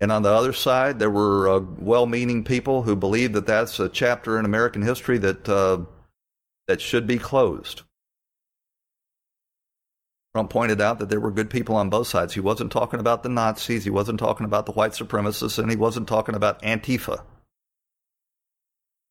And 0.00 0.12
on 0.12 0.22
the 0.22 0.30
other 0.30 0.52
side, 0.52 0.98
there 0.98 1.10
were 1.10 1.48
uh, 1.48 1.60
well-meaning 1.78 2.44
people 2.44 2.82
who 2.82 2.94
believed 2.94 3.34
that 3.34 3.46
that's 3.46 3.80
a 3.80 3.88
chapter 3.88 4.38
in 4.38 4.44
American 4.44 4.82
history 4.82 5.18
that 5.18 5.48
uh, 5.48 5.78
that 6.68 6.80
should 6.80 7.06
be 7.06 7.18
closed. 7.18 7.82
Trump 10.34 10.50
pointed 10.50 10.80
out 10.80 10.98
that 10.98 11.08
there 11.08 11.18
were 11.18 11.30
good 11.30 11.50
people 11.50 11.74
on 11.74 11.90
both 11.90 12.06
sides. 12.06 12.34
He 12.34 12.40
wasn't 12.40 12.70
talking 12.70 13.00
about 13.00 13.22
the 13.22 13.28
Nazis, 13.28 13.84
he 13.84 13.90
wasn't 13.90 14.20
talking 14.20 14.44
about 14.44 14.66
the 14.66 14.72
white 14.72 14.92
supremacists, 14.92 15.58
and 15.58 15.70
he 15.70 15.76
wasn't 15.76 16.06
talking 16.06 16.34
about 16.34 16.62
Antifa. 16.62 17.22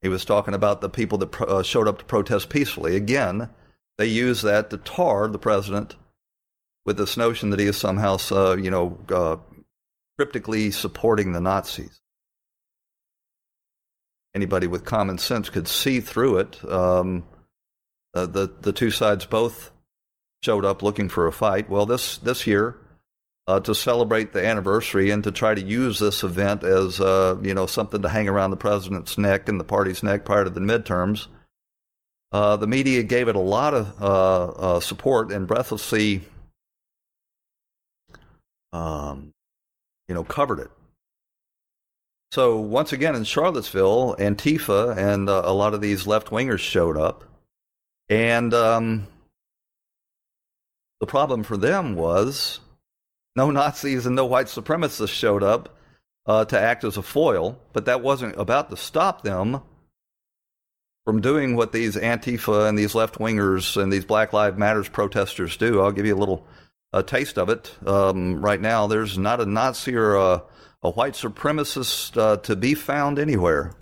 He 0.02 0.08
was 0.08 0.24
talking 0.24 0.54
about 0.54 0.80
the 0.80 0.90
people 0.90 1.18
that 1.18 1.42
uh, 1.42 1.64
showed 1.64 1.88
up 1.88 1.98
to 1.98 2.06
protest 2.06 2.50
peacefully. 2.50 2.96
Again, 2.96 3.50
they 3.98 4.06
use 4.06 4.44
that 4.44 4.70
to 4.70 4.78
tar 4.78 5.28
the 5.28 5.40
president 5.40 5.96
with 6.86 6.98
this 6.98 7.18
notion 7.18 7.50
that 7.50 7.60
he 7.60 7.66
is 7.66 7.78
somehow, 7.78 8.18
uh, 8.32 8.56
you 8.56 8.70
know, 8.70 8.98
uh, 9.10 9.38
cryptically 10.18 10.72
supporting 10.72 11.32
the 11.32 11.41
Nazis. 11.41 12.01
Anybody 14.36 14.68
with 14.68 14.84
common 14.84 15.18
sense 15.18 15.49
could 15.49 15.68
see 15.68 15.99
through 15.99 16.39
it. 16.39 16.63
Um, 16.70 17.24
uh, 18.13 18.26
the 18.26 18.51
the 18.61 18.74
two 18.74 18.91
sides 18.91 19.26
both 19.26 19.72
showed 20.43 20.65
up 20.65 20.84
looking 20.84 21.09
for 21.09 21.28
a 21.28 21.32
fight. 21.32 21.70
Well, 21.70 21.86
this 21.86 22.18
this 22.18 22.45
year, 22.45 22.78
uh, 23.47 23.59
to 23.61 23.74
celebrate 23.74 24.34
the 24.34 24.45
anniversary 24.45 25.09
and 25.09 25.24
to 25.24 25.32
try 25.32 25.55
to 25.55 25.61
use 25.61 25.99
this 25.99 26.24
event 26.24 26.63
as 26.63 26.99
uh, 26.99 27.38
you 27.41 27.53
know 27.53 27.65
something 27.65 28.01
to 28.01 28.09
hang 28.09 28.28
around 28.28 28.51
the 28.51 28.57
president's 28.57 29.18
neck 29.18 29.47
and 29.47 29.59
the 29.59 29.63
party's 29.63 30.03
neck 30.03 30.26
prior 30.26 30.43
to 30.43 30.49
the 30.49 30.59
midterms, 30.59 31.28
uh, 32.32 32.57
the 32.57 32.68
media 32.68 33.03
gave 33.03 33.30
it 33.30 33.36
a 33.36 33.39
lot 33.39 33.74
of 33.74 34.01
uh, 34.01 34.45
uh, 34.45 34.80
support 34.80 35.32
and 35.32 35.47
breathlessly, 35.47 36.22
um, 38.74 39.32
you 40.08 40.16
know, 40.16 40.24
covered 40.24 40.60
it. 40.60 40.72
So 42.32 42.60
once 42.60 42.91
again 42.91 43.16
in 43.16 43.24
Charlottesville, 43.24 44.16
Antifa 44.20 44.97
and 44.97 45.30
uh, 45.30 45.43
a 45.45 45.53
lot 45.53 45.74
of 45.74 45.82
these 45.82 46.08
left 46.08 46.30
wingers 46.30 46.60
showed 46.60 46.97
up, 46.97 47.24
and 48.10 48.53
um, 48.53 49.08
the 50.99 51.08
problem 51.08 51.43
for 51.43 51.58
them 51.58 51.95
was 51.95 52.60
no 53.36 53.51
Nazis 53.51 54.05
and 54.05 54.16
no 54.16 54.26
white 54.26 54.47
supremacists 54.47 55.10
showed 55.10 55.43
up 55.43 55.78
uh, 56.26 56.43
to 56.45 56.60
act 56.60 56.84
as 56.84 56.97
a 56.97 57.01
foil, 57.01 57.58
but 57.72 57.86
that 57.86 58.01
wasn't 58.01 58.36
about 58.38 58.70
to 58.70 58.78
stop 58.78 59.22
them 59.22 59.62
from 61.05 61.22
doing 61.22 61.55
what 61.55 61.72
these 61.72 61.95
Antifa 61.95 62.68
and 62.68 62.78
these 62.78 62.93
left 62.93 63.18
wingers 63.18 63.82
and 63.82 63.93
these 63.93 64.03
Black 64.03 64.34
Lives 64.34 64.58
Matters 64.58 64.89
protesters 64.89 65.55
do. 65.55 65.80
I'll 65.80 65.93
give 65.93 66.05
you 66.05 66.14
a 66.14 66.20
little 66.20 66.45
a 66.94 67.04
taste 67.04 67.38
of 67.38 67.50
it 67.50 67.76
um, 67.86 68.42
right 68.42 68.62
now. 68.62 68.88
There's 68.88 69.18
not 69.18 69.42
a 69.42 69.46
Nazi 69.46 69.96
or 69.96 70.16
a, 70.16 70.44
a 70.82 70.92
white 70.92 71.14
supremacist 71.14 72.18
uh, 72.18 72.38
to 72.38 72.56
be 72.56 72.74
found 72.74 73.20
anywhere. 73.20 73.74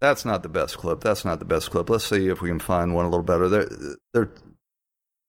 That's 0.00 0.24
not 0.24 0.42
the 0.42 0.48
best 0.48 0.78
clip. 0.78 1.02
That's 1.02 1.26
not 1.26 1.40
the 1.40 1.44
best 1.44 1.70
clip. 1.70 1.90
Let's 1.90 2.06
see 2.06 2.28
if 2.28 2.40
we 2.40 2.48
can 2.48 2.58
find 2.58 2.94
one 2.94 3.04
a 3.04 3.10
little 3.10 3.22
better. 3.22 3.48
There, 3.48 3.68
there. 4.14 4.30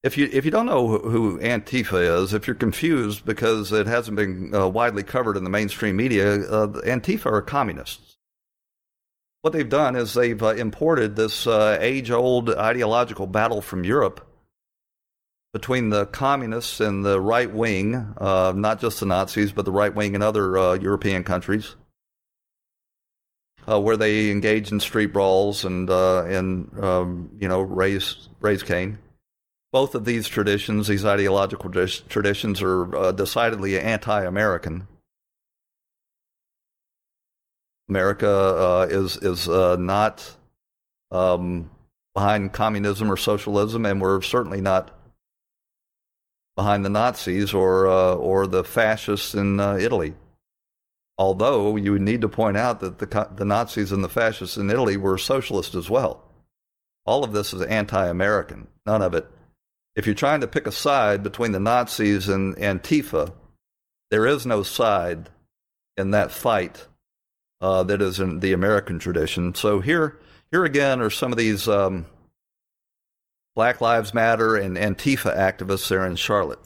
If 0.04 0.18
you 0.18 0.30
if 0.32 0.46
you 0.46 0.52
don't 0.52 0.66
know 0.66 0.98
who 0.98 1.38
Antifa 1.40 2.24
is, 2.24 2.34
if 2.34 2.48
you're 2.48 2.56
confused 2.56 3.24
because 3.24 3.72
it 3.72 3.86
hasn't 3.86 4.18
been 4.18 4.54
uh, 4.54 4.68
widely 4.68 5.04
covered 5.04 5.38
in 5.38 5.44
the 5.44 5.50
mainstream 5.50 5.96
media, 5.96 6.42
uh, 6.42 6.68
Antifa 6.86 7.28
are 7.28 7.42
communists. 7.42 8.18
What 9.42 9.54
they've 9.54 9.68
done 9.68 9.96
is 9.96 10.14
they've 10.14 10.42
uh, 10.42 10.54
imported 10.54 11.16
this 11.16 11.48
uh, 11.48 11.78
age-old 11.80 12.50
ideological 12.50 13.28
battle 13.28 13.62
from 13.62 13.84
Europe 13.84 14.28
between 15.54 15.90
the 15.90 16.06
communists 16.08 16.80
and 16.80 17.04
the 17.04 17.20
right 17.20 17.52
wing, 17.52 17.96
uh, 18.18 18.54
not 18.56 18.80
just 18.80 19.00
the 19.00 19.06
Nazis, 19.06 19.52
but 19.52 19.66
the 19.66 19.72
right 19.72 19.94
wing 19.94 20.16
in 20.16 20.22
other 20.22 20.58
uh, 20.58 20.74
European 20.76 21.24
countries 21.24 21.76
uh, 23.70 23.80
where 23.80 23.98
they 23.98 24.32
engage 24.32 24.72
in 24.72 24.80
street 24.80 25.08
brawls 25.08 25.66
and 25.66 25.90
uh, 25.90 26.24
and 26.26 26.72
um, 26.84 27.30
you 27.40 27.48
know 27.48 27.62
raise 27.62 28.30
raise 28.40 28.64
Cain. 28.64 28.98
Both 29.72 29.96
of 29.96 30.04
these 30.04 30.28
traditions, 30.28 30.88
these 30.88 31.06
ideological 31.06 31.70
traditions, 31.70 32.62
are 32.62 32.96
uh, 32.96 33.12
decidedly 33.14 33.80
anti-American. 33.80 34.88
America 37.88 38.30
uh, 38.30 38.88
is 38.90 39.18
is 39.18 39.48
uh, 39.50 39.76
not 39.78 40.36
um, 41.10 41.70
behind 42.14 42.54
communism 42.54 43.12
or 43.12 43.18
socialism, 43.18 43.86
and 43.86 44.02
we're 44.02 44.22
certainly 44.22 44.62
not 44.62 44.98
behind 46.56 46.84
the 46.84 46.90
Nazis 46.90 47.54
or 47.54 47.88
uh, 47.88 48.16
or 48.16 48.48
the 48.48 48.64
fascists 48.64 49.34
in 49.34 49.60
Italy. 49.60 50.16
Although 51.18 51.76
you 51.76 52.00
need 52.00 52.22
to 52.22 52.30
point 52.30 52.58
out 52.58 52.80
that 52.80 53.00
the, 53.00 53.28
the 53.36 53.46
Nazis 53.46 53.92
and 53.92 54.04
the 54.04 54.10
fascists 54.10 54.58
in 54.58 54.70
Italy 54.70 54.98
were 54.98 55.18
socialist 55.18 55.76
as 55.76 55.90
well. 55.90 56.24
All 57.06 57.24
of 57.24 57.32
this 57.32 57.54
is 57.54 57.62
anti 57.62 58.08
American. 58.08 58.68
None 58.86 59.02
of 59.02 59.14
it. 59.14 59.30
If 59.96 60.06
you're 60.06 60.16
trying 60.16 60.42
to 60.42 60.48
pick 60.48 60.68
a 60.68 60.72
side 60.72 61.22
between 61.24 61.52
the 61.52 61.60
Nazis 61.60 62.30
and 62.30 62.56
Antifa, 62.56 63.34
there 64.10 64.26
is 64.26 64.46
no 64.46 64.64
side 64.64 65.30
in 65.98 66.12
that 66.12 66.32
fight 66.32 66.88
uh, 67.60 67.84
that 67.84 68.02
is 68.02 68.20
in 68.20 68.40
the 68.40 68.54
American 68.54 69.00
tradition. 69.00 69.54
So 69.54 69.80
here, 69.80 70.18
here 70.50 70.66
again 70.66 71.02
are 71.02 71.10
some 71.10 71.32
of 71.32 71.38
these 71.38 71.68
um, 71.68 72.06
Black 73.56 73.82
Lives 73.82 74.14
Matter 74.14 74.56
and 74.56 74.78
Antifa 74.78 75.36
activists 75.36 75.90
there 75.90 76.06
in 76.06 76.16
Charlotte. 76.16 76.60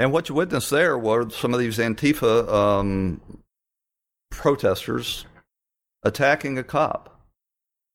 And 0.00 0.12
what 0.12 0.30
you 0.30 0.34
witnessed 0.34 0.70
there 0.70 0.96
were 0.96 1.28
some 1.28 1.52
of 1.52 1.60
these 1.60 1.76
Antifa 1.76 2.48
um, 2.50 3.20
protesters 4.30 5.26
attacking 6.02 6.56
a 6.56 6.64
cop. 6.64 7.20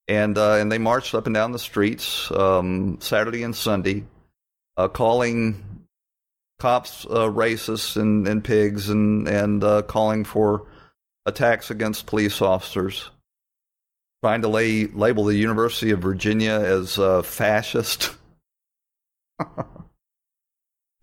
And, 0.08 0.38
uh, 0.38 0.58
and 0.58 0.72
they 0.72 0.78
marched 0.78 1.16
up 1.16 1.26
and 1.26 1.34
down 1.34 1.51
the 1.51 1.58
streets 1.58 2.30
um, 2.30 2.99
Saturday 3.01 3.41
and 3.41 3.56
Sunday, 3.56 4.03
uh, 4.78 4.88
calling 4.88 5.88
cops 6.60 7.06
uh, 7.06 7.28
racists 7.28 7.99
and, 7.99 8.28
and 8.28 8.43
pigs 8.43 8.89
and, 8.89 9.28
and 9.28 9.64
uh, 9.64 9.82
calling 9.82 10.26
for 10.26 10.68
attacks 11.26 11.72
against 11.72 12.06
police 12.06 12.39
officers, 12.39 13.10
trying 14.24 14.43
to 14.43 14.47
lay, 14.47 14.86
label 14.86 15.24
the 15.24 15.36
University 15.36 15.89
of 15.89 16.03
Virginia 16.03 16.51
as 16.51 16.99
uh, 16.99 17.24
fascist. 17.24 18.12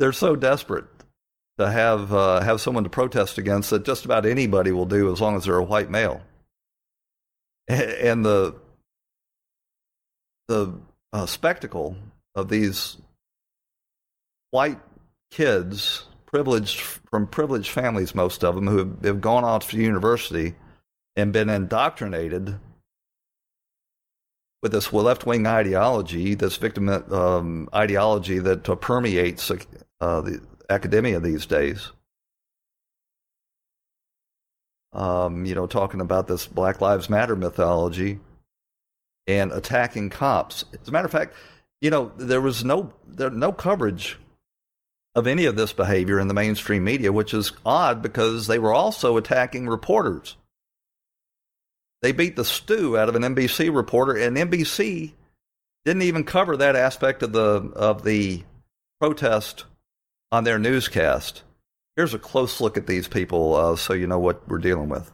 They're 0.03 0.13
so 0.13 0.35
desperate 0.35 0.87
to 1.59 1.71
have 1.71 2.13
uh, 2.13 2.41
have 2.41 2.61
someone 2.61 2.83
to 2.83 2.91
protest 2.91 3.39
against 3.39 3.71
that 3.71 3.85
just 3.85 4.05
about 4.05 4.27
anybody 4.27 4.73
will 4.73 4.85
do 4.85 5.13
as 5.13 5.21
long 5.21 5.37
as 5.37 5.45
they're 5.45 5.57
a 5.57 5.63
white 5.63 5.91
male. 5.91 6.23
And 7.69 8.25
the 8.25 8.57
the 10.49 10.75
uh, 11.13 11.27
spectacle 11.27 11.95
of 12.35 12.49
these 12.49 12.97
white 14.51 14.81
kids, 15.31 16.07
privileged 16.27 16.81
from 16.81 17.29
privileged 17.29 17.71
families, 17.71 18.13
most 18.13 18.43
of 18.43 18.57
them 18.57 18.67
who 18.67 18.97
have, 19.05 19.21
gone 19.21 19.45
off 19.45 19.71
to 19.71 19.77
university 19.77 20.57
and 21.15 21.33
been 21.33 21.49
indoctrinated 21.49 22.59
with 24.65 24.73
this 24.73 24.93
left 24.93 25.27
wing 25.27 25.47
ideology, 25.47 26.35
this 26.35 26.57
victim 26.57 26.89
um, 26.89 27.69
ideology 27.73 28.41
that 28.41 28.69
uh, 28.69 28.75
permeates 28.75 29.49
uh, 30.03 30.21
the 30.21 30.41
academia 30.69 31.21
these 31.21 31.47
days. 31.47 31.93
Um, 34.93 35.47
you 35.47 35.55
know, 35.55 35.67
talking 35.67 36.01
about 36.01 36.27
this 36.27 36.45
Black 36.47 36.81
Lives 36.81 37.09
Matter 37.09 37.37
mythology 37.37 38.19
and 39.29 39.53
attacking 39.53 40.11
cops. 40.11 40.65
As 40.81 40.89
a 40.89 40.91
matter 40.91 41.07
of 41.07 41.13
fact, 41.13 41.35
you 41.81 41.91
know, 41.91 42.11
there 42.17 42.41
was 42.41 42.65
no 42.65 42.93
there 43.07 43.31
no 43.31 43.53
coverage 43.53 44.19
of 45.15 45.29
any 45.29 45.45
of 45.45 45.55
this 45.55 45.73
behavior 45.73 46.19
in 46.19 46.27
the 46.27 46.35
mainstream 46.35 46.83
media, 46.83 47.13
which 47.13 47.33
is 47.33 47.53
odd 47.65 48.03
because 48.03 48.49
they 48.49 48.59
were 48.59 48.75
also 48.75 49.17
attacking 49.17 49.69
reporters. 49.69 50.37
They 52.03 52.11
beat 52.11 52.35
the 52.35 52.45
stew 52.45 52.99
out 52.99 53.09
of 53.09 53.15
an 53.15 53.23
NBC 53.23 53.73
reporter, 53.75 54.17
and 54.17 54.37
NBC 54.37 55.13
didn't 55.85 56.03
even 56.03 56.25
cover 56.25 56.57
that 56.57 56.75
aspect 56.75 57.23
of 57.23 57.33
the 57.33 57.71
of 57.77 58.03
the 58.03 58.43
protest 59.01 59.65
on 60.33 60.45
their 60.45 60.59
newscast. 60.59 61.43
Here's 61.95 62.15
a 62.15 62.19
close 62.19 62.61
look 62.61 62.79
at 62.79 62.87
these 62.87 63.07
people, 63.07 63.55
uh, 63.55 63.77
so 63.77 63.93
you 63.93 64.07
know 64.07 64.19
what 64.19 64.49
we're 64.49 64.59
dealing 64.59 64.89
with. 64.89 65.11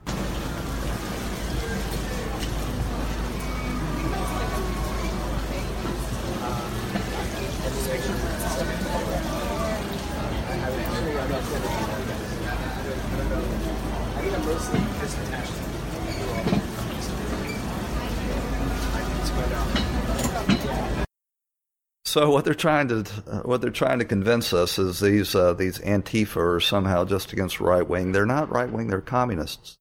So 22.08 22.30
what 22.30 22.46
they're 22.46 22.54
trying 22.54 22.88
to 22.88 23.04
uh, 23.26 23.40
what 23.40 23.60
they're 23.60 23.68
trying 23.70 23.98
to 23.98 24.06
convince 24.06 24.54
us 24.54 24.78
is 24.78 24.98
these 24.98 25.34
uh, 25.34 25.52
these 25.52 25.78
Antifa 25.80 26.36
are 26.38 26.58
somehow 26.58 27.04
just 27.04 27.34
against 27.34 27.60
right 27.60 27.86
wing. 27.86 28.12
They're 28.12 28.24
not 28.24 28.50
right 28.50 28.72
wing. 28.72 28.86
They're 28.86 29.02
communists. 29.02 29.76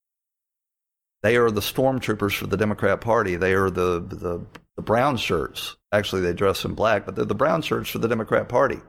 They 1.23 1.37
are 1.37 1.49
the 1.49 1.61
stormtroopers 1.61 2.35
for 2.35 2.47
the 2.47 2.57
Democrat 2.57 2.99
Party. 2.99 3.37
They 3.37 3.53
are 3.53 3.69
the, 3.69 4.01
the 4.01 4.45
the 4.75 4.81
brown 4.81 5.15
shirts. 5.15 5.77
Actually, 5.93 6.23
they 6.23 6.33
dress 6.33 6.65
in 6.65 6.73
black, 6.73 7.05
but 7.05 7.15
they're 7.15 7.23
the 7.23 7.33
brown 7.33 7.61
shirts 7.61 7.89
for 7.91 7.99
the 7.99 8.09
Democrat 8.09 8.49
Party. 8.49 8.81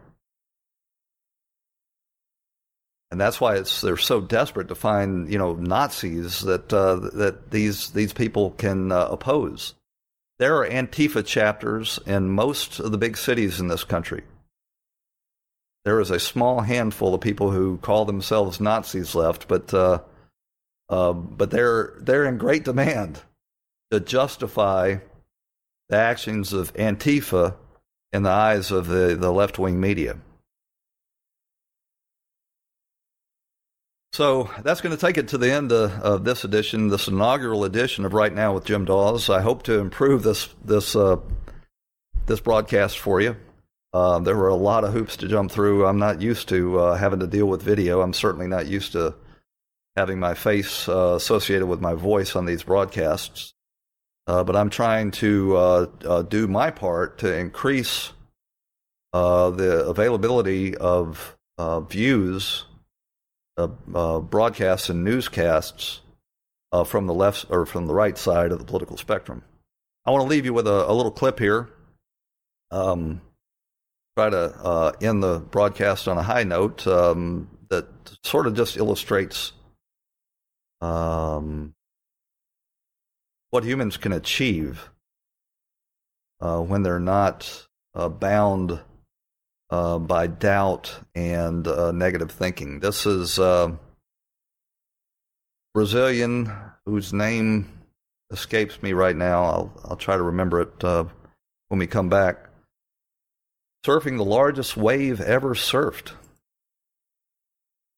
And 3.12 3.20
that's 3.20 3.41
why 3.41 3.55
it's 3.55 3.82
they're 3.82 3.97
so 3.97 4.20
desperate 4.20 4.66
to 4.66 4.74
find 4.74 5.30
you 5.30 5.39
know 5.39 5.55
Nazis 5.55 6.41
that 6.41 6.72
uh, 6.72 6.97
that 7.14 7.53
these 7.53 7.91
these 7.93 8.12
people 8.12 8.51
can 8.51 8.91
uh, 8.91 9.07
oppose. 9.07 9.74
There 10.39 10.57
are 10.59 10.68
Antifa 10.68 11.26
chapters 11.26 11.99
in 12.07 12.30
most 12.30 12.78
of 12.78 12.93
the 12.93 12.99
big 12.99 13.16
cities 13.16 13.59
in 13.59 13.68
this 13.68 13.84
country. 13.84 14.22
There 15.84 16.01
is 16.01 16.11
a 16.11 16.20
small 16.20 16.61
handful 16.61 17.14
of 17.14 17.20
people 17.20 17.51
who 17.51 17.78
call 17.78 18.05
themselves 18.05 18.61
Nazis 18.61 19.14
left, 19.14 19.49
but 19.49 19.72
uh, 19.74 20.01
uh, 20.89 21.12
but 21.12 21.51
they're 21.51 21.95
they're 21.99 22.26
in 22.26 22.39
great 22.39 22.64
demand 22.64 23.20
to 23.91 24.01
justify 24.01 24.99
the 25.89 25.97
actions 25.97 26.53
of 26.53 26.74
Antifa 26.74 27.57
in 28.12 28.22
the 28.22 28.30
eyes 28.30 28.70
of 28.70 28.86
the, 28.86 29.16
the 29.18 29.32
left 29.32 29.59
wing 29.59 29.80
media. 29.80 30.18
So 34.19 34.51
that's 34.64 34.81
going 34.81 34.97
to 34.97 35.01
take 35.01 35.16
it 35.16 35.29
to 35.29 35.39
the 35.39 35.53
end 35.53 35.71
of, 35.71 35.93
of, 36.03 36.25
this 36.25 36.43
edition, 36.43 36.89
this 36.89 37.07
inaugural 37.07 37.62
edition 37.62 38.05
of 38.05 38.14
Right 38.14 38.35
Now 38.35 38.53
with 38.53 38.64
Jim 38.64 38.85
Daws. 38.85 39.31
I 39.31 39.41
hope 39.41 39.62
to 39.62 39.79
improve 39.79 40.25
this 40.25 40.49
this 40.64 40.97
uh, 40.97 41.19
this 42.27 42.41
broadcast 42.41 42.99
for 42.99 43.21
you. 43.21 43.37
Uh, 43.93 44.19
there 44.19 44.37
were 44.37 44.49
a 44.49 44.57
lot 44.57 44.83
of 44.83 44.93
hoops 44.93 45.19
to 45.19 45.29
jump 45.29 45.53
through. 45.53 45.87
I'm 45.87 46.01
not 46.01 46.21
used 46.21 46.49
to 46.49 46.81
uh, 46.81 46.97
having 46.97 47.21
to 47.21 47.29
deal 47.29 47.47
with 47.47 47.62
video. 47.62 48.01
I'm 48.01 48.12
certainly 48.12 48.49
not 48.49 48.66
used 48.66 48.91
to 48.91 49.14
having 49.95 50.19
my 50.19 50.35
face 50.35 50.89
uh, 50.89 51.14
associated 51.14 51.66
with 51.69 51.81
my 51.81 51.95
voice 51.95 52.35
on 52.35 52.45
these 52.45 52.64
broadcasts. 52.64 53.55
Uh, 54.27 54.43
but 54.43 54.57
I'm 54.57 54.69
trying 54.69 55.12
to 55.12 55.57
uh, 55.57 56.23
do 56.23 56.49
my 56.49 56.73
part 56.73 57.19
to 57.19 57.33
increase 57.33 58.11
the 59.12 59.85
availability 59.87 60.77
of 60.77 61.37
views 61.89 62.64
uh, 63.59 63.68
uh, 63.94 64.20
broadcasts 64.20 64.88
and 64.88 65.04
newscasts 65.04 66.00
uh, 66.72 66.84
from 66.84 67.06
the 67.06 67.14
left 67.14 67.46
or 67.50 67.66
from 67.66 67.86
the 67.86 67.94
right 67.94 68.16
side 68.16 68.52
of 68.52 68.59
the 68.59 68.64
political 68.64 68.96
spectrum. 68.96 69.42
I 70.06 70.11
want 70.11 70.22
to 70.22 70.28
leave 70.28 70.44
you 70.44 70.54
with 70.54 70.66
a, 70.66 70.90
a 70.90 70.94
little 70.94 71.11
clip 71.11 71.38
here. 71.38 71.68
Um, 72.70 73.20
try 74.16 74.30
to 74.30 74.36
uh, 74.36 74.92
end 75.00 75.22
the 75.22 75.38
broadcast 75.38 76.09
on 76.09 76.18
a 76.18 76.22
high 76.22 76.44
note 76.44 76.86
um, 76.86 77.48
that 77.68 77.86
sort 78.24 78.46
of 78.46 78.54
just 78.54 78.76
illustrates 78.76 79.52
um, 80.80 81.74
what 83.50 83.64
humans 83.64 83.96
can 83.96 84.12
achieve 84.12 84.90
uh, 86.40 86.61
when 86.61 86.82
they're 86.82 87.00
not 87.00 87.66
uh, 87.94 88.09
bound 88.09 88.80
uh, 89.71 89.99
by 89.99 90.27
doubt 90.27 90.99
and 91.14 91.66
uh, 91.66 91.93
negative 91.93 92.31
thinking. 92.31 92.81
This 92.81 93.07
is 93.07 93.39
uh, 93.39 93.73
Brazilian 95.75 96.53
whose 96.87 97.12
name 97.12 97.71
escapes 98.31 98.83
me 98.83 98.93
right 98.93 99.16
now. 99.16 99.45
I'll, 99.45 99.73
I'll 99.85 99.97
try 99.97 100.16
to 100.16 100.23
remember 100.23 100.61
it 100.61 100.85
uh, 100.85 101.05
when 101.69 101.79
we 101.79 101.87
come 101.87 102.09
back. 102.09 102.49
Surfing 103.87 104.16
the 104.16 104.25
largest 104.25 104.77
wave 104.77 105.21
ever 105.21 105.55
surfed. 105.55 106.12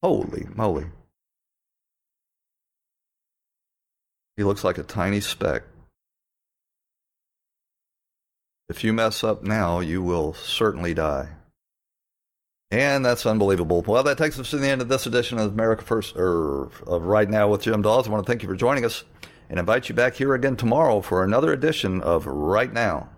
Holy 0.02 0.46
moly. 0.54 0.86
He 4.36 4.44
looks 4.44 4.64
like 4.64 4.78
a 4.78 4.82
tiny 4.82 5.20
speck. 5.20 5.62
If 8.68 8.84
you 8.84 8.92
mess 8.92 9.24
up 9.24 9.42
now, 9.42 9.80
you 9.80 10.02
will 10.02 10.32
certainly 10.32 10.94
die. 10.94 11.28
And 12.70 13.04
that's 13.04 13.26
unbelievable. 13.26 13.82
Well, 13.82 14.04
that 14.04 14.16
takes 14.16 14.38
us 14.38 14.50
to 14.50 14.58
the 14.58 14.68
end 14.68 14.80
of 14.80 14.88
this 14.88 15.06
edition 15.06 15.38
of 15.38 15.52
America 15.52 15.84
First, 15.84 16.16
or 16.16 16.70
of 16.86 17.02
Right 17.04 17.28
Now 17.28 17.48
with 17.48 17.62
Jim 17.62 17.82
Daws. 17.82 18.06
I 18.06 18.10
want 18.10 18.24
to 18.24 18.30
thank 18.30 18.42
you 18.42 18.48
for 18.48 18.54
joining 18.54 18.84
us 18.84 19.02
and 19.48 19.58
invite 19.58 19.88
you 19.88 19.94
back 19.94 20.14
here 20.14 20.34
again 20.34 20.56
tomorrow 20.56 21.00
for 21.00 21.24
another 21.24 21.52
edition 21.52 22.00
of 22.00 22.26
Right 22.26 22.72
Now. 22.72 23.08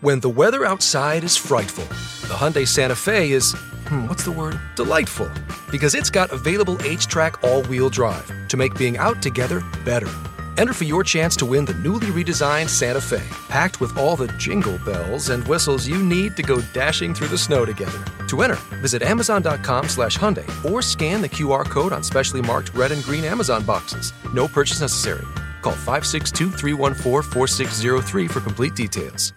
When 0.00 0.20
the 0.20 0.30
weather 0.30 0.64
outside 0.64 1.24
is 1.24 1.36
frightful, 1.36 1.84
the 2.28 2.34
Hyundai 2.34 2.66
Santa 2.66 2.94
Fe 2.96 3.32
is, 3.32 3.52
hmm, 3.86 4.06
what's 4.06 4.24
the 4.24 4.32
word? 4.32 4.58
Delightful. 4.76 5.30
Because 5.70 5.94
it's 5.94 6.10
got 6.10 6.32
available 6.32 6.76
HTRAC 6.76 7.42
all 7.46 7.62
wheel 7.64 7.90
drive 7.90 8.30
to 8.48 8.56
make 8.56 8.74
being 8.76 8.96
out 8.96 9.22
together 9.22 9.62
better. 9.84 10.10
Enter 10.56 10.72
for 10.72 10.84
your 10.84 11.02
chance 11.02 11.36
to 11.36 11.46
win 11.46 11.64
the 11.64 11.74
newly 11.74 12.06
redesigned 12.08 12.68
Santa 12.68 13.00
Fe, 13.00 13.22
packed 13.48 13.80
with 13.80 13.96
all 13.96 14.16
the 14.16 14.28
jingle 14.38 14.78
bells 14.84 15.30
and 15.30 15.46
whistles 15.46 15.86
you 15.86 16.02
need 16.02 16.36
to 16.36 16.42
go 16.42 16.60
dashing 16.72 17.14
through 17.14 17.28
the 17.28 17.38
snow 17.38 17.64
together. 17.64 18.04
To 18.28 18.42
enter, 18.42 18.58
visit 18.78 19.02
Amazon.com 19.02 19.88
slash 19.88 20.18
Hyundai 20.18 20.46
or 20.70 20.82
scan 20.82 21.20
the 21.22 21.28
QR 21.28 21.64
code 21.64 21.92
on 21.92 22.02
specially 22.02 22.42
marked 22.42 22.72
red 22.74 22.92
and 22.92 23.02
green 23.02 23.24
Amazon 23.24 23.64
boxes. 23.64 24.12
No 24.32 24.46
purchase 24.46 24.80
necessary. 24.80 25.26
Call 25.62 25.72
562 25.72 26.50
314 26.50 27.32
4603 27.32 28.28
for 28.28 28.40
complete 28.40 28.74
details. 28.74 29.32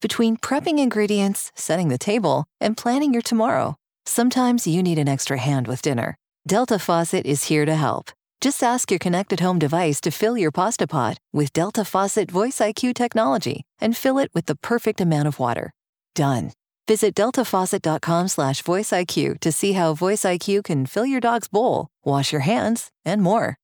Between 0.00 0.36
prepping 0.36 0.78
ingredients, 0.78 1.50
setting 1.54 1.88
the 1.88 1.96
table, 1.96 2.44
and 2.60 2.76
planning 2.76 3.12
your 3.12 3.22
tomorrow, 3.22 3.74
sometimes 4.04 4.66
you 4.66 4.82
need 4.82 4.98
an 4.98 5.08
extra 5.08 5.38
hand 5.38 5.66
with 5.66 5.80
dinner. 5.80 6.14
Delta 6.46 6.78
Faucet 6.78 7.24
is 7.24 7.44
here 7.44 7.64
to 7.64 7.74
help. 7.74 8.10
Just 8.44 8.62
ask 8.62 8.90
your 8.90 8.98
connected 8.98 9.40
home 9.40 9.58
device 9.58 10.02
to 10.02 10.10
fill 10.10 10.36
your 10.36 10.50
pasta 10.52 10.86
pot 10.86 11.16
with 11.32 11.54
Delta 11.54 11.82
Faucet 11.82 12.30
Voice 12.30 12.58
IQ 12.58 12.94
technology 12.94 13.62
and 13.80 13.96
fill 13.96 14.18
it 14.18 14.30
with 14.34 14.44
the 14.44 14.54
perfect 14.54 15.00
amount 15.00 15.28
of 15.28 15.38
water. 15.38 15.70
Done. 16.14 16.52
Visit 16.86 17.14
deltafaucet.com 17.14 18.28
slash 18.28 18.62
voiceIQ 18.62 19.40
to 19.40 19.50
see 19.50 19.72
how 19.72 19.94
Voice 19.94 20.24
IQ 20.24 20.64
can 20.64 20.84
fill 20.84 21.06
your 21.06 21.22
dog's 21.22 21.48
bowl, 21.48 21.88
wash 22.04 22.32
your 22.32 22.42
hands, 22.42 22.90
and 23.02 23.22
more. 23.22 23.56